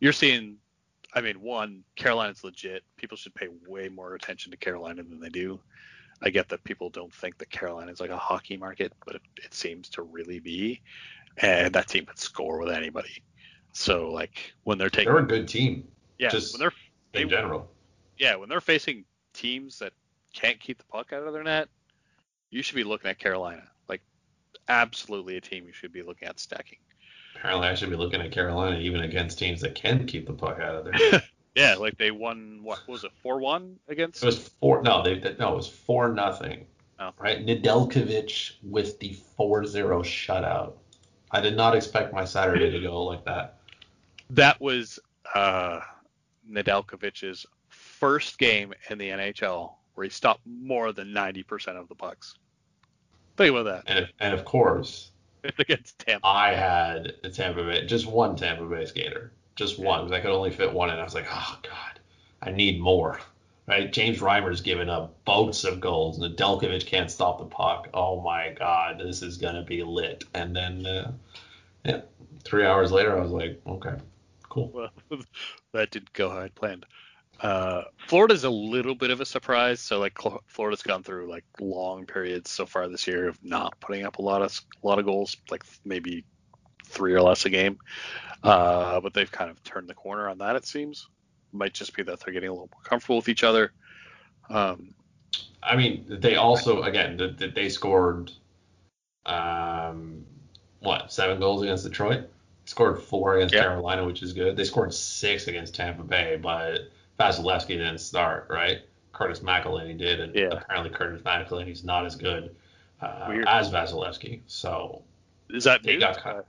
you're 0.00 0.12
seeing 0.12 0.56
I 1.14 1.20
mean, 1.20 1.40
one, 1.40 1.84
Carolina's 1.96 2.42
legit. 2.42 2.82
People 2.96 3.16
should 3.16 3.34
pay 3.34 3.48
way 3.66 3.88
more 3.88 4.14
attention 4.14 4.50
to 4.50 4.58
Carolina 4.58 5.02
than 5.02 5.20
they 5.20 5.28
do. 5.28 5.60
I 6.22 6.30
get 6.30 6.48
that 6.48 6.64
people 6.64 6.90
don't 6.90 7.12
think 7.14 7.38
that 7.38 7.50
Carolina 7.50 7.92
is 7.92 8.00
like 8.00 8.10
a 8.10 8.16
hockey 8.16 8.56
market, 8.56 8.92
but 9.06 9.16
it, 9.16 9.22
it 9.44 9.54
seems 9.54 9.88
to 9.90 10.02
really 10.02 10.40
be. 10.40 10.80
And 11.36 11.74
that 11.74 11.88
team 11.88 12.06
can 12.06 12.16
score 12.16 12.58
with 12.58 12.70
anybody. 12.70 13.22
So 13.72 14.10
like 14.10 14.54
when 14.64 14.78
they're 14.78 14.90
taking, 14.90 15.12
they're 15.12 15.22
a 15.22 15.26
good 15.26 15.48
team 15.48 15.88
yeah, 16.18 16.28
just 16.28 16.54
when 16.54 16.60
they're 16.60 17.22
in 17.22 17.28
general. 17.28 17.70
yeah, 18.18 18.36
when 18.36 18.48
they're 18.48 18.60
facing 18.60 19.04
teams 19.32 19.78
that 19.80 19.92
can't 20.32 20.60
keep 20.60 20.78
the 20.78 20.84
puck 20.84 21.12
out 21.12 21.26
of 21.26 21.32
their 21.32 21.42
net, 21.42 21.68
you 22.50 22.62
should 22.62 22.76
be 22.76 22.84
looking 22.84 23.10
at 23.10 23.18
Carolina. 23.18 23.64
Like 23.88 24.02
absolutely 24.68 25.36
a 25.36 25.40
team 25.40 25.66
you 25.66 25.72
should 25.72 25.92
be 25.92 26.02
looking 26.02 26.28
at 26.28 26.38
stacking. 26.38 26.78
Apparently, 27.44 27.68
I 27.68 27.74
should 27.74 27.90
be 27.90 27.96
looking 27.96 28.22
at 28.22 28.32
Carolina 28.32 28.78
even 28.78 29.02
against 29.02 29.38
teams 29.38 29.60
that 29.60 29.74
can 29.74 30.06
keep 30.06 30.26
the 30.26 30.32
puck 30.32 30.60
out 30.60 30.76
of 30.76 30.84
there. 30.86 31.22
Yeah, 31.54 31.76
like 31.76 31.96
they 31.98 32.10
won 32.10 32.58
what 32.64 32.80
was 32.88 33.04
it, 33.04 33.12
four 33.22 33.38
one 33.38 33.78
against? 33.86 34.24
It 34.24 34.26
was 34.26 34.48
four. 34.48 34.82
No, 34.82 35.04
they 35.04 35.20
no, 35.38 35.52
it 35.52 35.56
was 35.56 35.68
four 35.68 36.08
nothing. 36.08 36.66
Oh. 36.98 37.10
Right, 37.16 37.46
Nedeljkovic 37.46 38.54
with 38.64 38.98
the 38.98 39.16
4-0 39.38 39.70
shutout. 40.02 40.72
I 41.30 41.40
did 41.40 41.56
not 41.56 41.76
expect 41.76 42.12
my 42.12 42.24
Saturday 42.24 42.72
to 42.72 42.80
go 42.80 43.04
like 43.04 43.24
that. 43.26 43.58
That 44.30 44.60
was 44.60 44.98
uh, 45.32 45.78
Nedeljkovic's 46.50 47.46
first 47.68 48.36
game 48.38 48.74
in 48.90 48.98
the 48.98 49.10
NHL 49.10 49.74
where 49.94 50.04
he 50.04 50.10
stopped 50.10 50.44
more 50.44 50.92
than 50.92 51.12
90% 51.12 51.76
of 51.76 51.86
the 51.88 51.94
pucks. 51.94 52.34
Think 53.36 53.56
about 53.56 53.64
that. 53.64 53.82
And 53.86 54.08
and 54.18 54.34
of 54.34 54.44
course, 54.44 55.12
against 55.58 55.98
Tampa. 55.98 56.26
I 56.26 56.54
had 56.54 57.14
a 57.22 57.30
Tampa 57.30 57.64
Bay, 57.64 57.86
just 57.86 58.06
one 58.06 58.36
Tampa 58.36 58.64
Bay 58.64 58.86
skater, 58.86 59.32
just 59.56 59.78
one, 59.78 60.00
because 60.00 60.12
I 60.12 60.20
could 60.20 60.34
only 60.34 60.50
fit 60.50 60.72
one 60.72 60.90
in. 60.90 60.98
I 60.98 61.04
was 61.04 61.14
like, 61.14 61.26
oh 61.30 61.58
god, 61.62 62.00
I 62.42 62.50
need 62.50 62.80
more. 62.80 63.20
Right? 63.66 63.90
James 63.90 64.18
Reimer's 64.18 64.60
giving 64.60 64.90
up 64.90 65.24
boats 65.24 65.64
of 65.64 65.80
goals. 65.80 66.18
Nedeljkovic 66.18 66.84
can't 66.84 67.10
stop 67.10 67.38
the 67.38 67.46
puck. 67.46 67.88
Oh 67.94 68.20
my 68.20 68.54
god, 68.58 69.00
this 69.00 69.22
is 69.22 69.38
gonna 69.38 69.62
be 69.62 69.82
lit. 69.82 70.24
And 70.34 70.54
then, 70.54 70.84
uh, 70.84 71.12
yeah, 71.84 72.00
three 72.42 72.66
hours 72.66 72.92
later, 72.92 73.16
I 73.16 73.22
was 73.22 73.30
like, 73.30 73.60
okay, 73.66 73.96
cool. 74.50 74.70
Well, 74.74 74.90
that 75.72 75.90
didn't 75.90 76.12
go 76.12 76.28
how 76.28 76.40
I 76.40 76.48
planned. 76.48 76.84
Uh, 77.40 77.82
Florida's 78.08 78.44
a 78.44 78.50
little 78.50 78.94
bit 78.94 79.10
of 79.10 79.20
a 79.20 79.26
surprise. 79.26 79.80
So 79.80 79.98
like 79.98 80.18
Cl- 80.20 80.42
Florida's 80.46 80.82
gone 80.82 81.02
through 81.02 81.28
like 81.30 81.44
long 81.60 82.06
periods 82.06 82.50
so 82.50 82.64
far 82.64 82.88
this 82.88 83.06
year 83.06 83.28
of 83.28 83.42
not 83.44 83.78
putting 83.80 84.04
up 84.06 84.18
a 84.18 84.22
lot 84.22 84.40
of 84.42 84.58
a 84.82 84.86
lot 84.86 84.98
of 84.98 85.04
goals, 85.04 85.36
like 85.50 85.64
maybe 85.84 86.24
three 86.86 87.12
or 87.14 87.20
less 87.20 87.44
a 87.44 87.50
game. 87.50 87.78
Uh, 88.42 89.00
but 89.00 89.14
they've 89.14 89.32
kind 89.32 89.50
of 89.50 89.62
turned 89.64 89.88
the 89.88 89.94
corner 89.94 90.28
on 90.28 90.38
that. 90.38 90.56
It 90.56 90.66
seems 90.66 91.08
might 91.52 91.72
just 91.72 91.94
be 91.94 92.02
that 92.02 92.20
they're 92.20 92.32
getting 92.34 92.48
a 92.48 92.52
little 92.52 92.68
more 92.72 92.82
comfortable 92.82 93.16
with 93.16 93.28
each 93.28 93.44
other. 93.44 93.72
Um, 94.50 94.94
I 95.62 95.76
mean, 95.76 96.04
they 96.08 96.36
also 96.36 96.82
again 96.82 97.18
th- 97.18 97.38
th- 97.38 97.54
they 97.54 97.68
scored 97.68 98.30
um, 99.26 100.24
what 100.80 101.12
seven 101.12 101.40
goals 101.40 101.62
against 101.62 101.84
Detroit. 101.84 102.28
Scored 102.66 103.02
four 103.02 103.36
against 103.36 103.54
Yeah. 103.54 103.62
Carolina, 103.62 104.04
which 104.04 104.22
is 104.22 104.32
good. 104.32 104.56
They 104.56 104.64
scored 104.64 104.94
six 104.94 105.48
against 105.48 105.74
Tampa 105.74 106.02
Bay, 106.02 106.38
but 106.40 106.90
Vasilevskiy 107.18 107.68
didn't 107.68 107.98
start, 107.98 108.46
right? 108.50 108.82
Curtis 109.12 109.40
McElhinney 109.40 109.96
did, 109.96 110.20
and 110.20 110.34
Yeah. 110.34 110.48
apparently 110.48 110.90
Curtis 110.90 111.22
McElhinney's 111.22 111.84
not 111.84 112.04
as 112.06 112.16
good 112.16 112.54
uh, 113.00 113.42
as 113.46 113.70
Vasilevskiy. 113.70 114.40
So 114.46 115.02
is 115.50 115.64
that 115.64 115.82
They 115.82 115.92
news? 115.92 116.02
got 116.02 116.16
cut. 116.18 116.46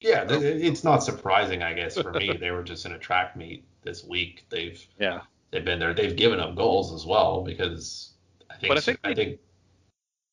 yeah, 0.00 0.24
th- 0.24 0.42
it's 0.42 0.84
not 0.84 1.02
surprising, 1.02 1.62
I 1.62 1.74
guess, 1.74 2.00
for 2.00 2.12
me. 2.12 2.36
they 2.36 2.50
were 2.50 2.62
just 2.62 2.86
in 2.86 2.92
a 2.92 2.98
track 2.98 3.36
meet 3.36 3.64
this 3.82 4.04
week. 4.04 4.44
They've 4.48 4.82
yeah. 4.98 5.20
they've 5.50 5.64
been 5.64 5.78
there. 5.78 5.92
They've 5.94 6.16
given 6.16 6.40
up 6.40 6.54
goals 6.54 6.92
as 6.94 7.04
well 7.06 7.42
because 7.42 8.12
I 8.50 8.54
think 8.56 8.68
But 8.68 8.78
I 8.78 8.80
think 8.80 9.00
I 9.04 9.14
think 9.14 9.40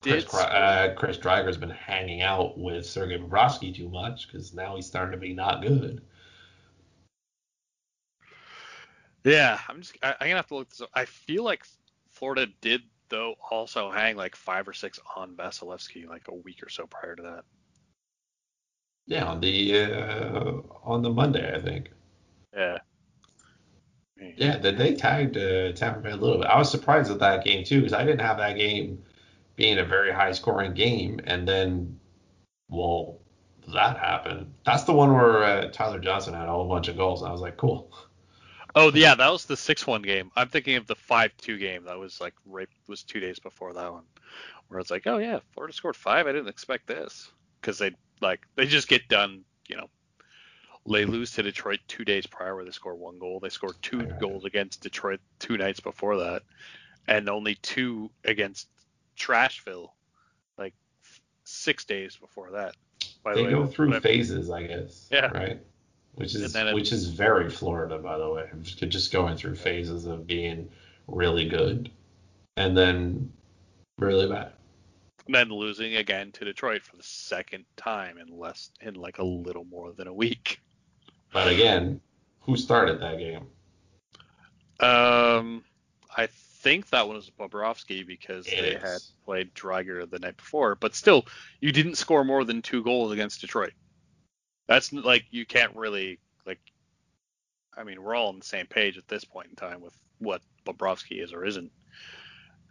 Chris, 0.01 0.33
uh, 0.33 0.93
Chris 0.97 1.17
Driedger's 1.17 1.57
been 1.57 1.69
hanging 1.69 2.21
out 2.21 2.57
with 2.57 2.85
Sergei 2.85 3.17
Bobrovsky 3.19 3.75
too 3.75 3.87
much 3.89 4.27
because 4.27 4.53
now 4.53 4.75
he's 4.75 4.85
starting 4.87 5.11
to 5.11 5.17
be 5.17 5.33
not 5.33 5.61
good. 5.61 6.01
Yeah, 9.23 9.59
I'm 9.67 9.81
just. 9.81 9.97
I, 10.01 10.09
I'm 10.09 10.27
gonna 10.27 10.35
have 10.35 10.47
to 10.47 10.55
look 10.55 10.69
this 10.69 10.81
up. 10.81 10.89
I 10.93 11.05
feel 11.05 11.43
like 11.43 11.63
Florida 12.09 12.47
did 12.61 12.81
though 13.09 13.35
also 13.51 13.91
hang 13.91 14.15
like 14.15 14.35
five 14.35 14.67
or 14.67 14.73
six 14.73 14.99
on 15.15 15.35
Vasilevskiy 15.35 16.07
like 16.07 16.27
a 16.29 16.33
week 16.33 16.63
or 16.63 16.69
so 16.69 16.87
prior 16.87 17.15
to 17.15 17.21
that. 17.23 17.43
Yeah, 19.05 19.25
on 19.25 19.41
the 19.41 19.83
uh, 19.83 20.61
on 20.83 21.01
the 21.01 21.09
Monday, 21.09 21.53
I 21.53 21.61
think. 21.61 21.89
Yeah. 22.55 22.77
Yeah, 24.37 24.57
they, 24.57 24.71
they 24.71 24.93
tagged 24.93 25.35
uh, 25.35 25.71
Tampa 25.73 25.99
Bay 25.99 26.11
a 26.11 26.15
little 26.15 26.37
bit. 26.37 26.47
I 26.47 26.57
was 26.57 26.69
surprised 26.69 27.09
at 27.09 27.19
that 27.19 27.43
game 27.43 27.63
too 27.63 27.79
because 27.79 27.93
I 27.93 28.03
didn't 28.03 28.21
have 28.21 28.37
that 28.37 28.55
game 28.55 29.03
being 29.55 29.79
a 29.79 29.83
very 29.83 30.11
high 30.11 30.31
scoring 30.31 30.73
game, 30.73 31.19
and 31.25 31.47
then 31.47 31.99
well, 32.69 33.19
that 33.73 33.97
happened. 33.97 34.53
That's 34.65 34.83
the 34.83 34.93
one 34.93 35.13
where 35.13 35.43
uh, 35.43 35.67
Tyler 35.71 35.99
Johnson 35.99 36.33
had 36.33 36.47
a 36.47 36.51
whole 36.51 36.67
bunch 36.67 36.87
of 36.87 36.97
goals, 36.97 37.21
and 37.21 37.29
I 37.29 37.31
was 37.31 37.41
like, 37.41 37.57
cool. 37.57 37.91
Oh 38.75 38.91
yeah, 38.93 39.15
that 39.15 39.31
was 39.31 39.45
the 39.45 39.57
six 39.57 39.85
one 39.85 40.01
game. 40.01 40.31
I'm 40.35 40.47
thinking 40.49 40.75
of 40.75 40.87
the 40.87 40.95
five 40.95 41.35
two 41.37 41.57
game. 41.57 41.85
That 41.85 41.99
was 41.99 42.21
like 42.21 42.33
right 42.45 42.69
was 42.87 43.03
two 43.03 43.19
days 43.19 43.39
before 43.39 43.73
that 43.73 43.91
one, 43.91 44.03
where 44.67 44.79
it's 44.79 44.91
like, 44.91 45.07
oh 45.07 45.17
yeah, 45.17 45.39
Florida 45.53 45.73
scored 45.73 45.95
five. 45.95 46.27
I 46.27 46.31
didn't 46.31 46.47
expect 46.47 46.87
this 46.87 47.31
because 47.59 47.77
they 47.77 47.91
like 48.21 48.41
they 48.55 48.65
just 48.65 48.87
get 48.87 49.07
done. 49.07 49.43
You 49.67 49.77
know, 49.77 49.89
they 50.89 51.05
lose 51.05 51.31
to 51.31 51.43
Detroit 51.43 51.79
two 51.87 52.05
days 52.05 52.25
prior 52.27 52.55
where 52.55 52.65
they 52.65 52.71
score 52.71 52.95
one 52.95 53.19
goal. 53.19 53.39
They 53.39 53.49
scored 53.49 53.75
two 53.81 54.05
goals 54.19 54.45
against 54.45 54.81
Detroit 54.81 55.19
two 55.39 55.57
nights 55.57 55.79
before 55.79 56.17
that, 56.17 56.43
and 57.07 57.29
only 57.29 57.55
two 57.55 58.09
against 58.23 58.67
Trashville, 59.17 59.89
like 60.57 60.73
six 61.43 61.85
days 61.85 62.15
before 62.15 62.51
that. 62.51 62.75
By 63.23 63.35
They 63.35 63.41
the 63.41 63.45
way, 63.45 63.51
go 63.51 63.67
through 63.67 63.99
phases, 63.99 64.49
I 64.49 64.63
guess. 64.63 65.07
Yeah. 65.11 65.27
Right. 65.27 65.59
Which 66.15 66.35
is 66.35 66.55
it- 66.55 66.73
which 66.75 66.91
is 66.91 67.07
very 67.07 67.49
Florida, 67.49 67.97
by 67.97 68.17
the 68.17 68.29
way. 68.29 68.49
Just, 68.61 68.79
just 68.89 69.11
going 69.11 69.37
through 69.37 69.55
phases 69.55 70.05
of 70.05 70.27
being 70.27 70.69
really 71.07 71.47
good, 71.47 71.89
and 72.57 72.77
then 72.77 73.31
really 73.97 74.27
bad. 74.27 74.53
then 75.27 75.49
losing 75.49 75.95
again 75.95 76.31
to 76.33 76.43
Detroit 76.43 76.81
for 76.83 76.97
the 76.97 77.03
second 77.03 77.63
time 77.77 78.17
in 78.17 78.27
less 78.37 78.71
in 78.81 78.95
like 78.95 79.19
a 79.19 79.23
little 79.23 79.63
more 79.65 79.93
than 79.93 80.07
a 80.07 80.13
week. 80.13 80.59
But 81.31 81.47
again, 81.47 82.01
who 82.41 82.57
started 82.57 82.99
that 83.01 83.17
game? 83.17 83.47
Um, 84.79 85.63
I 86.17 86.27
think 86.27 86.89
that 86.89 87.07
one 87.07 87.15
was 87.15 87.29
Bobrovsky 87.29 88.05
because 88.05 88.47
It 88.47 88.61
they 88.61 88.75
is. 88.75 88.81
had 88.81 88.99
played 89.25 89.53
Driedger 89.53 90.09
the 90.09 90.19
night 90.19 90.37
before. 90.37 90.75
But 90.75 90.95
still, 90.95 91.25
you 91.61 91.71
didn't 91.71 91.95
score 91.95 92.23
more 92.25 92.43
than 92.43 92.61
two 92.61 92.83
goals 92.83 93.11
against 93.11 93.41
Detroit. 93.41 93.73
That's 94.71 94.93
like 94.93 95.25
you 95.31 95.45
can't 95.45 95.75
really 95.75 96.17
like. 96.45 96.59
I 97.75 97.83
mean, 97.83 98.01
we're 98.01 98.15
all 98.15 98.29
on 98.29 98.39
the 98.39 98.45
same 98.45 98.67
page 98.67 98.97
at 98.97 99.05
this 99.09 99.25
point 99.25 99.49
in 99.49 99.55
time 99.55 99.81
with 99.81 99.93
what 100.19 100.41
Bobrovsky 100.65 101.21
is 101.21 101.33
or 101.33 101.43
isn't. 101.43 101.73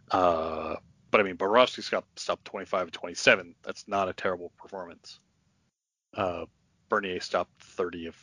Uh, 0.09 0.77
but 1.11 1.21
I 1.21 1.23
mean, 1.23 1.37
Bobrovsky's 1.37 1.89
got 1.89 2.05
stopped 2.15 2.45
25 2.45 2.87
of 2.87 2.91
27. 2.91 3.53
That's 3.63 3.87
not 3.87 4.09
a 4.09 4.13
terrible 4.13 4.51
performance. 4.57 5.19
Uh, 6.15 6.45
Bernier 6.89 7.19
stopped 7.19 7.61
30 7.61 8.07
of. 8.07 8.15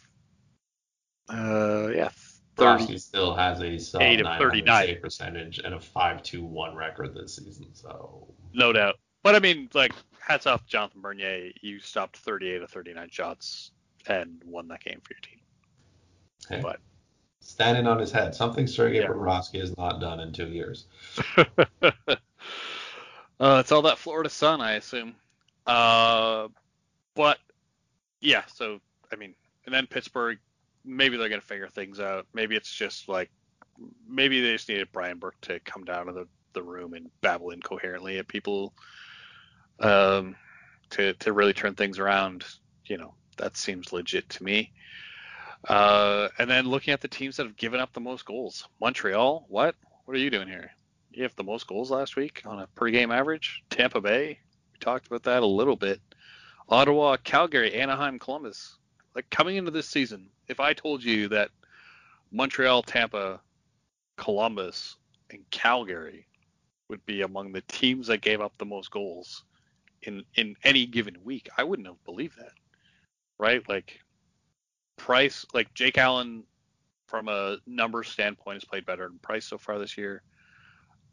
Uh, 1.29 1.89
yeah, 1.95 2.09
30. 2.57 2.85
Brosky 2.85 3.01
still 3.01 3.33
has 3.37 3.63
a 3.63 3.79
sub 3.79 4.03
Eight 4.03 4.19
of 4.19 4.25
900 4.25 4.51
39. 4.51 4.87
save 4.87 5.03
percentage 5.03 5.59
and 5.61 5.75
a 5.75 5.79
5-2-1 5.79 6.75
record 6.75 7.15
this 7.15 7.37
season. 7.37 7.69
So 7.75 8.27
No 8.53 8.73
doubt. 8.73 8.97
But 9.23 9.35
I 9.35 9.41
mean, 9.41 9.69
like, 9.75 9.93
hats 10.21 10.47
off 10.47 10.63
to 10.65 10.69
Jonathan 10.69 11.01
Bernier. 11.01 11.51
You 11.61 11.81
stopped 11.81 12.17
38 12.19 12.63
of 12.63 12.71
39 12.71 13.09
shots 13.11 13.73
and 14.07 14.41
won 14.45 14.69
that 14.69 14.83
game 14.85 15.01
for 15.03 15.13
your 15.15 15.21
team. 15.21 15.41
hey, 16.49 16.61
But- 16.63 16.81
standing 17.41 17.87
on 17.87 17.99
his 17.99 18.13
head, 18.13 18.35
something 18.35 18.67
Sergei 18.67 19.01
Yeah. 19.01 19.09
Bobrovsky 19.09 19.59
has 19.61 19.77
not 19.77 20.01
done 20.01 20.21
in 20.21 20.33
two 20.33 20.49
years. 20.49 20.87
uh, 21.83 21.91
it's 23.41 23.73
all 23.73 23.83
that 23.83 23.99
Florida 23.99 24.29
sun, 24.31 24.61
I 24.61 24.73
assume. 24.73 25.15
Uh, 25.67 26.49
but 27.15 27.39
yeah, 28.21 28.45
so 28.47 28.81
I 29.13 29.17
mean, 29.17 29.35
and 29.67 29.75
then 29.75 29.87
Pittsburgh, 29.87 30.39
maybe 30.85 31.17
they're 31.17 31.29
gonna 31.29 31.41
figure 31.41 31.69
things 31.69 32.01
out. 32.01 32.27
Maybe 32.35 32.55
it's 32.57 32.73
just 32.73 33.09
like, 33.09 33.31
maybe 34.07 34.41
they 34.41 34.53
just 34.53 34.69
needed 34.69 34.89
Brian 34.93 35.19
Burke 35.19 35.41
to 35.43 35.59
come 35.61 35.85
down 35.85 36.07
to 36.07 36.13
the, 36.13 36.27
the 36.53 36.63
room 36.63 36.95
and 36.95 37.11
babble 37.21 37.51
incoherently 37.51 38.19
at 38.19 38.29
people, 38.29 38.75
um, 39.81 40.37
to 40.91 41.15
to 41.15 41.33
really 41.33 41.53
turn 41.53 41.75
things 41.75 41.99
around. 41.99 42.45
You 42.87 42.99
know, 42.99 43.15
that 43.37 43.57
seems 43.57 43.93
legit 43.93 44.29
to 44.31 44.45
me. 44.45 44.73
Uh, 45.69 46.29
and 46.39 46.49
then 46.49 46.67
looking 46.67 46.95
at 46.95 47.01
the 47.01 47.09
teams 47.09 47.37
that 47.37 47.47
have 47.47 47.57
given 47.57 47.81
up 47.81 47.93
the 47.93 48.01
most 48.01 48.25
goals, 48.25 48.69
Montreal, 48.81 49.47
what? 49.49 49.75
What 50.05 50.17
are 50.17 50.21
you 50.21 50.31
doing 50.31 50.49
here? 50.49 50.71
You 51.11 51.25
have 51.25 51.35
the 51.37 51.45
most 51.45 51.67
goals 51.67 51.91
last 51.91 52.17
week 52.17 52.43
on 52.47 52.61
a 52.61 52.67
per 52.69 52.91
game 52.91 53.11
average. 53.11 53.63
Tampa 53.71 54.01
Bay, 54.01 54.39
we 54.73 54.79
talked 54.79 55.07
about 55.07 55.25
that 55.25 55.43
a 55.43 55.47
little 55.47 55.77
bit. 55.77 56.01
Ottawa, 56.69 57.17
Calgary, 57.17 57.75
Anaheim, 57.75 58.19
Columbus. 58.19 58.77
Like 59.15 59.29
coming 59.31 59.57
into 59.57 59.71
this 59.71 59.89
season, 59.89 60.31
if 60.47 60.61
I 60.61 60.75
told 60.75 61.03
you 61.03 61.29
that 61.29 61.51
Montreal, 62.31 62.83
Tampa, 62.83 63.41
Columbus, 64.17 64.97
and 65.31 65.49
Calgary 65.51 66.27
would 66.89 67.05
be 67.05 67.23
among 67.23 67.53
the 67.53 67.63
teams 67.63 68.07
that 68.07 68.21
gave 68.21 68.41
up 68.41 68.53
the 68.59 68.65
most 68.65 68.91
goals 68.91 69.45
in 70.03 70.25
in 70.35 70.57
any 70.65 70.87
given 70.87 71.17
week, 71.25 71.49
I 71.57 71.65
wouldn't 71.65 71.89
have 71.89 72.03
believed 72.05 72.39
that. 72.39 72.53
Right? 73.39 73.67
Like 73.69 74.01
Price, 74.97 75.47
like 75.55 75.73
Jake 75.75 75.99
Allen 75.99 76.45
from 77.07 77.29
a 77.29 77.57
numbers 77.67 78.09
standpoint 78.09 78.57
has 78.57 78.65
played 78.65 78.85
better 78.85 79.09
than 79.09 79.19
Price 79.19 79.47
so 79.47 79.59
far 79.59 79.79
this 79.79 79.97
year. 79.97 80.23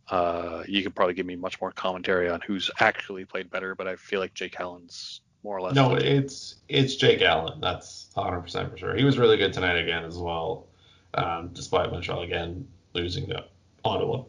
Uh, 0.09 0.63
you 0.67 0.83
could 0.83 0.93
probably 0.93 1.15
give 1.15 1.25
me 1.25 1.35
much 1.35 1.59
more 1.59 1.71
commentary 1.71 2.29
on 2.29 2.39
who's 2.41 2.69
actually 2.79 3.25
played 3.25 3.49
better, 3.49 3.73
but 3.73 3.87
I 3.87 3.95
feel 3.95 4.19
like 4.19 4.33
Jake 4.33 4.59
Allen's 4.59 5.21
more 5.43 5.57
or 5.57 5.61
less. 5.61 5.75
No, 5.75 5.95
it's 5.95 6.55
it's 6.67 6.95
Jake 6.95 7.21
Allen. 7.21 7.59
That's 7.61 8.09
100% 8.15 8.71
for 8.71 8.77
sure. 8.77 8.95
He 8.95 9.03
was 9.03 9.17
really 9.17 9.37
good 9.37 9.53
tonight 9.53 9.77
again 9.77 10.03
as 10.03 10.17
well, 10.17 10.67
um, 11.13 11.49
despite 11.53 11.91
Montreal 11.91 12.23
again 12.23 12.67
losing 12.93 13.27
to 13.27 13.45
Ottawa. 13.83 14.23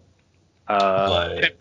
uh, 0.69 1.09
but 1.09 1.56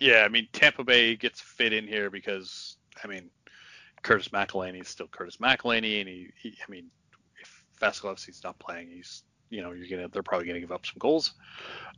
yeah, 0.00 0.22
I 0.24 0.28
mean 0.28 0.48
Tampa 0.52 0.82
Bay 0.82 1.14
gets 1.14 1.40
fit 1.40 1.72
in 1.72 1.86
here 1.86 2.10
because 2.10 2.76
I 3.04 3.06
mean 3.06 3.30
Curtis 4.02 4.28
McElhinney 4.28 4.80
is 4.80 4.88
still 4.88 5.06
Curtis 5.06 5.36
McElhinney, 5.36 6.00
and 6.00 6.08
he, 6.08 6.30
he 6.40 6.56
I 6.66 6.70
mean 6.70 6.86
if 7.40 7.64
Vasilevskiy's 7.80 8.42
not 8.42 8.58
playing, 8.58 8.88
he's 8.88 9.22
you 9.50 9.62
know 9.62 9.72
you're 9.72 9.88
gonna 9.88 10.08
they're 10.08 10.22
probably 10.22 10.46
gonna 10.46 10.60
give 10.60 10.72
up 10.72 10.86
some 10.86 10.96
goals. 10.98 11.34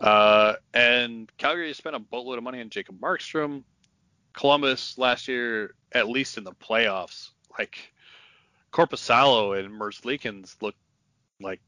Uh, 0.00 0.54
and 0.74 1.30
Calgary 1.38 1.72
spent 1.72 1.96
a 1.96 2.00
boatload 2.00 2.38
of 2.38 2.44
money 2.44 2.60
on 2.60 2.68
Jacob 2.68 3.00
Markstrom. 3.00 3.62
Columbus 4.34 4.96
last 4.96 5.28
year, 5.28 5.74
at 5.92 6.08
least 6.08 6.38
in 6.38 6.44
the 6.44 6.52
playoffs, 6.52 7.30
like 7.58 7.92
Korpisalo 8.72 9.58
and 9.58 9.78
Merzlikins 9.78 10.56
looked 10.62 10.78
like 11.40 11.60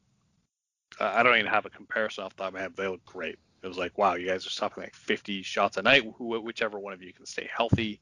I 0.99 1.23
don't 1.23 1.35
even 1.35 1.51
have 1.51 1.67
a 1.67 1.71
comparison 1.71 2.25
off 2.25 2.37
the 2.37 2.45
top 2.45 2.49
of 2.49 2.55
my 2.55 2.61
head. 2.61 2.77
They 2.77 2.89
look 2.89 3.05
great. 3.05 3.39
It 3.65 3.69
was 3.69 3.79
like, 3.79 3.97
wow, 3.97 4.15
you 4.15 4.27
guys 4.27 4.47
are 4.47 4.51
stopping 4.51 4.85
like 4.85 4.95
50 4.95 5.43
shots 5.43 5.79
a 5.79 5.83
night, 5.83 6.05
whichever 6.21 6.79
one 6.79 6.93
of 6.93 7.03
you 7.03 7.15
can 7.15 7.25
stay 7.25 7.49
healthy. 7.51 7.99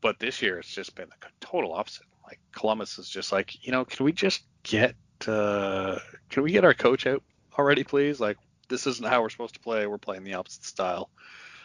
But 0.00 0.18
this 0.18 0.40
year, 0.40 0.58
it's 0.58 0.74
just 0.74 0.94
been 0.94 1.10
the 1.10 1.28
total 1.40 1.74
opposite. 1.74 2.06
Like 2.24 2.40
Columbus 2.52 2.98
is 2.98 3.10
just 3.10 3.32
like, 3.32 3.66
you 3.66 3.70
know, 3.70 3.84
can 3.84 4.06
we 4.06 4.12
just 4.12 4.44
get, 4.62 4.94
uh, 5.28 5.98
can 6.30 6.42
we 6.42 6.52
get 6.52 6.64
our 6.64 6.72
coach 6.72 7.06
out 7.06 7.22
already, 7.58 7.84
please? 7.84 8.18
Like, 8.18 8.38
this 8.70 8.86
isn't 8.86 9.06
how 9.06 9.20
we're 9.20 9.28
supposed 9.28 9.52
to 9.54 9.60
play. 9.60 9.86
We're 9.86 9.98
playing 9.98 10.24
the 10.24 10.34
opposite 10.34 10.64
style. 10.64 11.10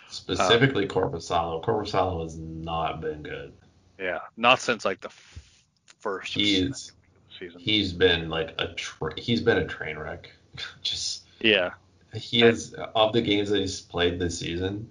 Specifically, 0.09 0.83
um, 0.83 0.89
Korpisalo. 0.89 1.63
Korpisalo 1.63 2.23
has 2.23 2.37
not 2.37 2.99
been 2.99 3.23
good. 3.23 3.53
Yeah, 3.97 4.19
not 4.35 4.59
since 4.59 4.83
like 4.83 4.99
the 4.99 5.07
f- 5.07 5.53
first. 5.99 6.33
He's 6.33 6.91
season. 7.39 7.61
He's 7.61 7.93
been 7.93 8.29
like 8.29 8.53
a 8.59 8.73
tra- 8.73 9.17
he's 9.17 9.41
been 9.41 9.57
a 9.57 9.65
train 9.65 9.97
wreck. 9.97 10.29
Just 10.81 11.23
yeah. 11.39 11.71
He 12.17 12.41
has 12.41 12.73
of 12.95 13.13
the 13.13 13.21
games 13.21 13.49
that 13.49 13.59
he's 13.59 13.81
played 13.81 14.19
this 14.19 14.39
season, 14.39 14.89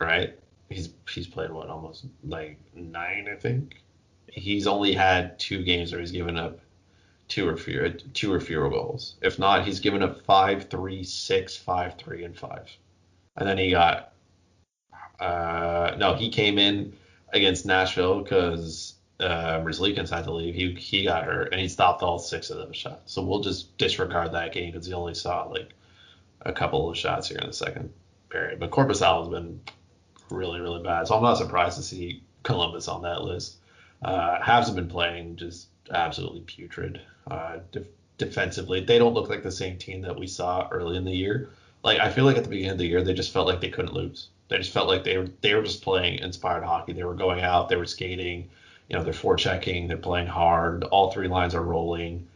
right? 0.00 0.38
He's 0.68 0.90
he's 1.08 1.26
played 1.26 1.50
what 1.50 1.68
almost 1.68 2.06
like 2.24 2.58
nine, 2.74 3.28
I 3.30 3.36
think. 3.36 3.82
He's 4.26 4.66
only 4.66 4.92
had 4.92 5.38
two 5.38 5.62
games 5.64 5.92
where 5.92 6.00
he's 6.00 6.12
given 6.12 6.36
up 6.36 6.60
two 7.28 7.48
or 7.48 7.56
fewer 7.56 7.90
two 7.90 8.32
or 8.32 8.40
fewer 8.40 8.68
goals. 8.68 9.16
If 9.22 9.38
not, 9.38 9.64
he's 9.64 9.80
given 9.80 10.02
up 10.02 10.24
five, 10.24 10.68
three, 10.68 11.04
six, 11.04 11.56
five, 11.56 11.96
three, 11.96 12.24
and 12.24 12.36
five. 12.36 12.70
And 13.36 13.48
then 13.48 13.58
he 13.58 13.70
got 13.70 14.12
uh 15.20 15.94
no, 15.98 16.14
he 16.14 16.30
came 16.30 16.58
in 16.58 16.92
against 17.32 17.66
Nashville 17.66 18.22
because 18.22 18.94
uh, 19.20 19.60
had 19.64 20.24
to 20.24 20.32
leave. 20.32 20.54
He 20.54 20.74
he 20.74 21.04
got 21.04 21.24
hurt 21.24 21.52
and 21.52 21.60
he 21.60 21.68
stopped 21.68 22.02
all 22.02 22.18
six 22.18 22.50
of 22.50 22.58
those 22.58 22.76
shots. 22.76 23.12
So 23.12 23.22
we'll 23.22 23.40
just 23.40 23.76
disregard 23.78 24.32
that 24.32 24.52
game 24.52 24.72
because 24.72 24.86
he 24.86 24.92
only 24.92 25.14
saw 25.14 25.44
like 25.44 25.72
a 26.42 26.52
couple 26.52 26.90
of 26.90 26.96
shots 26.96 27.28
here 27.28 27.38
in 27.38 27.46
the 27.46 27.52
second 27.52 27.92
period. 28.28 28.60
But 28.60 28.70
Korpisalo 28.70 29.20
has 29.20 29.28
been 29.28 29.60
really 30.30 30.60
really 30.60 30.82
bad. 30.82 31.06
So 31.06 31.16
I'm 31.16 31.22
not 31.22 31.38
surprised 31.38 31.76
to 31.76 31.82
see 31.82 32.22
Columbus 32.42 32.88
on 32.88 33.02
that 33.02 33.22
list. 33.22 33.56
Uh, 34.02 34.38
Habs 34.38 34.66
have 34.66 34.76
been 34.76 34.88
playing 34.88 35.36
just 35.36 35.68
absolutely 35.90 36.42
putrid 36.42 37.00
uh, 37.30 37.58
def- 37.72 37.86
defensively. 38.18 38.80
They 38.80 38.98
don't 38.98 39.14
look 39.14 39.28
like 39.28 39.42
the 39.42 39.50
same 39.50 39.78
team 39.78 40.02
that 40.02 40.18
we 40.18 40.26
saw 40.26 40.68
early 40.70 40.96
in 40.96 41.04
the 41.04 41.12
year. 41.12 41.50
Like 41.82 42.00
I 42.00 42.10
feel 42.10 42.24
like 42.24 42.36
at 42.36 42.44
the 42.44 42.50
beginning 42.50 42.72
of 42.72 42.78
the 42.78 42.86
year 42.86 43.02
they 43.02 43.14
just 43.14 43.32
felt 43.32 43.46
like 43.46 43.60
they 43.60 43.70
couldn't 43.70 43.94
lose. 43.94 44.28
They 44.48 44.58
just 44.58 44.72
felt 44.72 44.88
like 44.88 45.04
they 45.04 45.18
were 45.18 45.28
they 45.40 45.54
were 45.54 45.62
just 45.62 45.82
playing 45.82 46.20
inspired 46.20 46.64
hockey. 46.64 46.92
They 46.92 47.04
were 47.04 47.14
going 47.14 47.40
out, 47.40 47.68
they 47.68 47.76
were 47.76 47.86
skating 47.86 48.50
you 48.88 48.96
know, 48.96 49.04
they're 49.04 49.12
forechecking, 49.12 49.88
they're 49.88 49.96
playing 49.96 50.26
hard, 50.26 50.84
all 50.84 51.12
three 51.12 51.28
lines 51.28 51.54
are 51.54 51.62
rolling, 51.62 52.26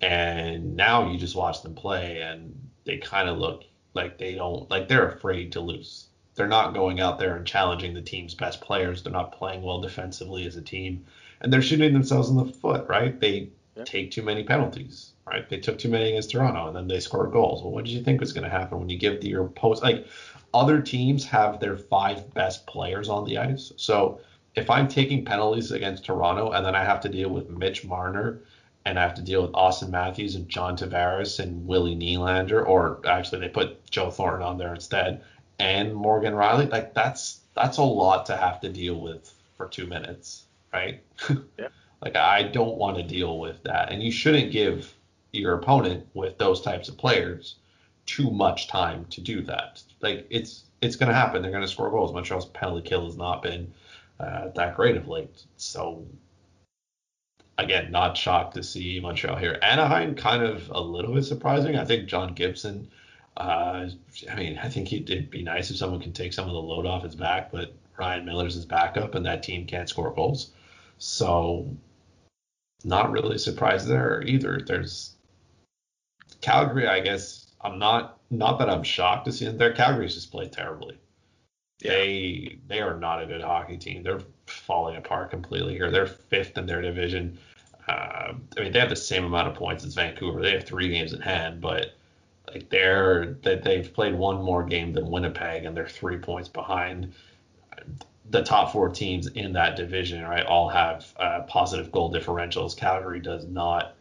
and 0.00 0.76
now 0.76 1.10
you 1.10 1.18
just 1.18 1.34
watch 1.34 1.62
them 1.62 1.74
play 1.74 2.20
and 2.20 2.68
they 2.84 2.98
kind 2.98 3.28
of 3.28 3.38
look 3.38 3.64
like 3.94 4.18
they 4.18 4.34
don't 4.34 4.70
like 4.70 4.88
they're 4.88 5.08
afraid 5.08 5.52
to 5.52 5.60
lose. 5.60 6.06
They're 6.34 6.48
not 6.48 6.74
going 6.74 7.00
out 7.00 7.18
there 7.18 7.36
and 7.36 7.46
challenging 7.46 7.92
the 7.92 8.00
team's 8.00 8.34
best 8.34 8.60
players. 8.60 9.02
They're 9.02 9.12
not 9.12 9.32
playing 9.32 9.62
well 9.62 9.80
defensively 9.80 10.46
as 10.46 10.56
a 10.56 10.62
team, 10.62 11.04
and 11.40 11.52
they're 11.52 11.62
shooting 11.62 11.92
themselves 11.92 12.30
in 12.30 12.36
the 12.36 12.46
foot. 12.46 12.88
Right? 12.88 13.18
They 13.18 13.50
yeah. 13.76 13.84
take 13.84 14.10
too 14.10 14.22
many 14.22 14.42
penalties. 14.44 15.12
Right? 15.26 15.48
They 15.48 15.58
took 15.58 15.78
too 15.78 15.88
many 15.88 16.10
against 16.10 16.30
Toronto, 16.30 16.66
and 16.66 16.76
then 16.76 16.88
they 16.88 17.00
scored 17.00 17.32
goals. 17.32 17.62
Well, 17.62 17.72
what 17.72 17.84
did 17.84 17.92
you 17.92 18.02
think 18.02 18.20
was 18.20 18.32
going 18.32 18.44
to 18.44 18.50
happen 18.50 18.78
when 18.78 18.88
you 18.88 18.98
give 18.98 19.20
the, 19.20 19.28
your 19.28 19.48
post 19.48 19.82
like 19.82 20.06
other 20.54 20.80
teams 20.80 21.24
have 21.26 21.60
their 21.60 21.76
five 21.76 22.32
best 22.34 22.66
players 22.66 23.08
on 23.08 23.24
the 23.24 23.38
ice, 23.38 23.72
so 23.76 24.20
if 24.54 24.68
I'm 24.68 24.88
taking 24.88 25.24
penalties 25.24 25.70
against 25.70 26.04
Toronto 26.04 26.50
and 26.50 26.64
then 26.64 26.74
I 26.74 26.84
have 26.84 27.00
to 27.02 27.08
deal 27.08 27.30
with 27.30 27.48
Mitch 27.48 27.84
Marner 27.84 28.42
and 28.84 28.98
I 28.98 29.02
have 29.02 29.14
to 29.14 29.22
deal 29.22 29.42
with 29.42 29.52
Auston 29.52 29.90
Matthews 29.90 30.34
and 30.34 30.48
John 30.48 30.76
Tavares 30.76 31.38
and 31.38 31.66
Willie 31.66 31.96
Nylander, 31.96 32.66
or 32.66 33.00
actually 33.06 33.40
they 33.40 33.48
put 33.48 33.88
Joe 33.90 34.10
Thornton 34.10 34.42
on 34.42 34.58
there 34.58 34.74
instead, 34.74 35.22
and 35.58 35.94
Morgan 35.94 36.34
Rielly, 36.34 36.70
like 36.70 36.94
that's 36.94 37.40
that's 37.54 37.78
a 37.78 37.82
lot 37.82 38.26
to 38.26 38.36
have 38.36 38.60
to 38.60 38.68
deal 38.68 39.00
with 39.00 39.32
for 39.56 39.68
two 39.68 39.86
minutes, 39.86 40.44
right? 40.72 41.02
Yeah. 41.58 41.68
like 42.02 42.16
I 42.16 42.42
don't 42.44 42.76
want 42.76 42.96
to 42.96 43.02
deal 43.02 43.38
with 43.38 43.62
that, 43.64 43.92
and 43.92 44.02
you 44.02 44.10
shouldn't 44.10 44.52
give 44.52 44.92
your 45.32 45.54
opponent 45.54 46.06
with 46.14 46.38
those 46.38 46.60
types 46.60 46.88
of 46.88 46.98
players 46.98 47.56
too 48.06 48.30
much 48.30 48.68
time 48.68 49.06
to 49.10 49.20
do 49.20 49.42
that. 49.42 49.82
Like 50.00 50.26
it's 50.30 50.64
it's 50.80 50.96
going 50.96 51.08
to 51.08 51.14
happen. 51.14 51.42
They're 51.42 51.52
going 51.52 51.62
to 51.62 51.68
score 51.68 51.90
goals. 51.90 52.12
Montreal's 52.12 52.46
penalty 52.46 52.88
kill 52.88 53.06
has 53.06 53.16
not 53.16 53.42
been 53.42 53.72
uh, 54.18 54.48
that 54.56 54.74
great 54.76 54.96
of 54.96 55.08
late. 55.08 55.44
So 55.56 56.04
again, 57.58 57.90
not 57.90 58.16
shocked 58.16 58.54
to 58.54 58.62
see 58.62 59.00
Montreal 59.00 59.36
here. 59.36 59.58
Anaheim 59.62 60.14
kind 60.14 60.42
of 60.42 60.68
a 60.70 60.80
little 60.80 61.14
bit 61.14 61.24
surprising. 61.24 61.76
I 61.76 61.84
think 61.84 62.08
John 62.08 62.34
Gibson. 62.34 62.90
Uh, 63.36 63.88
I 64.30 64.34
mean, 64.34 64.58
I 64.58 64.68
think 64.68 64.92
it'd 64.92 65.30
be 65.30 65.42
nice 65.42 65.70
if 65.70 65.76
someone 65.76 66.00
can 66.00 66.12
take 66.12 66.32
some 66.32 66.46
of 66.46 66.52
the 66.52 66.60
load 66.60 66.86
off 66.86 67.02
his 67.02 67.14
back, 67.14 67.50
but 67.50 67.74
Ryan 67.96 68.24
Miller's 68.24 68.54
his 68.54 68.66
backup, 68.66 69.14
and 69.14 69.24
that 69.26 69.42
team 69.42 69.66
can't 69.66 69.88
score 69.88 70.12
goals. 70.12 70.50
So, 70.98 71.74
not 72.84 73.10
really 73.10 73.38
surprised 73.38 73.88
there 73.88 74.22
either. 74.22 74.60
There's 74.66 75.16
Calgary. 76.40 76.86
I 76.86 77.00
guess 77.00 77.52
I'm 77.60 77.78
not 77.78 78.18
not 78.30 78.58
that 78.58 78.68
I'm 78.68 78.82
shocked 78.82 79.26
to 79.26 79.32
see 79.32 79.46
them 79.46 79.58
there. 79.58 79.72
Calgary's 79.72 80.14
just 80.14 80.30
played 80.30 80.52
terribly. 80.52 80.98
They 81.80 82.58
they 82.66 82.80
are 82.80 82.98
not 82.98 83.22
a 83.22 83.26
good 83.26 83.42
hockey 83.42 83.78
team. 83.78 84.02
They're 84.02 84.20
falling 84.46 84.96
apart 84.96 85.30
completely 85.30 85.74
here. 85.74 85.90
They're 85.90 86.06
fifth 86.06 86.58
in 86.58 86.66
their 86.66 86.82
division. 86.82 87.38
Uh, 87.88 88.34
I 88.56 88.60
mean, 88.60 88.72
they 88.72 88.78
have 88.78 88.90
the 88.90 88.96
same 88.96 89.24
amount 89.24 89.48
of 89.48 89.54
points 89.54 89.84
as 89.84 89.94
Vancouver. 89.94 90.40
They 90.40 90.52
have 90.52 90.64
three 90.64 90.88
games 90.88 91.12
in 91.12 91.20
hand, 91.20 91.60
but 91.60 91.94
like 92.48 92.68
they're 92.68 93.34
that 93.42 93.62
they've 93.62 93.92
played 93.92 94.14
one 94.14 94.42
more 94.42 94.62
game 94.64 94.92
than 94.92 95.10
Winnipeg, 95.10 95.64
and 95.64 95.76
they're 95.76 95.88
three 95.88 96.18
points 96.18 96.48
behind. 96.48 97.12
The 98.30 98.42
top 98.42 98.72
four 98.72 98.88
teams 98.88 99.26
in 99.26 99.52
that 99.54 99.76
division, 99.76 100.22
right, 100.22 100.46
all 100.46 100.68
have 100.68 101.12
uh, 101.18 101.40
positive 101.42 101.90
goal 101.90 102.12
differentials. 102.12 102.76
Calgary 102.76 103.20
does 103.20 103.46
not. 103.46 103.94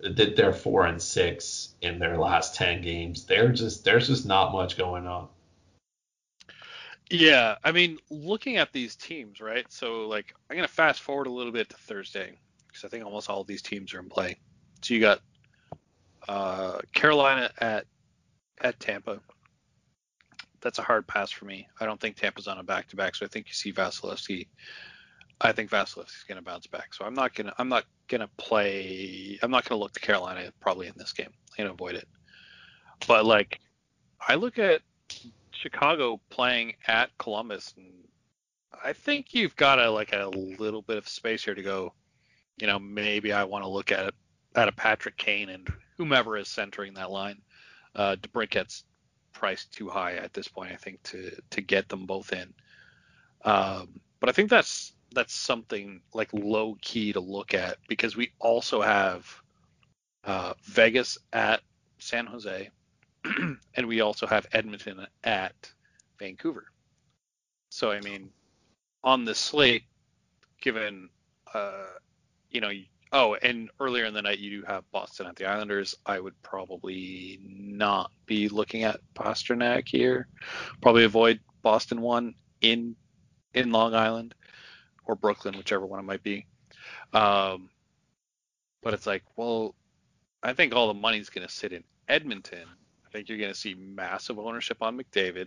That 0.00 0.36
They're 0.36 0.52
four 0.52 0.86
and 0.86 1.02
six 1.02 1.74
in 1.82 1.98
their 1.98 2.16
last 2.16 2.54
ten 2.54 2.82
games. 2.82 3.24
They're 3.24 3.52
just 3.52 3.84
there's 3.84 4.06
just 4.06 4.26
not 4.26 4.52
much 4.52 4.78
going 4.78 5.06
on. 5.06 5.28
Yeah, 7.10 7.56
I 7.64 7.72
mean, 7.72 7.98
looking 8.10 8.56
at 8.58 8.72
these 8.72 8.94
teams, 8.94 9.40
right? 9.40 9.70
So, 9.72 10.06
like, 10.08 10.34
I'm 10.50 10.56
gonna 10.56 10.68
fast 10.68 11.00
forward 11.00 11.26
a 11.26 11.30
little 11.30 11.52
bit 11.52 11.70
to 11.70 11.76
Thursday 11.76 12.38
because 12.66 12.84
I 12.84 12.88
think 12.88 13.04
almost 13.04 13.30
all 13.30 13.40
of 13.40 13.46
these 13.46 13.62
teams 13.62 13.94
are 13.94 14.00
in 14.00 14.08
play. 14.08 14.36
So 14.82 14.94
you 14.94 15.00
got 15.00 15.20
uh, 16.28 16.78
Carolina 16.92 17.50
at 17.60 17.86
at 18.60 18.78
Tampa. 18.78 19.20
That's 20.60 20.78
a 20.78 20.82
hard 20.82 21.06
pass 21.06 21.30
for 21.30 21.44
me. 21.44 21.68
I 21.80 21.86
don't 21.86 22.00
think 22.00 22.16
Tampa's 22.16 22.48
on 22.48 22.58
a 22.58 22.64
back-to-back, 22.64 23.14
so 23.14 23.24
I 23.24 23.28
think 23.28 23.46
you 23.46 23.54
see 23.54 23.72
Vasilevskiy. 23.72 24.48
I 25.40 25.52
think 25.52 25.70
Vasilevskiy's 25.70 26.24
gonna 26.28 26.42
bounce 26.42 26.66
back, 26.66 26.92
so 26.92 27.04
I'm 27.04 27.14
not 27.14 27.34
gonna 27.34 27.54
I'm 27.58 27.68
not 27.68 27.84
gonna 28.08 28.28
play. 28.36 29.38
I'm 29.42 29.50
not 29.50 29.64
gonna 29.64 29.80
look 29.80 29.92
to 29.92 30.00
Carolina 30.00 30.52
probably 30.60 30.88
in 30.88 30.94
this 30.96 31.12
game. 31.12 31.30
I'm 31.30 31.64
gonna 31.64 31.72
avoid 31.72 31.94
it. 31.94 32.08
But 33.06 33.24
like, 33.24 33.60
I 34.26 34.34
look 34.34 34.58
at 34.58 34.82
Chicago 35.58 36.20
playing 36.30 36.74
at 36.86 37.10
Columbus, 37.18 37.74
I 38.84 38.92
think 38.92 39.34
you've 39.34 39.56
got 39.56 39.80
a 39.80 39.90
like 39.90 40.12
a 40.12 40.26
little 40.26 40.82
bit 40.82 40.96
of 40.96 41.08
space 41.08 41.44
here 41.44 41.54
to 41.54 41.62
go. 41.62 41.92
You 42.60 42.66
know, 42.66 42.78
maybe 42.78 43.32
I 43.32 43.44
want 43.44 43.64
to 43.64 43.68
look 43.68 43.92
at 43.92 44.14
at 44.54 44.68
a 44.68 44.72
Patrick 44.72 45.16
Kane 45.16 45.48
and 45.48 45.68
whomever 45.96 46.36
is 46.36 46.48
centering 46.48 46.94
that 46.94 47.10
line. 47.10 47.40
Uh, 47.94 48.16
DeBrincat's 48.16 48.84
priced 49.32 49.72
too 49.72 49.88
high 49.88 50.14
at 50.14 50.32
this 50.32 50.48
point, 50.48 50.72
I 50.72 50.76
think, 50.76 51.02
to 51.04 51.32
to 51.50 51.60
get 51.60 51.88
them 51.88 52.06
both 52.06 52.32
in. 52.32 52.54
Um, 53.44 54.00
but 54.20 54.28
I 54.28 54.32
think 54.32 54.50
that's 54.50 54.92
that's 55.12 55.34
something 55.34 56.00
like 56.14 56.32
low 56.32 56.76
key 56.80 57.12
to 57.12 57.20
look 57.20 57.54
at 57.54 57.78
because 57.88 58.16
we 58.16 58.32
also 58.38 58.80
have 58.80 59.42
uh, 60.24 60.54
Vegas 60.64 61.18
at 61.32 61.62
San 61.98 62.26
Jose, 62.26 62.70
and 63.74 63.86
we 63.86 64.00
also 64.00 64.26
have 64.26 64.46
Edmonton 64.52 65.06
at 65.24 65.72
Vancouver. 66.18 66.66
So 67.70 67.90
I 67.90 68.00
mean, 68.00 68.30
on 69.04 69.24
the 69.24 69.34
slate, 69.34 69.84
given 70.60 71.08
uh, 71.54 71.86
you 72.50 72.60
know, 72.60 72.70
oh, 73.12 73.36
and 73.42 73.70
earlier 73.80 74.04
in 74.04 74.14
the 74.14 74.22
night 74.22 74.38
you 74.38 74.60
do 74.60 74.66
have 74.66 74.90
Boston 74.90 75.26
at 75.26 75.36
the 75.36 75.46
Islanders. 75.46 75.94
I 76.06 76.20
would 76.20 76.40
probably 76.42 77.38
not 77.42 78.10
be 78.26 78.48
looking 78.48 78.84
at 78.84 79.00
Pastrnak 79.14 79.88
here. 79.88 80.28
Probably 80.80 81.04
avoid 81.04 81.40
Boston 81.62 82.00
one 82.00 82.34
in 82.60 82.96
in 83.54 83.72
Long 83.72 83.94
Island 83.94 84.34
or 85.06 85.14
Brooklyn, 85.14 85.56
whichever 85.56 85.86
one 85.86 86.00
it 86.00 86.04
might 86.04 86.22
be. 86.22 86.46
Um, 87.12 87.70
but 88.82 88.94
it's 88.94 89.06
like, 89.06 89.22
well, 89.36 89.74
I 90.42 90.52
think 90.52 90.74
all 90.74 90.88
the 90.88 90.94
money's 90.94 91.30
going 91.30 91.46
to 91.46 91.52
sit 91.52 91.72
in 91.72 91.82
Edmonton 92.08 92.66
I 93.08 93.10
think 93.10 93.28
you're 93.28 93.38
going 93.38 93.52
to 93.52 93.58
see 93.58 93.74
massive 93.74 94.38
ownership 94.38 94.82
on 94.82 94.98
McDavid 94.98 95.46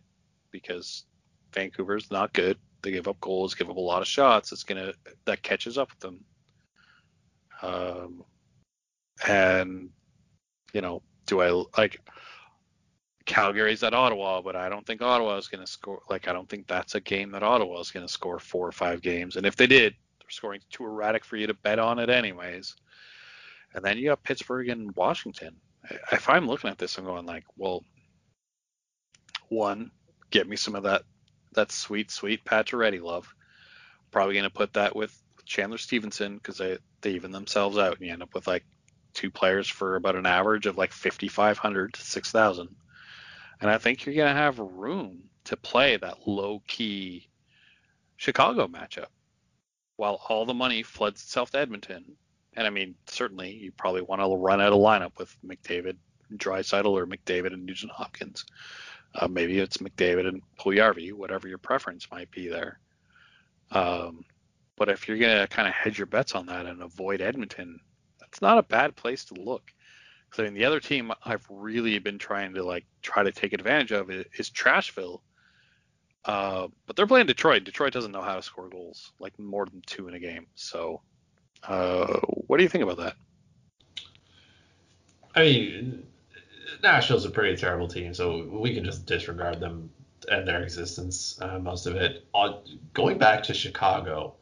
because 0.51 1.05
Vancouver's 1.53 2.09
not 2.09 2.34
good. 2.34 2.57
they 2.82 2.91
give 2.91 3.07
up 3.07 3.20
goals, 3.22 3.53
give 3.53 3.70
up 3.70 3.78
a 3.78 3.80
lot 3.80 4.01
of 4.01 4.07
shots. 4.07 4.51
It's 4.51 4.64
gonna 4.64 4.93
that 5.26 5.43
catches 5.43 5.78
up 5.78 5.91
with 5.91 5.99
them. 5.99 6.24
Um, 7.62 8.24
and 9.28 9.89
you 10.74 10.82
know, 10.82 11.03
do 11.28 11.41
I 11.41 11.64
like 11.78 11.99
Calgary's 13.26 13.84
at 13.84 13.93
Ottawa, 13.93 14.41
but 14.41 14.55
I 14.55 14.70
don't 14.70 14.86
think 14.86 15.01
Ottawa 15.01 15.38
is 15.38 15.47
going 15.47 15.64
to 15.64 15.72
score. 15.72 16.01
Like, 16.09 16.28
I 16.28 16.34
don't 16.34 16.49
think 16.49 16.66
that's 16.68 16.95
a 16.95 17.01
game 17.01 17.32
that 17.32 17.43
Ottawa 17.43 17.80
is 17.80 17.91
going 17.91 18.05
to 18.05 18.12
score 18.12 18.39
four 18.39 18.68
or 18.68 18.72
five 18.72 19.01
games. 19.01 19.36
And 19.36 19.45
if 19.45 19.55
they 19.55 19.68
did, 19.68 19.93
they're 20.20 20.30
scoring 20.30 20.62
too 20.72 20.86
erratic 20.86 21.24
for 21.24 21.38
you 21.38 21.45
to 21.47 21.53
bet 21.53 21.78
on 21.78 21.99
it, 21.99 22.09
anyways. 22.09 22.76
And 23.74 23.86
then 23.86 23.97
you 23.97 24.05
got 24.05 24.24
Pittsburgh 24.24 24.70
and 24.70 24.95
Washington. 24.95 25.55
If 26.11 26.29
I'm 26.29 26.47
looking 26.47 26.69
at 26.69 26.77
this, 26.77 26.97
I'm 26.97 27.05
going 27.05 27.25
like, 27.25 27.45
well, 27.57 27.84
one, 29.49 29.91
get 30.29 30.47
me 30.47 30.55
some 30.55 30.75
of 30.75 30.84
that 30.84 31.03
that 31.53 31.71
sweet, 31.71 32.11
sweet 32.11 32.45
Pacioretty 32.45 33.01
love. 33.01 33.27
Probably 34.11 34.36
to 34.43 34.49
put 34.49 34.73
that 34.73 34.95
with 34.95 35.17
Chandler 35.45 35.77
Stephenson 35.77 36.36
because 36.36 36.57
they 36.57 36.77
they 37.01 37.11
even 37.11 37.32
themselves 37.32 37.77
out, 37.77 37.97
and 37.97 38.05
you 38.05 38.13
end 38.13 38.23
up 38.23 38.34
with 38.34 38.47
like 38.47 38.65
two 39.13 39.32
players 39.32 39.67
for 39.67 39.95
about 39.95 40.15
an 40.15 40.25
average 40.25 40.65
of 40.65 40.77
like 40.77 40.91
5,500 40.91 41.93
to 41.93 42.01
6,000. 42.01 42.75
And 43.59 43.69
I 43.69 43.77
think 43.77 44.05
you're 44.05 44.15
to 44.15 44.34
have 44.34 44.59
room 44.59 45.23
to 45.45 45.57
play 45.57 45.97
that 45.97 46.27
low 46.27 46.61
key 46.67 47.27
Chicago 48.15 48.67
matchup 48.67 49.07
while 49.97 50.21
all 50.29 50.45
the 50.45 50.53
money 50.53 50.84
floods 50.84 51.21
itself 51.21 51.51
to 51.51 51.59
Edmonton. 51.59 52.17
And 52.56 52.68
I 52.68 52.70
mean, 52.70 52.95
certainly 53.08 53.52
you 53.52 53.72
probably 53.72 54.02
want 54.02 54.22
to 54.22 54.36
run 54.36 54.62
out 54.62 54.74
a 54.74 54.76
lineup 54.76 55.18
with 55.18 55.36
McDavid, 55.45 55.97
Draisaitl, 56.36 56.86
or 56.86 57.08
McDavid 57.08 57.54
and 57.54 57.66
Nugent 57.66 57.91
Hopkins. 57.91 58.45
Uh, 59.16 59.28
maybe 59.28 59.60
it's 59.60 59.78
McDavid 59.78 60.28
and 60.28 60.41
Puljujarvi, 60.60 61.14
whatever 61.14 61.47
your 61.47 61.58
preference 61.58 62.08
might 62.12 62.32
be 62.32 62.47
there. 62.47 62.80
Um, 63.72 64.26
but 64.78 64.89
if 64.89 65.08
you're 65.08 65.18
going 65.18 65.38
to 65.38 65.47
kind 65.47 65.68
of 65.68 65.74
hedge 65.74 65.97
your 65.97 66.08
bets 66.08 66.36
on 66.36 66.45
that 66.47 66.66
and 66.66 66.82
avoid 66.82 67.22
Edmonton, 67.22 67.80
that's 68.20 68.41
not 68.41 68.58
a 68.58 68.64
bad 68.64 68.95
place 68.95 69.26
to 69.26 69.36
look. 69.36 69.72
I 70.39 70.43
mean, 70.43 70.54
the 70.54 70.66
other 70.66 70.80
team 70.80 71.12
I've 71.26 71.45
really 71.49 71.99
been 71.99 72.18
trying 72.18 72.54
to 72.54 72.64
like 72.64 72.86
try 73.02 73.22
to 73.24 73.32
take 73.32 73.54
advantage 73.54 73.91
of 73.91 74.10
is, 74.10 74.26
is 74.38 74.49
Trashville. 74.49 75.20
Uh, 76.24 76.68
but 76.86 76.95
they're 76.95 77.08
playing 77.08 77.26
Detroit. 77.26 77.64
Detroit 77.64 77.93
doesn't 77.93 78.12
know 78.12 78.22
how 78.22 78.36
to 78.36 78.41
score 78.41 78.70
goals, 78.70 79.12
like 79.20 79.38
more 79.39 79.66
than 79.66 79.82
two 79.86 80.08
in 80.08 80.14
a 80.14 80.20
game. 80.20 80.47
So, 80.56 81.02
uh, 81.68 82.20
what 82.47 82.57
do 82.57 82.64
you 82.64 82.70
think 82.70 82.84
about 82.84 82.97
that? 82.97 83.16
I 85.36 85.41
mean, 85.41 86.03
Nashville's 86.84 87.26
a 87.26 87.30
pretty 87.30 87.55
terrible 87.55 87.88
team, 87.88 88.14
so 88.14 88.45
we 88.47 88.74
can 88.74 88.84
just 88.84 89.05
disregard 89.05 89.59
them 89.59 89.89
and 90.30 90.47
their 90.47 90.62
existence, 90.62 91.39
uh, 91.41 91.59
most 91.59 91.86
of 91.86 91.95
it. 91.95 92.26
Uh, 92.34 92.59
going 92.93 93.18
back 93.18 93.43
to 93.43 93.53
Chicago, 93.53 94.36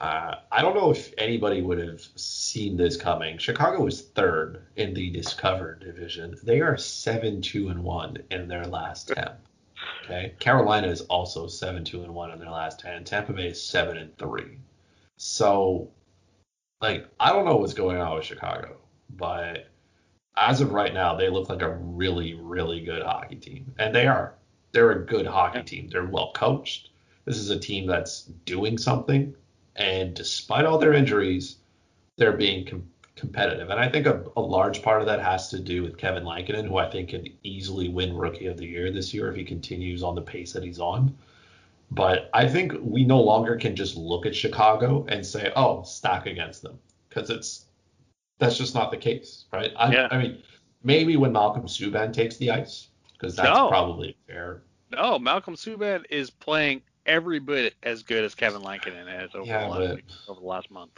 uh, 0.00 0.36
I 0.50 0.62
don't 0.62 0.74
know 0.74 0.90
if 0.90 1.12
anybody 1.18 1.60
would 1.60 1.78
have 1.78 2.00
seen 2.16 2.76
this 2.76 2.96
coming. 2.96 3.38
Chicago 3.38 3.84
was 3.84 4.00
third 4.00 4.62
in 4.76 4.94
the 4.94 5.10
Discover 5.10 5.76
division. 5.76 6.36
They 6.42 6.60
are 6.60 6.76
seven 6.76 7.42
two 7.42 7.68
and 7.68 7.84
one 7.84 8.18
in 8.30 8.48
their 8.48 8.64
last 8.64 9.08
ten. 9.08 9.32
Okay, 10.04 10.34
Carolina 10.38 10.88
is 10.88 11.02
also 11.02 11.46
seven 11.46 11.84
two 11.84 12.02
and 12.02 12.14
one 12.14 12.30
in 12.30 12.38
their 12.38 12.50
last 12.50 12.80
ten. 12.80 13.04
Tampa 13.04 13.32
Bay 13.32 13.48
is 13.48 13.62
seven 13.62 13.98
and 13.98 14.16
three. 14.16 14.58
So, 15.16 15.90
like, 16.80 17.06
I 17.18 17.32
don't 17.32 17.44
know 17.44 17.56
what's 17.56 17.74
going 17.74 17.98
on 17.98 18.16
with 18.16 18.24
Chicago, 18.24 18.76
but 19.10 19.68
as 20.36 20.60
of 20.60 20.72
right 20.72 20.94
now, 20.94 21.14
they 21.14 21.28
look 21.28 21.48
like 21.48 21.62
a 21.62 21.76
really 21.76 22.34
really 22.34 22.80
good 22.80 23.02
hockey 23.02 23.36
team, 23.36 23.74
and 23.78 23.94
they 23.94 24.06
are. 24.06 24.34
They're 24.72 24.92
a 24.92 25.04
good 25.04 25.26
hockey 25.26 25.62
team. 25.62 25.88
They're 25.88 26.06
well 26.06 26.32
coached. 26.34 26.90
This 27.24 27.36
is 27.36 27.50
a 27.50 27.58
team 27.58 27.86
that's 27.86 28.22
doing 28.44 28.78
something 28.78 29.34
and 29.76 30.14
despite 30.14 30.66
all 30.66 30.78
their 30.78 30.92
injuries, 30.92 31.56
they're 32.16 32.36
being 32.36 32.66
com- 32.66 32.90
competitive. 33.16 33.70
And 33.70 33.80
I 33.80 33.88
think 33.88 34.06
a, 34.06 34.24
a, 34.36 34.40
large 34.40 34.82
part 34.82 35.00
of 35.00 35.06
that 35.06 35.20
has 35.20 35.48
to 35.48 35.58
do 35.58 35.82
with 35.82 35.96
Kevin 35.96 36.24
Lankinen, 36.24 36.66
who 36.66 36.76
I 36.76 36.90
think 36.90 37.10
could 37.10 37.30
easily 37.42 37.88
win 37.88 38.16
Rookie 38.16 38.46
of 38.46 38.56
the 38.56 38.66
Year 38.66 38.90
this 38.90 39.14
year 39.14 39.30
if 39.30 39.36
he 39.36 39.44
continues 39.44 40.02
on 40.02 40.14
the 40.14 40.22
pace 40.22 40.52
that 40.52 40.62
he's 40.62 40.80
on. 40.80 41.16
But 41.90 42.30
I 42.32 42.48
think 42.48 42.72
we 42.80 43.04
no 43.04 43.20
longer 43.20 43.56
can 43.56 43.74
just 43.74 43.96
look 43.96 44.24
at 44.26 44.34
Chicago 44.34 45.04
and 45.08 45.26
say, 45.26 45.52
"Oh, 45.56 45.82
stack 45.82 46.26
against 46.26 46.62
them," 46.62 46.78
because 47.08 47.30
it's 47.30 47.66
that's 48.38 48.56
just 48.56 48.74
not 48.74 48.90
the 48.90 48.96
case, 48.96 49.46
right? 49.52 49.72
I, 49.76 49.92
yeah. 49.92 50.08
I 50.10 50.18
mean, 50.18 50.42
maybe 50.82 51.16
when 51.16 51.32
Malcolm 51.32 51.64
Subban 51.64 52.12
takes 52.12 52.36
the 52.36 52.50
ice, 52.50 52.88
because 53.12 53.34
that's 53.34 53.48
no. 53.48 53.68
probably 53.68 54.16
fair. 54.26 54.62
No, 54.92 55.18
Malcolm 55.18 55.56
Subban 55.56 56.04
is 56.10 56.30
playing 56.30 56.82
every 57.06 57.38
bit 57.38 57.74
as 57.82 58.02
good 58.02 58.24
as 58.24 58.34
Kevin 58.34 58.62
Lankinen 58.62 59.06
has 59.08 59.34
over, 59.34 59.46
yeah, 59.46 59.62
the, 59.62 59.68
last 59.68 59.94
week, 59.96 60.04
over 60.28 60.40
the 60.40 60.46
last 60.46 60.70
month. 60.70 60.92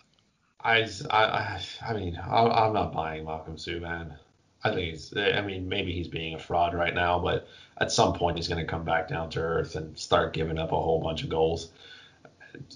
I, 0.60 0.88
I, 1.10 1.60
I 1.86 1.94
mean, 1.94 2.18
I'm 2.22 2.72
not 2.72 2.92
buying 2.92 3.24
Malcolm 3.24 3.56
Subban. 3.56 4.16
I 4.64 4.70
think 4.70 4.90
he's, 4.90 5.16
I 5.16 5.40
mean, 5.40 5.68
maybe 5.68 5.92
he's 5.92 6.08
being 6.08 6.34
a 6.34 6.38
fraud 6.38 6.74
right 6.74 6.94
now, 6.94 7.18
but 7.18 7.48
at 7.78 7.90
some 7.90 8.12
point 8.12 8.36
he's 8.36 8.48
going 8.48 8.64
to 8.64 8.70
come 8.70 8.84
back 8.84 9.08
down 9.08 9.30
to 9.30 9.40
earth 9.40 9.74
and 9.74 9.98
start 9.98 10.32
giving 10.32 10.58
up 10.58 10.72
a 10.72 10.76
whole 10.76 11.00
bunch 11.00 11.24
of 11.24 11.28
goals. 11.28 11.70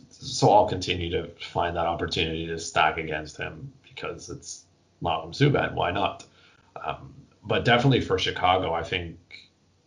So 0.08 0.50
I'll 0.50 0.68
continue 0.68 1.10
to 1.10 1.28
find 1.38 1.76
that 1.76 1.86
opportunity 1.86 2.46
to 2.48 2.58
stack 2.58 2.98
against 2.98 3.36
him 3.36 3.72
because 3.82 4.30
it's 4.30 4.64
Malcolm 5.00 5.32
Subban. 5.32 5.74
Why 5.74 5.90
not? 5.92 6.24
Um, 6.84 7.14
but 7.44 7.64
definitely 7.64 8.00
for 8.00 8.18
Chicago, 8.18 8.72
I 8.72 8.82
think 8.82 9.18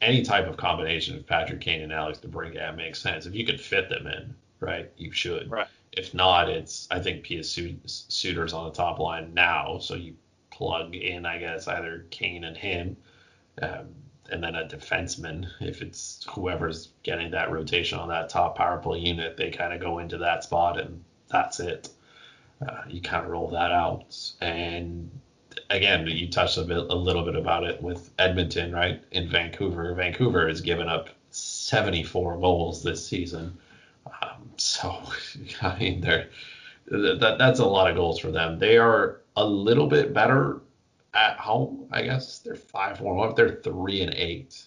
any 0.02 0.22
type 0.22 0.48
of 0.48 0.56
combination 0.56 1.18
of 1.18 1.28
Patrick 1.28 1.60
Kane 1.60 1.82
and 1.82 1.92
Alex 1.92 2.20
DeBrincat 2.20 2.78
makes 2.78 3.02
sense. 3.02 3.26
If 3.26 3.36
you 3.36 3.46
can 3.46 3.58
fit 3.58 3.90
them 3.90 4.08
in, 4.08 4.34
right, 4.60 4.90
you 4.98 5.12
should. 5.12 5.52
Right. 5.52 5.68
If 5.92 6.14
not, 6.14 6.50
it's 6.50 6.88
I 6.92 7.00
think 7.00 7.28
Pius 7.28 7.52
Suter's 7.52 8.54
on 8.54 8.66
the 8.66 8.72
top 8.72 9.00
line 9.00 9.34
now, 9.34 9.80
so 9.80 9.96
you 9.96 10.16
plug 10.60 10.94
in, 10.94 11.26
I 11.26 11.38
guess, 11.38 11.70
either 11.70 12.06
Kane 12.12 12.44
and 12.44 12.58
him, 12.58 12.98
um, 13.62 13.88
and 14.30 14.44
then 14.44 14.56
a 14.56 14.68
defenseman. 14.68 15.48
If 15.62 15.82
it's 15.82 16.28
whoever's 16.30 16.90
getting 17.02 17.32
that 17.32 17.50
rotation 17.50 17.98
on 17.98 18.10
that 18.10 18.28
top 18.28 18.58
power 18.58 18.78
play 18.78 19.00
unit, 19.00 19.38
they 19.38 19.52
kind 19.52 19.74
of 19.74 19.80
go 19.80 20.00
into 20.00 20.18
that 20.18 20.44
spot, 20.44 20.78
and 20.78 21.02
that's 21.30 21.62
it. 21.62 21.90
Uh, 22.62 22.82
you 22.90 23.02
kind 23.02 23.24
of 23.24 23.32
roll 23.32 23.50
that 23.52 23.72
out, 23.72 24.14
and 24.42 25.10
again, 25.70 26.06
you 26.08 26.30
touched 26.30 26.58
a 26.58 26.64
bit, 26.64 26.78
a 26.78 26.96
little 26.96 27.24
bit 27.24 27.38
about 27.38 27.64
it 27.64 27.82
with 27.82 28.12
Edmonton, 28.20 28.74
right? 28.74 29.02
In 29.12 29.30
Vancouver, 29.30 29.94
Vancouver 29.94 30.50
has 30.50 30.60
given 30.60 30.90
up 30.90 31.08
74 31.32 32.38
goals 32.38 32.84
this 32.84 33.08
season. 33.08 33.58
Um, 34.06 34.52
so, 34.58 35.02
I 35.62 35.80
mean, 35.80 36.02
they're 36.02 36.28
that 36.92 37.36
that's 37.38 37.60
a 37.60 37.66
lot 37.66 37.90
of 37.90 37.96
goals 37.96 38.20
for 38.20 38.32
them. 38.32 38.60
They 38.60 38.78
are 38.78 39.22
a 39.40 39.46
little 39.46 39.88
bit 39.88 40.14
better 40.14 40.62
at 41.14 41.38
home, 41.38 41.88
I 41.92 42.04
guess. 42.04 42.40
They're 42.40 42.56
five 42.56 42.98
four 42.98 43.16
one. 43.16 43.34
They're 43.36 43.62
three 43.64 44.02
and 44.02 44.14
eight 44.14 44.62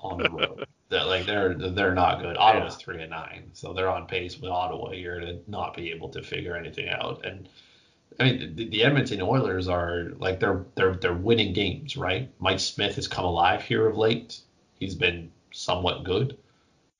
on 0.00 0.18
the 0.22 0.30
road. 0.30 0.66
that 0.88 1.06
like 1.06 1.26
they're 1.26 1.54
they're 1.54 1.94
not 1.94 2.20
good. 2.20 2.36
Ottawa's 2.38 2.74
yeah. 2.74 2.84
three 2.84 3.02
and 3.02 3.10
nine, 3.10 3.50
so 3.52 3.72
they're 3.72 3.90
on 3.90 4.06
pace 4.06 4.38
with 4.38 4.50
Ottawa 4.50 4.90
here 4.90 5.20
to 5.20 5.38
not 5.46 5.76
be 5.76 5.90
able 5.90 6.08
to 6.10 6.22
figure 6.22 6.56
anything 6.56 6.88
out. 6.88 7.24
And 7.24 7.48
I 8.18 8.24
mean, 8.24 8.56
the, 8.56 8.68
the, 8.68 8.84
Edmonton 8.84 9.20
Oilers 9.20 9.68
are 9.68 10.12
like 10.16 10.40
they're 10.40 10.64
they're 10.74 10.94
they're 10.94 11.12
winning 11.12 11.52
games, 11.52 11.96
right? 11.96 12.30
Mike 12.38 12.60
Smith 12.60 12.96
has 12.96 13.06
come 13.06 13.26
alive 13.26 13.62
here 13.62 13.86
of 13.86 13.98
late. 13.98 14.40
He's 14.80 14.94
been 14.94 15.30
somewhat 15.52 16.04
good, 16.04 16.38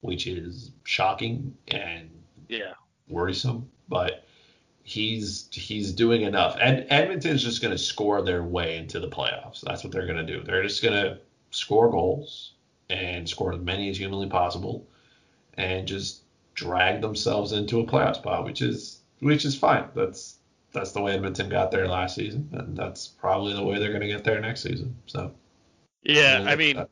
which 0.02 0.26
is 0.26 0.70
shocking 0.84 1.56
and 1.68 2.10
yeah 2.48 2.74
worrisome, 3.08 3.70
but 3.88 4.27
he's 4.88 5.48
he's 5.52 5.92
doing 5.92 6.22
enough. 6.22 6.56
And 6.60 6.86
Edmonton's 6.88 7.44
just 7.44 7.60
going 7.60 7.72
to 7.72 7.78
score 7.78 8.22
their 8.22 8.42
way 8.42 8.78
into 8.78 8.98
the 8.98 9.08
playoffs. 9.08 9.60
That's 9.60 9.84
what 9.84 9.92
they're 9.92 10.06
going 10.06 10.24
to 10.24 10.24
do. 10.24 10.42
They're 10.42 10.62
just 10.62 10.82
going 10.82 10.94
to 10.94 11.18
score 11.50 11.90
goals 11.90 12.52
and 12.88 13.28
score 13.28 13.52
as 13.52 13.60
many 13.60 13.90
as 13.90 13.98
humanly 13.98 14.28
possible, 14.28 14.86
and 15.54 15.86
just 15.86 16.22
drag 16.54 17.02
themselves 17.02 17.52
into 17.52 17.80
a 17.80 17.84
playoff 17.84 18.16
spot, 18.16 18.46
which 18.46 18.62
is 18.62 19.00
which 19.20 19.44
is 19.44 19.54
fine. 19.54 19.88
That's 19.94 20.36
that's 20.72 20.92
the 20.92 21.02
way 21.02 21.12
Edmonton 21.12 21.50
got 21.50 21.70
there 21.70 21.86
last 21.86 22.14
season, 22.14 22.48
and 22.52 22.76
that's 22.76 23.08
probably 23.08 23.52
the 23.52 23.62
way 23.62 23.78
they're 23.78 23.88
going 23.90 24.00
to 24.00 24.08
get 24.08 24.24
there 24.24 24.40
next 24.40 24.62
season. 24.62 24.96
So. 25.06 25.32
Yeah, 26.02 26.44
I 26.46 26.56
mean, 26.56 26.76
that. 26.76 26.88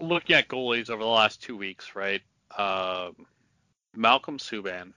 looking 0.00 0.34
at 0.34 0.48
goalies 0.48 0.90
over 0.90 1.02
the 1.02 1.08
last 1.08 1.42
two 1.42 1.56
weeks, 1.56 1.94
right? 1.94 2.22
Um, 2.56 3.26
Malcolm 3.94 4.38
Subban, 4.38 4.94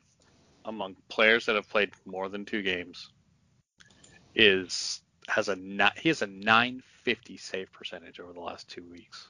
among 0.66 0.96
players 1.10 1.46
that 1.46 1.56
have 1.56 1.70
played 1.70 1.92
more 2.06 2.30
than 2.30 2.46
two 2.46 2.62
games, 2.62 3.12
is 4.36 5.02
has 5.28 5.50
a 5.50 5.56
he 5.98 6.10
has 6.10 6.22
a 6.22 6.28
950 6.28 7.38
save 7.38 7.72
percentage 7.72 8.20
over 8.20 8.34
the 8.34 8.40
last 8.40 8.70
two 8.70 8.84
weeks. 8.90 9.28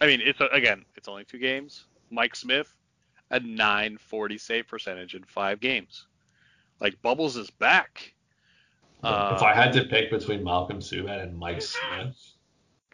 I 0.00 0.06
mean, 0.06 0.20
it's 0.22 0.40
a, 0.40 0.46
again, 0.46 0.84
it's 0.96 1.08
only 1.08 1.24
two 1.24 1.38
games. 1.38 1.84
Mike 2.10 2.36
Smith, 2.36 2.74
a 3.30 3.40
940 3.40 4.38
save 4.38 4.66
percentage 4.68 5.14
in 5.14 5.24
five 5.24 5.60
games. 5.60 6.06
Like 6.80 7.00
Bubbles 7.02 7.36
is 7.36 7.50
back. 7.50 8.14
if 9.02 9.04
uh, 9.04 9.38
I 9.42 9.54
had 9.54 9.72
to 9.74 9.84
pick 9.84 10.10
between 10.10 10.44
Malcolm 10.44 10.78
Subban 10.80 11.22
and 11.22 11.38
Mike 11.38 11.62
Smith, 11.62 12.16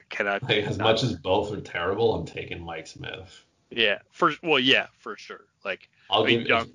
can 0.08 0.28
I? 0.28 0.38
Like, 0.42 0.64
as 0.64 0.78
much 0.78 1.02
as 1.02 1.14
both 1.14 1.52
are 1.52 1.60
terrible, 1.60 2.14
I'm 2.14 2.26
taking 2.26 2.64
Mike 2.64 2.86
Smith. 2.86 3.44
Yeah, 3.70 3.98
for 4.10 4.32
well, 4.42 4.60
yeah, 4.60 4.86
for 4.98 5.16
sure. 5.16 5.46
Like 5.64 5.88
I'll 6.10 6.22
I 6.22 6.26
mean, 6.26 6.38
give 6.40 6.48
young- 6.48 6.72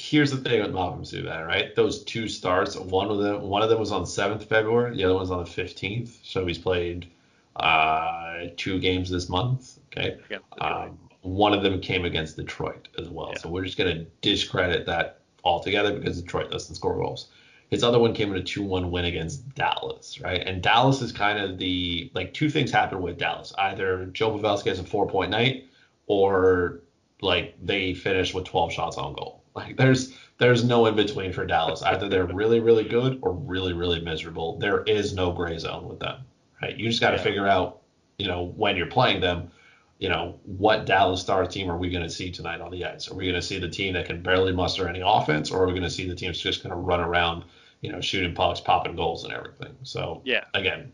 Here's 0.00 0.30
the 0.30 0.36
thing 0.36 0.62
with 0.62 0.72
Malcolm 0.72 1.02
Subban, 1.02 1.44
right? 1.44 1.74
Those 1.74 2.04
two 2.04 2.28
starts, 2.28 2.76
one 2.76 3.10
of 3.10 3.18
them, 3.18 3.42
one 3.42 3.62
of 3.62 3.68
them 3.68 3.80
was 3.80 3.90
on 3.90 4.04
7th 4.04 4.44
February, 4.44 4.96
the 4.96 5.02
other 5.02 5.14
one's 5.14 5.32
on 5.32 5.38
the 5.38 5.50
15th. 5.50 6.20
So 6.22 6.46
he's 6.46 6.56
played 6.56 7.10
uh, 7.56 8.44
two 8.56 8.78
games 8.78 9.10
this 9.10 9.28
month. 9.28 9.80
Okay. 9.90 10.18
Um, 10.60 10.96
one 11.22 11.52
of 11.52 11.64
them 11.64 11.80
came 11.80 12.04
against 12.04 12.36
Detroit 12.36 12.86
as 12.96 13.08
well. 13.08 13.30
Yeah. 13.32 13.38
So 13.38 13.48
we're 13.48 13.64
just 13.64 13.76
going 13.76 13.92
to 13.92 14.06
discredit 14.20 14.86
that 14.86 15.18
altogether 15.42 15.98
because 15.98 16.22
Detroit 16.22 16.52
doesn't 16.52 16.76
score 16.76 16.94
goals. 16.94 17.30
His 17.68 17.82
other 17.82 17.98
one 17.98 18.14
came 18.14 18.30
in 18.30 18.38
a 18.38 18.42
2 18.42 18.62
1 18.62 18.92
win 18.92 19.04
against 19.04 19.52
Dallas, 19.56 20.20
right? 20.20 20.40
And 20.46 20.62
Dallas 20.62 21.02
is 21.02 21.10
kind 21.10 21.40
of 21.40 21.58
the 21.58 22.08
like 22.14 22.32
two 22.32 22.48
things 22.48 22.70
happen 22.70 23.02
with 23.02 23.18
Dallas. 23.18 23.52
Either 23.58 24.06
Joe 24.06 24.38
Pavelski 24.38 24.66
has 24.66 24.78
a 24.78 24.84
four 24.84 25.08
point 25.08 25.32
night 25.32 25.66
or 26.06 26.82
like 27.20 27.56
they 27.60 27.94
finish 27.94 28.32
with 28.32 28.44
12 28.44 28.72
shots 28.72 28.96
on 28.96 29.12
goal. 29.14 29.37
Like 29.54 29.76
there's 29.76 30.14
there's 30.38 30.64
no 30.64 30.86
in 30.86 30.94
between 30.94 31.32
for 31.32 31.44
Dallas. 31.44 31.82
Either 31.82 32.08
they're 32.08 32.26
really 32.26 32.60
really 32.60 32.84
good 32.84 33.18
or 33.22 33.32
really 33.32 33.72
really 33.72 34.00
miserable. 34.00 34.58
There 34.58 34.82
is 34.82 35.14
no 35.14 35.32
gray 35.32 35.58
zone 35.58 35.88
with 35.88 35.98
them. 36.00 36.20
Right? 36.62 36.76
You 36.76 36.88
just 36.88 37.00
got 37.00 37.10
to 37.10 37.16
Yeah. 37.16 37.22
figure 37.22 37.46
out, 37.46 37.80
you 38.18 38.26
know, 38.26 38.52
when 38.56 38.76
you're 38.76 38.86
playing 38.86 39.20
them, 39.20 39.50
you 39.98 40.08
know, 40.08 40.38
what 40.44 40.86
Dallas 40.86 41.20
Stars 41.20 41.52
team 41.52 41.70
are 41.70 41.76
we 41.76 41.90
going 41.90 42.04
to 42.04 42.10
see 42.10 42.30
tonight 42.30 42.60
on 42.60 42.70
the 42.70 42.84
ice? 42.84 43.10
Are 43.10 43.14
we 43.14 43.24
going 43.24 43.34
to 43.34 43.42
see 43.42 43.58
the 43.58 43.68
team 43.68 43.94
that 43.94 44.06
can 44.06 44.22
barely 44.22 44.52
muster 44.52 44.88
any 44.88 45.02
offense 45.04 45.50
or 45.50 45.62
are 45.62 45.66
we 45.66 45.72
going 45.72 45.82
to 45.82 45.90
see 45.90 46.08
the 46.08 46.14
team 46.14 46.28
that's 46.28 46.40
just 46.40 46.62
going 46.62 46.70
to 46.70 46.76
run 46.76 47.00
around, 47.00 47.44
you 47.80 47.90
know, 47.90 48.00
shooting 48.00 48.34
pucks, 48.34 48.60
popping 48.60 48.94
goals 48.94 49.24
and 49.24 49.32
everything? 49.32 49.74
So, 49.82 50.22
yeah, 50.24 50.44
again, 50.54 50.92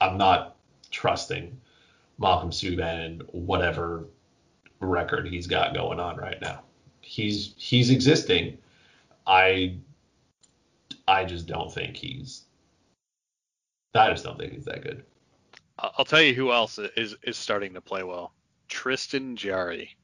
I'm 0.00 0.16
not 0.16 0.56
trusting 0.90 1.58
Malcolm 2.18 2.50
Subban 2.50 3.04
and 3.06 3.22
whatever 3.32 4.06
record 4.80 5.28
he's 5.28 5.46
got 5.46 5.74
going 5.74 6.00
on 6.00 6.16
right 6.16 6.40
now. 6.40 6.62
He's 7.10 7.54
he's 7.56 7.90
existing. 7.90 8.56
I 9.26 9.74
I 11.08 11.24
just 11.24 11.48
don't 11.48 11.72
think 11.74 11.96
he's 11.96 12.44
I 13.96 14.10
just 14.10 14.22
don't 14.22 14.38
think 14.38 14.52
he's 14.52 14.64
that 14.66 14.84
good. 14.84 15.02
I'll 15.76 16.04
tell 16.04 16.22
you 16.22 16.34
who 16.34 16.52
else 16.52 16.78
is 16.78 17.16
is 17.24 17.36
starting 17.36 17.74
to 17.74 17.80
play 17.80 18.04
well. 18.04 18.32
Tristan 18.68 19.34
Jarry. 19.34 19.96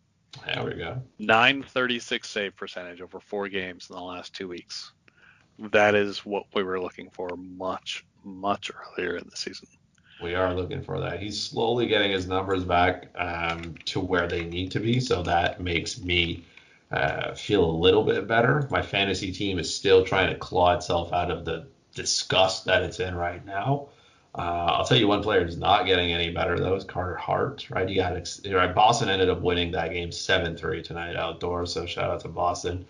There 0.45 0.65
we 0.65 0.75
go. 0.75 1.01
936 1.21 2.29
save 2.29 2.57
percentage 2.57 3.01
over 3.01 3.21
four 3.21 3.49
games 3.49 3.89
in 3.89 3.95
the 3.95 4.03
last 4.03 4.35
two 4.35 4.49
weeks. 4.49 4.91
That 5.61 5.95
is 5.95 6.27
what 6.27 6.47
we 6.55 6.65
were 6.65 6.81
looking 6.81 7.11
for 7.11 7.29
much 7.37 8.05
much 8.25 8.73
earlier 8.75 9.17
in 9.17 9.29
the 9.31 9.37
season. 9.37 9.69
We 10.21 10.35
are 10.35 10.53
looking 10.53 10.83
for 10.83 10.99
that. 10.99 11.23
He's 11.23 11.41
slowly 11.41 11.87
getting 11.87 12.11
his 12.11 12.27
numbers 12.27 12.65
back 12.65 13.13
um, 13.17 13.77
to 13.85 14.01
where 14.01 14.27
they 14.27 14.45
need 14.45 14.73
to 14.73 14.81
be, 14.81 14.99
so 14.99 15.23
that 15.23 15.61
makes 15.61 16.01
me 16.01 16.43
uh, 16.91 17.35
feel 17.35 17.65
a 17.65 17.71
little 17.71 18.05
bit 18.05 18.27
better. 18.27 18.67
My 18.71 18.83
fantasy 18.83 19.33
team 19.33 19.59
is 19.59 19.75
still 19.75 20.05
trying 20.05 20.31
to 20.31 20.39
claw 20.39 20.75
itself 20.75 21.13
out 21.13 21.31
of 21.31 21.45
the 21.45 21.67
disgust 21.95 22.67
that 22.67 22.83
it's 22.83 23.01
in 23.01 23.15
right 23.15 23.45
now. 23.45 23.89
Uh, 24.37 24.67
I'll 24.69 24.85
tell 24.85 24.99
you 24.99 25.09
one 25.09 25.23
player 25.23 25.45
who's 25.45 25.57
not 25.57 25.87
getting 25.87 26.13
any 26.13 26.31
better 26.31 26.59
though 26.59 26.75
is 26.75 26.85
Carter 26.85 27.17
Hart. 27.17 27.69
Right, 27.71 27.89
you 27.89 27.97
got 27.97 28.17
ex- 28.17 28.43
right. 28.47 28.75
Boston 28.75 29.09
ended 29.09 29.31
up 29.31 29.41
winning 29.41 29.71
that 29.73 29.93
game 29.93 30.13
seven 30.13 30.57
three 30.57 30.83
tonight 30.83 31.17
outdoors. 31.17 31.73
So 31.73 31.87
shout 31.87 32.11
out 32.11 32.21
to 32.21 32.29
Boston. 32.29 32.85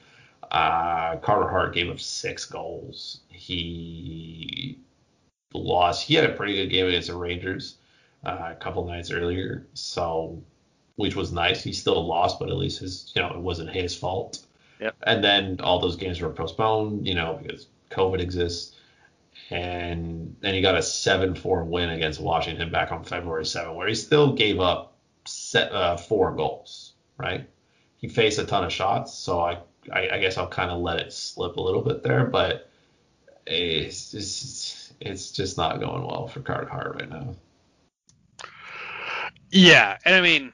Uh, 0.50 1.16
Carter 1.16 1.48
Hart 1.48 1.74
gave 1.74 1.88
up 1.88 2.00
six 2.00 2.44
goals. 2.44 3.20
He 3.28 4.78
lost. 5.54 6.04
He 6.04 6.14
had 6.14 6.28
a 6.28 6.34
pretty 6.34 6.56
good 6.56 6.70
game 6.70 6.86
against 6.86 7.08
the 7.08 7.16
Rangers 7.16 7.76
uh, 8.24 8.50
a 8.50 8.54
couple 8.56 8.84
nights 8.84 9.12
earlier, 9.12 9.66
so 9.74 10.42
which 10.96 11.14
was 11.14 11.32
nice. 11.32 11.62
He 11.62 11.72
still 11.72 12.06
lost, 12.06 12.38
but 12.38 12.50
at 12.50 12.56
least 12.56 12.80
his 12.80 13.12
you 13.14 13.22
know 13.22 13.30
it 13.30 13.38
wasn't 13.38 13.70
his 13.70 13.94
fault. 13.94 14.44
Yep. 14.80 14.96
And 15.02 15.24
then 15.24 15.60
all 15.60 15.80
those 15.80 15.96
games 15.96 16.20
were 16.20 16.30
postponed, 16.30 17.06
you 17.06 17.14
know, 17.14 17.38
because 17.42 17.66
COVID 17.90 18.20
exists. 18.20 18.74
And 19.50 20.36
then 20.40 20.54
he 20.54 20.60
got 20.60 20.74
a 20.74 20.80
7-4 20.80 21.66
win 21.66 21.90
against 21.90 22.20
Washington 22.20 22.70
back 22.70 22.90
on 22.90 23.04
February 23.04 23.46
7, 23.46 23.74
where 23.74 23.88
he 23.88 23.94
still 23.94 24.32
gave 24.32 24.60
up 24.60 24.96
set, 25.24 25.72
uh, 25.72 25.96
four 25.96 26.34
goals, 26.34 26.92
right? 27.16 27.48
He 27.98 28.08
faced 28.08 28.38
a 28.38 28.44
ton 28.44 28.64
of 28.64 28.72
shots, 28.72 29.14
so 29.14 29.40
I, 29.40 29.58
I, 29.92 30.08
I 30.12 30.18
guess 30.18 30.36
I'll 30.36 30.48
kind 30.48 30.70
of 30.70 30.80
let 30.80 31.00
it 31.00 31.12
slip 31.12 31.56
a 31.56 31.62
little 31.62 31.82
bit 31.82 32.02
there, 32.02 32.24
but 32.24 32.68
it's 33.46 34.10
just, 34.10 34.92
it's 35.00 35.30
just 35.30 35.56
not 35.56 35.80
going 35.80 36.04
well 36.04 36.26
for 36.26 36.40
Carter 36.40 36.68
Hart 36.68 36.96
right 36.96 37.08
now. 37.08 37.34
Yeah, 39.50 39.96
and 40.04 40.14
I 40.14 40.20
mean 40.20 40.52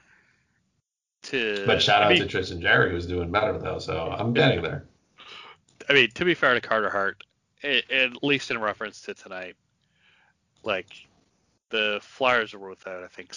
to 1.23 1.63
But 1.65 1.81
shout 1.81 2.01
I 2.03 2.05
out 2.05 2.11
mean, 2.11 2.21
to 2.21 2.27
Tristan 2.27 2.61
Jarry, 2.61 2.91
who's 2.91 3.05
doing 3.07 3.31
better 3.31 3.57
though, 3.57 3.79
so 3.79 4.13
I'm 4.17 4.33
getting 4.33 4.61
there. 4.61 4.85
I 5.89 5.93
mean, 5.93 6.09
to 6.11 6.25
be 6.25 6.33
fair 6.33 6.53
to 6.53 6.61
Carter 6.61 6.89
Hart, 6.89 7.23
at 7.63 8.23
least 8.23 8.51
in 8.51 8.59
reference 8.59 9.01
to 9.01 9.13
tonight, 9.13 9.55
like 10.63 10.87
the 11.69 11.99
Flyers 12.01 12.53
were 12.53 12.69
without, 12.69 13.03
I 13.03 13.07
think, 13.07 13.33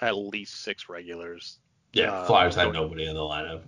at 0.00 0.16
least 0.16 0.62
six 0.62 0.88
regulars. 0.88 1.58
Yeah, 1.92 2.10
Uh, 2.12 2.26
Flyers 2.26 2.54
had 2.54 2.72
nobody 2.72 3.06
in 3.06 3.14
the 3.14 3.20
lineup. 3.20 3.62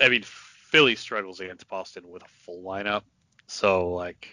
I 0.00 0.08
mean, 0.08 0.22
Philly 0.22 0.96
struggles 0.96 1.40
against 1.40 1.68
Boston 1.68 2.08
with 2.08 2.22
a 2.22 2.28
full 2.28 2.62
lineup, 2.62 3.02
so 3.46 3.90
like, 3.94 4.28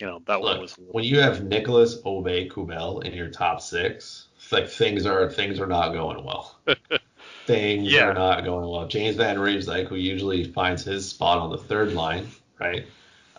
you 0.00 0.06
know, 0.06 0.20
that 0.26 0.40
one 0.40 0.60
was. 0.60 0.74
when 0.78 1.04
you 1.04 1.20
have 1.20 1.44
Nicholas 1.44 2.00
Aube-Kubel 2.02 3.00
in 3.02 3.12
your 3.12 3.28
top 3.28 3.60
six, 3.60 4.28
like 4.50 4.68
things 4.68 5.06
are 5.06 5.30
things 5.30 5.60
are 5.60 5.66
not 5.66 5.92
going 5.92 6.24
well. 6.24 6.58
things 7.46 7.92
Yeah. 7.92 8.04
are 8.06 8.14
not 8.14 8.44
going 8.44 8.68
well. 8.68 8.86
James 8.86 9.16
Van 9.16 9.36
Riemsdyk, 9.36 9.88
who 9.88 9.96
usually 9.96 10.44
finds 10.44 10.84
his 10.84 11.08
spot 11.08 11.38
on 11.38 11.50
the 11.50 11.58
third 11.58 11.92
line, 11.92 12.28
right? 12.58 12.86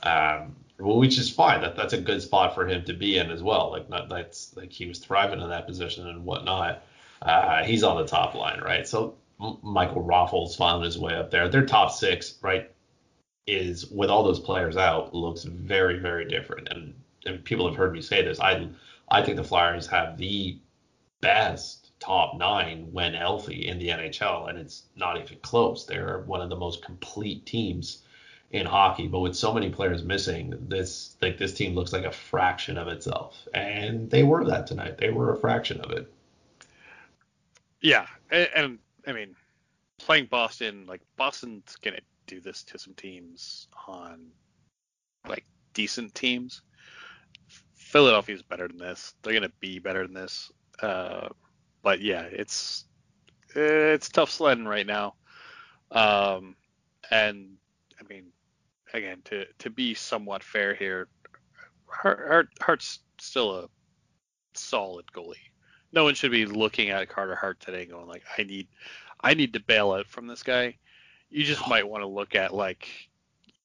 Um, 0.04 0.56
well, 0.78 0.98
which 0.98 1.18
is 1.18 1.30
fine. 1.30 1.62
That 1.62 1.76
that's 1.76 1.94
a 1.94 2.02
good 2.02 2.22
spot 2.22 2.54
for 2.54 2.68
him 2.68 2.84
to 2.86 2.94
be 2.94 3.18
in 3.18 3.32
as 3.32 3.42
well. 3.42 3.72
Like 3.72 3.90
not 3.90 4.10
that's 4.10 4.56
like 4.56 4.72
he 4.72 4.86
was 4.86 5.00
thriving 5.00 5.40
in 5.42 5.50
that 5.50 5.68
position 5.68 6.08
and 6.08 6.26
whatnot. 6.26 6.84
Uh, 7.22 7.64
he's 7.64 7.84
on 7.84 7.98
the 7.98 8.06
top 8.06 8.36
line, 8.36 8.60
right? 8.62 8.88
So 8.88 9.16
M- 9.42 9.58
Michael 9.64 10.04
Raffl's 10.04 10.56
found 10.56 10.84
his 10.84 10.98
way 11.00 11.14
up 11.16 11.32
there. 11.32 11.48
Their 11.50 11.66
top 11.66 11.92
six, 11.92 12.36
right, 12.42 12.70
is 13.48 13.90
with 13.90 14.10
all 14.10 14.24
those 14.24 14.40
players 14.40 14.76
out, 14.78 15.14
looks 15.16 15.44
very 15.44 15.98
very 16.00 16.26
different. 16.28 16.68
And 16.70 16.94
and 17.26 17.44
people 17.44 17.68
have 17.68 17.78
heard 17.78 17.94
me 17.94 18.02
say 18.02 18.22
this. 18.24 18.40
I 18.40 18.68
I 19.10 19.24
think 19.24 19.38
the 19.38 19.44
Flyers 19.44 19.88
have 19.88 20.18
the 20.18 20.58
best 21.22 21.85
top 22.00 22.38
nine 22.38 22.90
when 22.92 23.14
healthy 23.14 23.68
in 23.68 23.80
the 23.80 23.90
NHL, 23.90 24.50
and 24.50 24.58
it's 24.58 24.84
not 24.96 25.20
even 25.20 25.38
close. 25.42 25.86
They're 25.86 26.24
one 26.26 26.42
of 26.42 26.50
the 26.50 26.56
most 26.56 26.84
complete 26.84 27.46
teams 27.46 28.04
in 28.52 28.66
hockey, 28.66 29.08
but 29.08 29.20
with 29.20 29.36
so 29.36 29.54
many 29.54 29.70
players 29.70 30.04
missing, 30.04 30.54
this 30.68 31.18
like 31.22 31.38
this 31.38 31.54
team 31.54 31.74
looks 31.74 31.94
like 31.94 32.06
a 32.06 32.12
fraction 32.12 32.78
of 32.78 32.88
itself, 32.88 33.48
and 33.54 34.10
they 34.10 34.24
were 34.24 34.46
that 34.46 34.68
tonight. 34.68 34.98
They 34.98 35.10
were 35.10 35.34
a 35.34 35.38
fraction 35.38 35.82
of 35.82 35.92
it. 35.92 36.12
Yeah, 37.82 38.08
and, 38.32 38.50
and 38.56 38.80
I 39.08 39.12
mean, 39.12 39.36
playing 39.98 40.28
Boston, 40.28 40.86
like 40.88 41.02
Boston's 41.18 41.76
gonna 41.82 42.00
do 42.28 42.40
this 42.40 42.64
to 42.64 42.80
some 42.80 42.94
teams 42.94 43.68
on 43.88 44.28
like 45.28 45.46
decent 45.74 46.14
teams. 46.16 46.62
Philadelphia's 47.76 48.42
better 48.42 48.68
than 48.68 48.78
this. 48.78 49.14
They're 49.22 49.34
gonna 49.34 49.52
be 49.60 49.80
better 49.80 50.06
than 50.06 50.14
this. 50.14 50.52
Uh, 50.82 51.30
but 51.86 52.02
yeah, 52.02 52.24
it's 52.24 52.84
it's 53.56 54.10
tough 54.10 54.30
sledding 54.30 54.66
right 54.66 54.86
now. 54.86 55.16
Um, 55.92 56.58
and 57.10 57.56
I 57.98 58.04
mean, 58.10 58.26
again, 58.94 59.22
to 59.26 59.46
to 59.60 59.70
be 59.70 59.94
somewhat 59.94 60.44
fair 60.44 60.76
here, 60.76 61.08
Hart, 61.88 62.20
Hart 62.28 62.50
Hart's 62.60 63.00
still 63.18 63.60
a 63.60 63.70
solid 64.54 65.06
goalie 65.16 65.36
no 65.96 66.04
one 66.04 66.14
should 66.14 66.32
be 66.32 66.46
looking 66.46 66.90
at 66.90 67.10
Carter 67.10 67.36
Hart 67.36 67.60
today 67.62 67.84
and 67.84 67.92
going 67.92 68.08
like, 68.08 68.24
I 68.38 68.44
need, 68.44 68.68
I 69.22 69.34
need 69.34 69.54
to 69.54 69.62
bail 69.62 69.94
out 69.94 70.08
from 70.08 70.28
this 70.28 70.44
guy. 70.44 70.78
You 71.30 71.44
just 71.44 71.68
might 71.70 71.88
want 71.88 72.04
to 72.04 72.08
look 72.08 72.36
at 72.36 72.54
like, 72.54 72.88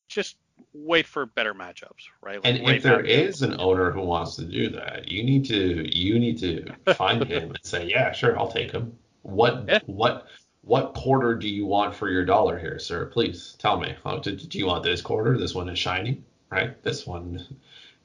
just 0.08 0.36
wait 0.74 1.06
for 1.06 1.26
better 1.26 1.54
matchups, 1.54 2.08
right? 2.22 2.42
Like, 2.42 2.54
And 2.60 2.76
if 2.76 2.82
there 2.82 3.00
is 3.00 3.42
an 3.42 3.60
owner 3.60 3.90
who 3.90 4.00
wants 4.02 4.36
to 4.36 4.44
do 4.44 4.68
that, 4.70 5.10
you 5.10 5.22
need 5.22 5.44
to 5.46 5.86
you 5.96 6.18
need 6.18 6.38
to 6.38 6.72
find 6.94 7.24
him 7.24 7.50
and 7.50 7.58
say, 7.62 7.86
yeah, 7.86 8.12
sure, 8.12 8.38
I'll 8.38 8.50
take 8.50 8.70
him. 8.72 8.96
What 9.22 9.64
Yeah. 9.68 9.80
what 9.86 10.26
what 10.62 10.94
quarter 10.94 11.34
do 11.34 11.48
you 11.48 11.64
want 11.66 11.94
for 11.94 12.08
your 12.10 12.24
dollar 12.24 12.58
here, 12.58 12.78
sir? 12.78 13.06
Please 13.06 13.56
tell 13.58 13.80
me. 13.80 13.94
Oh, 14.04 14.18
do, 14.20 14.36
do 14.36 14.58
you 14.58 14.66
want 14.66 14.84
this 14.84 15.00
quarter? 15.00 15.38
This 15.38 15.54
one 15.54 15.68
is 15.68 15.78
shiny, 15.78 16.22
right? 16.50 16.80
This 16.82 17.06
one 17.06 17.46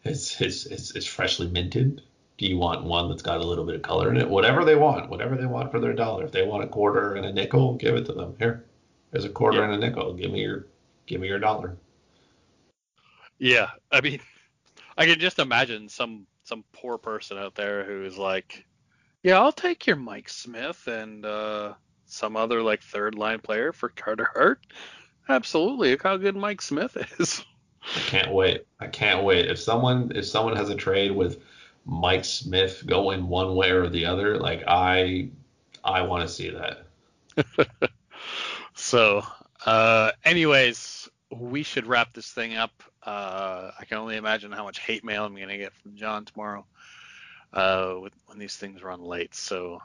is 0.03 0.39
is 0.41 0.65
is, 0.67 0.91
is 0.91 1.05
freshly 1.05 1.47
minted. 1.49 2.01
Do 2.37 2.45
you 2.47 2.57
want 2.57 2.83
one 2.83 3.09
that's 3.09 3.21
got 3.21 3.39
a 3.39 3.47
little 3.47 3.63
bit 3.65 3.75
of 3.75 3.81
color 3.81 4.09
in 4.09 4.17
it? 4.17 4.29
Whatever 4.29 4.65
they 4.65 4.75
want, 4.75 5.09
whatever 5.09 5.35
they 5.37 5.45
want 5.45 5.71
for 5.71 5.79
their 5.79 5.93
dollar. 5.93 6.25
If 6.25 6.31
they 6.31 6.43
want 6.45 6.63
a 6.65 6.67
quarter 6.67 7.15
and 7.15 7.25
a 7.25 7.31
nickel, 7.31 7.75
give 7.75 7.95
it 7.95 8.05
to 8.07 8.13
them. 8.13 8.35
Here, 8.39 8.65
there's 9.11 9.23
a 9.25 9.29
quarter 9.29 9.59
Yeah. 9.59 9.65
and 9.71 9.73
a 9.73 9.77
nickel. 9.87 10.13
Give 10.13 10.31
me 10.31 10.41
your 10.41 10.65
give 11.07 11.21
me 11.21 11.27
your 11.27 11.39
dollar. 11.39 11.77
Yeah, 13.37 13.69
I 13.91 14.01
mean, 14.01 14.19
I 14.97 15.05
can 15.05 15.19
just 15.19 15.39
imagine 15.39 15.89
some 15.89 16.25
some 16.43 16.63
poor 16.71 16.97
person 16.97 17.37
out 17.37 17.55
there 17.55 17.83
who 17.83 18.03
is 18.03 18.17
like, 18.17 18.65
yeah, 19.23 19.39
I'll 19.39 19.51
take 19.51 19.87
your 19.87 19.95
Mike 19.95 20.29
Smith 20.29 20.87
and 20.87 21.25
uh, 21.25 21.73
some 22.05 22.37
other 22.37 22.61
like 22.61 22.81
third 22.81 23.15
line 23.15 23.39
player 23.39 23.73
for 23.73 23.89
Carter 23.89 24.29
Hart? 24.33 24.59
Absolutely. 25.27 25.91
Look 25.91 26.03
how 26.03 26.17
good 26.17 26.35
Mike 26.35 26.61
Smith 26.61 26.95
is. 27.19 27.43
I 27.95 27.99
can't 27.99 28.31
wait. 28.31 28.65
I 28.79 28.87
can't 28.87 29.23
wait. 29.23 29.49
If 29.49 29.59
someone 29.59 30.11
if 30.15 30.25
someone 30.25 30.55
has 30.55 30.69
a 30.69 30.75
trade 30.75 31.11
with 31.11 31.41
Mike 31.85 32.25
Smith 32.25 32.83
going 32.85 33.27
one 33.27 33.55
way 33.55 33.71
or 33.71 33.89
the 33.89 34.05
other, 34.05 34.37
like 34.37 34.63
I 34.67 35.29
I 35.83 36.01
want 36.01 36.27
to 36.27 36.33
see 36.33 36.51
that. 36.51 36.85
so, 38.73 39.23
uh, 39.65 40.11
anyways, 40.23 41.09
we 41.31 41.63
should 41.63 41.85
wrap 41.85 42.13
this 42.13 42.31
thing 42.31 42.55
up. 42.55 42.83
Uh, 43.05 43.71
I 43.79 43.85
can 43.85 43.97
only 43.97 44.17
imagine 44.17 44.51
how 44.51 44.63
much 44.63 44.79
hate 44.79 45.03
mail 45.03 45.25
I'm 45.25 45.35
gonna 45.35 45.57
get 45.57 45.73
from 45.73 45.95
John 45.95 46.25
tomorrow 46.25 46.65
uh, 47.53 47.93
when 47.93 48.39
these 48.39 48.55
things 48.57 48.81
run 48.83 49.01
late. 49.01 49.35
So, 49.35 49.81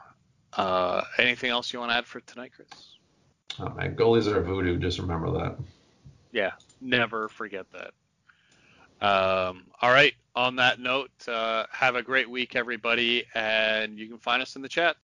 uh, 0.53 1.03
anything 1.17 1.51
else 1.51 1.71
you 1.71 1.79
want 1.79 1.91
to 1.91 1.97
add 1.97 2.05
for 2.05 2.19
tonight, 2.21 2.51
Chris? 2.55 2.67
Oh 3.59 3.69
man, 3.69 3.95
goalies 3.95 4.27
are 4.27 4.41
voodoo. 4.41 4.77
Just 4.77 4.99
remember 4.99 5.31
that. 5.31 5.57
Yeah, 6.31 6.51
never 6.79 7.29
forget 7.29 7.65
that. 7.71 7.93
Um, 9.01 9.65
all 9.81 9.91
right. 9.91 10.13
On 10.35 10.55
that 10.57 10.79
note, 10.79 11.11
uh, 11.27 11.65
have 11.71 11.95
a 11.95 12.01
great 12.01 12.29
week, 12.29 12.55
everybody, 12.55 13.25
and 13.35 13.99
you 13.99 14.07
can 14.07 14.17
find 14.17 14.41
us 14.41 14.55
in 14.55 14.61
the 14.61 14.69
chat. 14.69 14.95